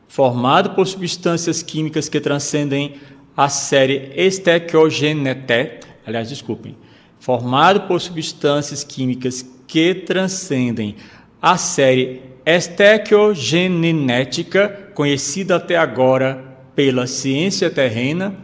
Formado 0.07 0.70
por 0.70 0.86
substâncias 0.86 1.62
químicas 1.62 2.09
que 2.09 2.20
transcendem 2.20 2.97
a 3.36 3.48
série 3.48 4.12
estequiogenete, 4.14 5.80
aliás, 6.06 6.28
desculpem, 6.28 6.76
formado 7.18 7.80
por 7.82 8.00
substâncias 8.00 8.84
químicas 8.84 9.44
que 9.66 9.94
transcendem 9.94 10.94
a 11.40 11.56
série 11.56 12.22
estequiogenética, 12.44 14.90
conhecida 14.94 15.56
até 15.56 15.76
agora 15.76 16.44
pela 16.74 17.06
ciência 17.06 17.70
terrena, 17.70 18.34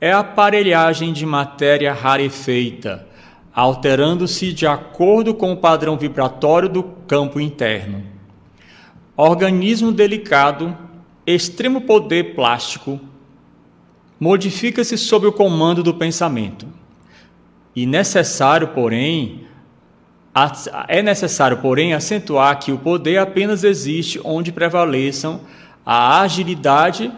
é 0.00 0.12
a 0.12 0.20
aparelhagem 0.20 1.12
de 1.12 1.24
matéria 1.24 1.92
rarefeita, 1.92 3.06
alterando-se 3.54 4.52
de 4.52 4.66
acordo 4.66 5.34
com 5.34 5.52
o 5.52 5.56
padrão 5.56 5.96
vibratório 5.96 6.68
do 6.68 6.82
campo 6.82 7.38
interno. 7.38 8.02
Organismo 9.16 9.92
delicado, 9.92 10.76
extremo 11.26 11.82
poder 11.82 12.34
plástico, 12.34 13.00
modifica-se 14.18 14.96
sob 14.96 15.26
o 15.26 15.32
comando 15.32 15.82
do 15.82 15.94
pensamento. 15.94 16.66
E 17.74 17.86
necessário, 17.86 18.68
porém, 18.68 19.46
é 20.88 21.02
necessário, 21.02 21.58
porém, 21.58 21.94
acentuar 21.94 22.58
que 22.58 22.72
o 22.72 22.78
poder 22.78 23.18
apenas 23.18 23.64
existe 23.64 24.20
onde 24.24 24.52
prevaleçam 24.52 25.40
a 25.84 26.20
agilidade 26.20 27.12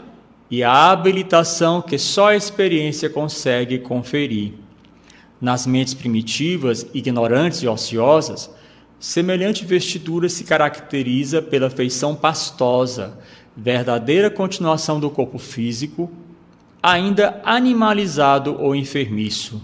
e 0.51 0.63
a 0.63 0.91
habilitação 0.91 1.83
que 1.83 1.99
só 1.99 2.29
a 2.29 2.37
experiência 2.37 3.11
consegue 3.11 3.79
conferir. 3.79 4.55
Nas 5.41 5.67
mentes 5.67 5.95
primitivas, 5.95 6.87
ignorantes 6.95 7.63
e 7.63 7.69
ociosas, 7.69 8.51
semelhante 8.99 9.65
vestidura 9.65 10.29
se 10.29 10.45
caracteriza 10.45 11.43
pela 11.43 11.69
feição 11.69 12.15
pastosa, 12.15 13.19
verdadeira 13.57 14.31
continuação 14.31 14.99
do 14.99 15.11
corpo 15.11 15.39
físico, 15.39 16.11
ainda 16.87 17.41
animalizado 17.45 18.57
ou 18.61 18.73
enfermiço. 18.73 19.61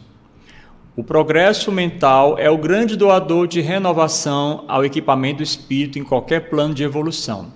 O 0.97 1.05
progresso 1.05 1.71
mental 1.71 2.37
é 2.37 2.51
o 2.51 2.59
grande 2.59 2.97
doador 2.97 3.47
de 3.47 3.61
renovação 3.61 4.65
ao 4.67 4.85
equipamento 4.85 5.37
do 5.37 5.45
espírito 5.45 6.01
em 6.01 6.03
qualquer 6.03 6.51
plano 6.51 6.75
de 6.75 6.83
evolução. 6.83 7.53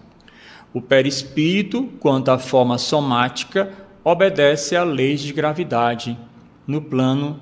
O 0.73 0.81
perispírito, 0.81 1.83
quanto 1.99 2.31
à 2.31 2.39
forma 2.39 2.79
somática, 2.79 3.73
obedece 4.05 4.77
à 4.77 4.85
lei 4.85 5.17
de 5.17 5.33
gravidade 5.33 6.17
no 6.65 6.81
plano 6.81 7.41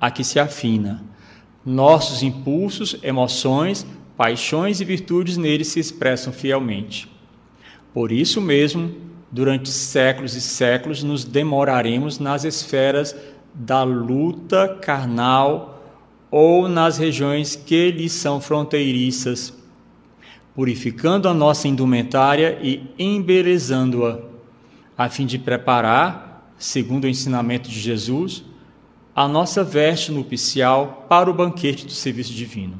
a 0.00 0.10
que 0.10 0.24
se 0.24 0.40
afina. 0.40 1.04
Nossos 1.66 2.22
impulsos, 2.22 2.96
emoções, 3.02 3.86
paixões 4.16 4.80
e 4.80 4.86
virtudes 4.86 5.36
nele 5.36 5.66
se 5.66 5.78
expressam 5.78 6.32
fielmente. 6.32 7.12
Por 7.92 8.10
isso 8.10 8.40
mesmo, 8.40 9.07
durante 9.30 9.68
séculos 9.68 10.34
e 10.34 10.40
séculos, 10.40 11.02
nos 11.02 11.24
demoraremos 11.24 12.18
nas 12.18 12.44
esferas 12.44 13.14
da 13.54 13.82
luta 13.82 14.78
carnal 14.80 15.82
ou 16.30 16.68
nas 16.68 16.98
regiões 16.98 17.56
que 17.56 17.90
lhe 17.90 18.08
são 18.08 18.40
fronteiriças, 18.40 19.52
purificando 20.54 21.28
a 21.28 21.34
nossa 21.34 21.68
indumentária 21.68 22.58
e 22.62 22.90
embelezando-a, 22.98 24.20
a 24.96 25.08
fim 25.08 25.26
de 25.26 25.38
preparar, 25.38 26.52
segundo 26.58 27.04
o 27.04 27.08
ensinamento 27.08 27.68
de 27.68 27.78
Jesus, 27.78 28.44
a 29.14 29.26
nossa 29.26 29.64
veste 29.64 30.12
nupcial 30.12 31.06
para 31.08 31.30
o 31.30 31.34
banquete 31.34 31.86
do 31.86 31.92
serviço 31.92 32.32
divino. 32.32 32.78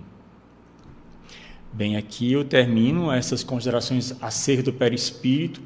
Bem, 1.72 1.96
aqui 1.96 2.32
eu 2.32 2.44
termino 2.44 3.12
essas 3.12 3.44
considerações 3.44 4.16
acerca 4.20 4.62
do 4.62 4.72
perispírito 4.72 5.61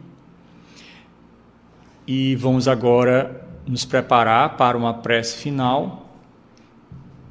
e 2.07 2.35
vamos 2.37 2.69
agora 2.69 3.43
nos 3.67 3.85
preparar 3.85 4.57
para 4.57 4.77
uma 4.77 4.95
prece 4.95 5.37
final. 5.37 6.11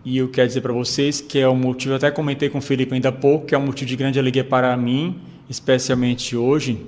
E 0.04 0.18
eu 0.18 0.30
quero 0.30 0.48
dizer 0.48 0.62
para 0.62 0.74
vocês 0.74 1.22
que 1.22 1.40
é 1.40 1.48
um 1.48 1.56
motivo, 1.56 1.94
até 1.94 2.10
comentei 2.10 2.50
com 2.50 2.58
o 2.58 2.62
Felipe 2.62 2.94
ainda 2.94 3.10
há 3.10 3.12
pouco, 3.12 3.46
que 3.46 3.56
é 3.56 3.58
um 3.58 3.66
motivo 3.66 3.88
de 3.88 3.96
grande 3.96 4.18
alegria 4.18 4.44
para 4.44 4.76
mim, 4.76 5.20
especialmente 5.50 6.36
hoje, 6.36 6.86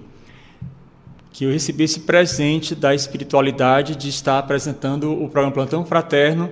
que 1.32 1.46
eu 1.46 1.52
recebi 1.52 1.84
esse 1.84 2.02
presente 2.02 2.74
da 2.74 2.94
espiritualidade 2.96 3.96
de 3.96 4.10
estar 4.10 4.40
apresentando 4.40 5.12
o 5.12 5.30
programa 5.30 5.52
Plantão 5.52 5.86
Fraterno 5.86 6.50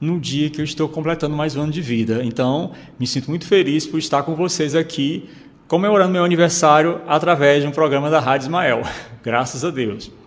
no 0.00 0.18
dia 0.18 0.48
que 0.48 0.60
eu 0.60 0.64
estou 0.64 0.88
completando 0.88 1.36
mais 1.36 1.56
um 1.56 1.62
ano 1.62 1.72
de 1.72 1.82
vida. 1.82 2.22
Então, 2.24 2.72
me 2.98 3.06
sinto 3.06 3.28
muito 3.28 3.46
feliz 3.46 3.86
por 3.86 3.98
estar 3.98 4.22
com 4.22 4.34
vocês 4.34 4.74
aqui, 4.74 5.28
comemorando 5.68 6.12
meu 6.12 6.24
aniversário 6.24 7.02
através 7.06 7.62
de 7.62 7.68
um 7.68 7.72
programa 7.72 8.08
da 8.08 8.18
Rádio 8.18 8.46
Ismael. 8.46 8.82
Graças 9.22 9.62
a 9.62 9.70
Deus. 9.70 10.19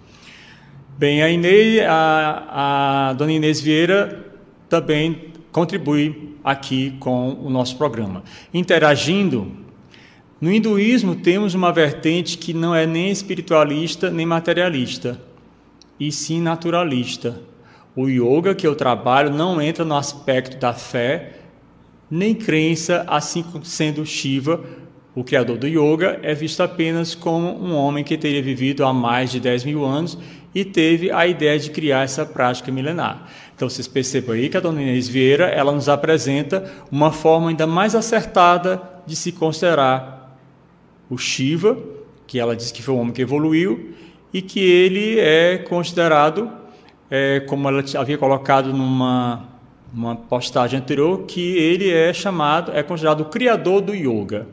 Bem, 1.03 1.21
a 1.21 1.29
Inês, 1.29 1.81
a, 1.85 3.09
a 3.09 3.13
dona 3.15 3.33
Inês 3.33 3.59
Vieira 3.59 4.25
também 4.69 5.33
contribui 5.51 6.37
aqui 6.41 6.95
com 6.97 7.33
o 7.43 7.49
nosso 7.49 7.75
programa. 7.77 8.23
Interagindo, 8.53 9.51
no 10.39 10.49
hinduísmo 10.49 11.17
temos 11.17 11.53
uma 11.55 11.73
vertente 11.73 12.37
que 12.37 12.53
não 12.53 12.73
é 12.73 12.87
nem 12.87 13.11
espiritualista 13.11 14.09
nem 14.09 14.25
materialista, 14.25 15.19
e 15.99 16.09
sim 16.09 16.39
naturalista. 16.39 17.41
O 17.93 18.07
yoga 18.07 18.55
que 18.55 18.65
eu 18.65 18.73
trabalho 18.73 19.29
não 19.29 19.61
entra 19.61 19.83
no 19.83 19.97
aspecto 19.97 20.55
da 20.55 20.71
fé 20.71 21.33
nem 22.09 22.33
crença, 22.33 23.03
assim 23.09 23.43
sendo 23.63 24.05
Shiva, 24.05 24.63
o 25.13 25.21
criador 25.21 25.57
do 25.57 25.67
yoga, 25.67 26.17
é 26.23 26.33
visto 26.33 26.63
apenas 26.63 27.13
como 27.13 27.61
um 27.61 27.75
homem 27.75 28.05
que 28.05 28.17
teria 28.17 28.41
vivido 28.41 28.85
há 28.85 28.93
mais 28.93 29.33
de 29.33 29.41
10 29.41 29.65
mil 29.65 29.83
anos 29.83 30.17
e 30.53 30.63
teve 30.63 31.11
a 31.11 31.25
ideia 31.25 31.57
de 31.57 31.71
criar 31.71 32.03
essa 32.03 32.25
prática 32.25 32.71
milenar. 32.71 33.27
Então 33.55 33.69
vocês 33.69 33.87
percebam 33.87 34.35
aí 34.35 34.49
que 34.49 34.57
a 34.57 34.59
dona 34.59 34.81
Inês 34.81 35.07
Vieira 35.07 35.45
ela 35.45 35.71
nos 35.71 35.89
apresenta 35.89 36.71
uma 36.91 37.11
forma 37.11 37.49
ainda 37.49 37.65
mais 37.65 37.95
acertada 37.95 38.81
de 39.05 39.15
se 39.15 39.31
considerar 39.31 40.37
o 41.09 41.17
Shiva, 41.17 41.77
que 42.27 42.39
ela 42.39 42.55
diz 42.55 42.71
que 42.71 42.81
foi 42.81 42.93
um 42.93 42.99
homem 42.99 43.13
que 43.13 43.21
evoluiu 43.21 43.93
e 44.33 44.41
que 44.41 44.59
ele 44.59 45.19
é 45.19 45.57
considerado, 45.57 46.51
é, 47.09 47.41
como 47.41 47.67
ela 47.67 47.83
havia 47.97 48.17
colocado 48.17 48.73
numa 48.73 49.53
uma 49.93 50.15
postagem 50.15 50.79
anterior, 50.79 51.23
que 51.27 51.55
ele 51.55 51.91
é 51.91 52.11
chamado, 52.11 52.71
é 52.73 52.81
considerado 52.81 53.21
o 53.21 53.25
criador 53.25 53.79
do 53.79 53.93
yoga. 53.93 54.47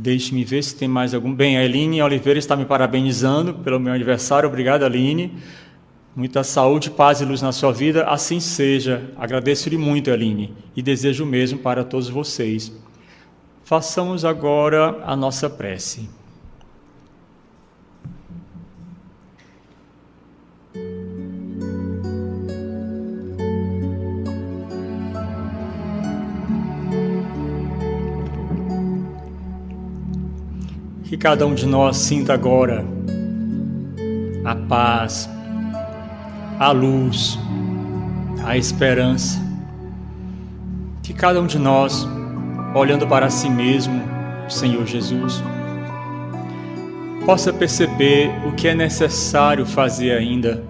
Deixe-me 0.00 0.44
ver 0.44 0.62
se 0.62 0.76
tem 0.76 0.86
mais 0.86 1.12
algum. 1.12 1.34
Bem, 1.34 1.58
a 1.58 1.62
Aline 1.62 2.00
Oliveira 2.00 2.38
está 2.38 2.54
me 2.54 2.64
parabenizando 2.64 3.52
pelo 3.52 3.80
meu 3.80 3.92
aniversário. 3.92 4.48
Obrigado, 4.48 4.84
Aline. 4.84 5.32
Muita 6.14 6.44
saúde, 6.44 6.88
paz 6.88 7.20
e 7.20 7.24
luz 7.24 7.42
na 7.42 7.50
sua 7.50 7.72
vida. 7.72 8.04
Assim 8.04 8.38
seja. 8.38 9.10
Agradeço-lhe 9.16 9.76
muito, 9.76 10.12
Aline, 10.12 10.54
e 10.76 10.82
desejo 10.82 11.24
o 11.24 11.26
mesmo 11.26 11.58
para 11.58 11.82
todos 11.82 12.08
vocês. 12.08 12.72
Façamos 13.64 14.24
agora 14.24 15.02
a 15.04 15.16
nossa 15.16 15.50
prece. 15.50 16.08
Que 31.08 31.16
cada 31.16 31.46
um 31.46 31.54
de 31.54 31.64
nós 31.64 31.96
sinta 31.96 32.34
agora 32.34 32.84
a 34.44 34.54
paz, 34.54 35.26
a 36.58 36.70
luz, 36.70 37.38
a 38.44 38.58
esperança. 38.58 39.40
Que 41.02 41.14
cada 41.14 41.40
um 41.40 41.46
de 41.46 41.58
nós, 41.58 42.06
olhando 42.74 43.06
para 43.06 43.30
si 43.30 43.48
mesmo, 43.48 44.02
Senhor 44.50 44.84
Jesus, 44.84 45.42
possa 47.24 47.54
perceber 47.54 48.30
o 48.46 48.52
que 48.52 48.68
é 48.68 48.74
necessário 48.74 49.64
fazer 49.64 50.12
ainda 50.12 50.62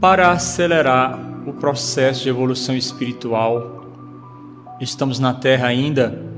para 0.00 0.32
acelerar 0.32 1.16
o 1.46 1.52
processo 1.52 2.24
de 2.24 2.30
evolução 2.30 2.76
espiritual. 2.76 3.86
Estamos 4.80 5.20
na 5.20 5.32
Terra 5.32 5.68
ainda 5.68 6.31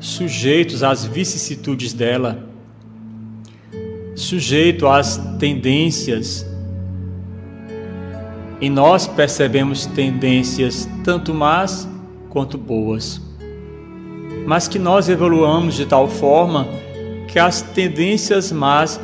sujeitos 0.00 0.82
às 0.82 1.04
vicissitudes 1.04 1.92
dela, 1.92 2.42
sujeito 4.16 4.88
às 4.88 5.18
tendências. 5.38 6.46
E 8.60 8.68
nós 8.68 9.06
percebemos 9.06 9.86
tendências 9.86 10.88
tanto 11.04 11.32
más 11.34 11.88
quanto 12.30 12.56
boas. 12.58 13.20
Mas 14.46 14.66
que 14.66 14.78
nós 14.78 15.08
evoluamos 15.08 15.74
de 15.74 15.86
tal 15.86 16.08
forma 16.08 16.66
que 17.28 17.38
as 17.38 17.62
tendências 17.62 18.50
más 18.50 18.98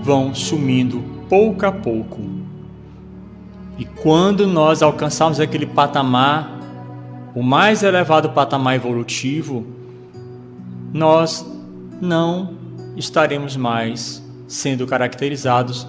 vão 0.00 0.34
sumindo 0.34 1.02
pouco 1.28 1.66
a 1.66 1.72
pouco. 1.72 2.20
E 3.78 3.84
quando 3.84 4.46
nós 4.46 4.82
alcançarmos 4.82 5.40
aquele 5.40 5.66
patamar, 5.66 6.58
o 7.34 7.42
mais 7.42 7.82
elevado 7.82 8.30
patamar 8.30 8.76
evolutivo, 8.76 9.75
nós 10.96 11.44
não 12.00 12.54
estaremos 12.96 13.54
mais 13.54 14.24
sendo 14.48 14.86
caracterizados 14.86 15.86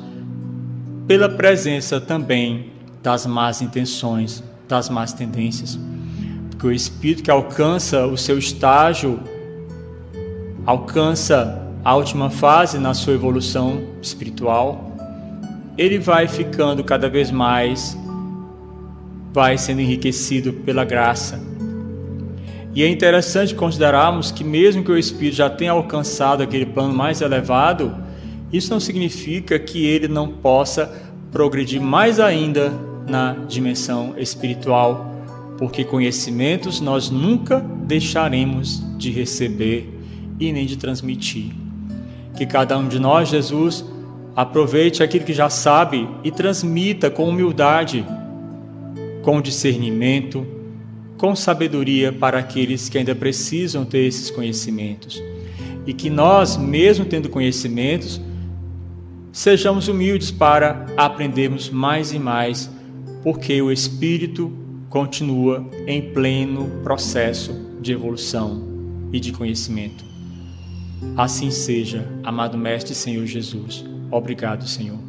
pela 1.08 1.30
presença 1.30 2.02
também 2.02 2.74
das 3.02 3.26
más 3.26 3.62
intenções, 3.62 4.44
das 4.68 4.90
más 4.90 5.14
tendências. 5.14 5.80
Porque 6.50 6.68
o 6.68 6.72
espírito 6.74 7.24
que 7.24 7.32
alcança 7.32 8.06
o 8.06 8.18
seu 8.18 8.38
estágio, 8.38 9.18
alcança 10.66 11.62
a 11.86 11.96
última 11.96 12.30
fase 12.30 12.78
na 12.78 12.94
sua 12.94 13.14
evolução 13.14 13.82
espiritual, 14.02 14.92
ele 15.78 16.00
vai 16.00 16.28
ficando 16.28 16.84
cada 16.84 17.08
vez 17.08 17.32
mais, 17.32 17.98
vai 19.32 19.58
sendo 19.58 19.80
enriquecido 19.80 20.52
pela 20.52 20.84
graça. 20.84 21.40
E 22.78 22.84
é 22.84 22.88
interessante 22.88 23.56
considerarmos 23.56 24.30
que, 24.30 24.44
mesmo 24.44 24.84
que 24.84 24.92
o 24.92 24.98
espírito 25.00 25.38
já 25.38 25.50
tenha 25.50 25.72
alcançado 25.72 26.44
aquele 26.44 26.68
plano 26.68 26.94
mais 26.94 27.22
elevado, 27.22 27.92
isso 28.54 28.70
não 28.70 28.80
significa 28.80 29.58
que 29.58 29.84
ele 29.84 30.08
não 30.08 30.28
possa 30.28 30.86
progredir 31.32 31.82
mais 31.82 32.20
ainda 32.20 32.72
na 33.10 33.34
dimensão 33.48 34.14
espiritual, 34.16 35.12
porque 35.58 35.84
conhecimentos 35.84 36.80
nós 36.80 37.10
nunca 37.10 37.60
deixaremos 37.60 38.86
de 38.96 39.10
receber 39.10 39.92
e 40.40 40.54
nem 40.54 40.68
de 40.68 40.78
transmitir. 40.78 41.52
Que 42.36 42.46
cada 42.46 42.78
um 42.78 42.88
de 42.88 43.00
nós, 43.00 43.30
Jesus, 43.30 43.84
aproveite 44.36 45.02
aquilo 45.02 45.26
que 45.26 45.34
já 45.34 45.50
sabe 45.50 46.08
e 46.24 46.30
transmita 46.30 47.10
com 47.10 47.28
humildade, 47.28 48.06
com 49.24 49.42
discernimento, 49.42 50.57
com 51.18 51.36
sabedoria 51.36 52.14
para 52.14 52.40
aqueles 52.40 52.90
que 52.90 52.98
ainda 52.98 53.16
precisam 53.16 53.84
ter 53.84 54.06
esses 54.06 54.30
conhecimentos. 54.30 55.22
E 55.86 55.94
que 55.94 56.10
nós, 56.10 56.58
mesmo 56.58 57.06
tendo 57.06 57.30
conhecimentos, 57.30 58.22
sejamos 59.32 59.88
humildes 59.88 60.32
para 60.32 60.86
aprendermos 60.96 61.70
mais 61.70 62.12
e 62.14 62.20
mais, 62.20 62.70
porque 63.24 63.62
o 63.62 63.72
Espírito 63.72 64.52
continua 64.90 65.70
em 65.86 66.02
pleno 66.14 66.70
processo 66.84 67.54
de 67.82 67.92
evolução 67.92 68.64
e 69.12 69.20
de 69.20 69.32
conhecimento. 69.32 70.06
Assim 71.16 71.52
seja, 71.52 72.08
amado 72.24 72.58
Mestre 72.58 72.96
Senhor 72.96 73.26
Jesus. 73.26 73.86
Obrigado, 74.12 74.68
Senhor. 74.68 75.07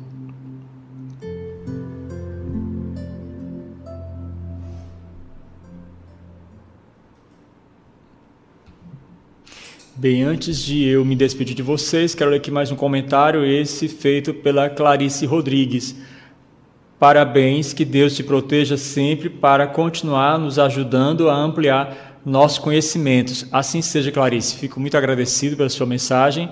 Bem, 10.01 10.23
antes 10.23 10.63
de 10.63 10.85
eu 10.85 11.05
me 11.05 11.17
despedir 11.17 11.57
de 11.57 11.63
vocês, 11.63 12.15
quero 12.15 12.31
ler 12.31 12.37
aqui 12.37 12.53
mais 12.53 12.71
um 12.71 12.77
comentário, 12.77 13.45
esse 13.45 13.89
feito 13.89 14.33
pela 14.33 14.71
Clarice 14.71 15.27
Rodrigues. 15.27 15.97
Parabéns, 17.01 17.73
que 17.73 17.85
Deus 17.85 18.15
te 18.15 18.23
proteja 18.23 18.77
sempre 18.77 19.29
para 19.29 19.67
continuar 19.67 20.39
nos 20.39 20.57
ajudando 20.57 21.29
a 21.29 21.35
ampliar 21.35 22.21
nossos 22.25 22.61
conhecimentos. 22.61 23.47
Assim 23.51 23.83
seja, 23.83 24.13
Clarice. 24.13 24.55
Fico 24.55 24.79
muito 24.79 24.97
agradecido 24.97 25.57
pela 25.57 25.69
sua 25.69 25.85
mensagem. 25.85 26.49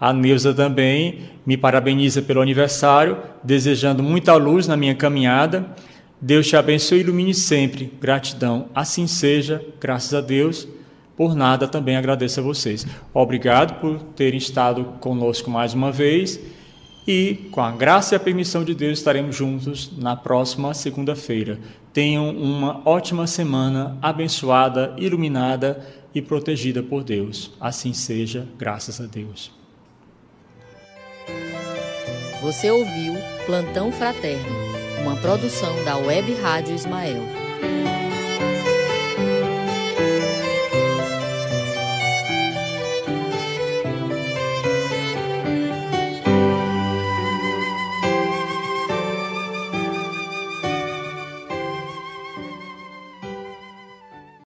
A 0.00 0.12
Neuza 0.12 0.52
também 0.52 1.20
me 1.46 1.56
parabeniza 1.56 2.20
pelo 2.20 2.42
aniversário, 2.42 3.18
desejando 3.44 4.02
muita 4.02 4.34
luz 4.34 4.66
na 4.66 4.76
minha 4.76 4.96
caminhada. 4.96 5.72
Deus 6.20 6.48
te 6.48 6.56
abençoe 6.56 6.98
e 6.98 7.02
ilumine 7.02 7.32
sempre. 7.32 7.92
Gratidão. 8.00 8.70
Assim 8.74 9.06
seja, 9.06 9.64
graças 9.78 10.12
a 10.14 10.20
Deus. 10.20 10.66
Por 11.18 11.34
nada 11.34 11.66
também 11.66 11.96
agradeço 11.96 12.38
a 12.38 12.42
vocês. 12.44 12.86
Obrigado 13.12 13.80
por 13.80 13.98
terem 14.14 14.38
estado 14.38 14.84
conosco 15.00 15.50
mais 15.50 15.74
uma 15.74 15.90
vez 15.90 16.38
e, 17.08 17.48
com 17.50 17.60
a 17.60 17.72
graça 17.72 18.14
e 18.14 18.16
a 18.16 18.20
permissão 18.20 18.62
de 18.62 18.72
Deus, 18.72 18.98
estaremos 18.98 19.34
juntos 19.34 19.90
na 19.98 20.14
próxima 20.14 20.72
segunda-feira. 20.74 21.58
Tenham 21.92 22.30
uma 22.30 22.82
ótima 22.88 23.26
semana, 23.26 23.98
abençoada, 24.00 24.94
iluminada 24.96 25.84
e 26.14 26.22
protegida 26.22 26.84
por 26.84 27.02
Deus. 27.02 27.50
Assim 27.60 27.92
seja, 27.92 28.46
graças 28.56 29.00
a 29.00 29.06
Deus. 29.06 29.50
Você 32.40 32.70
ouviu 32.70 33.14
Plantão 33.44 33.90
Fraterno, 33.90 34.56
uma 35.02 35.16
produção 35.16 35.84
da 35.84 35.96
Web 35.96 36.32
Rádio 36.34 36.76
Ismael. 36.76 37.22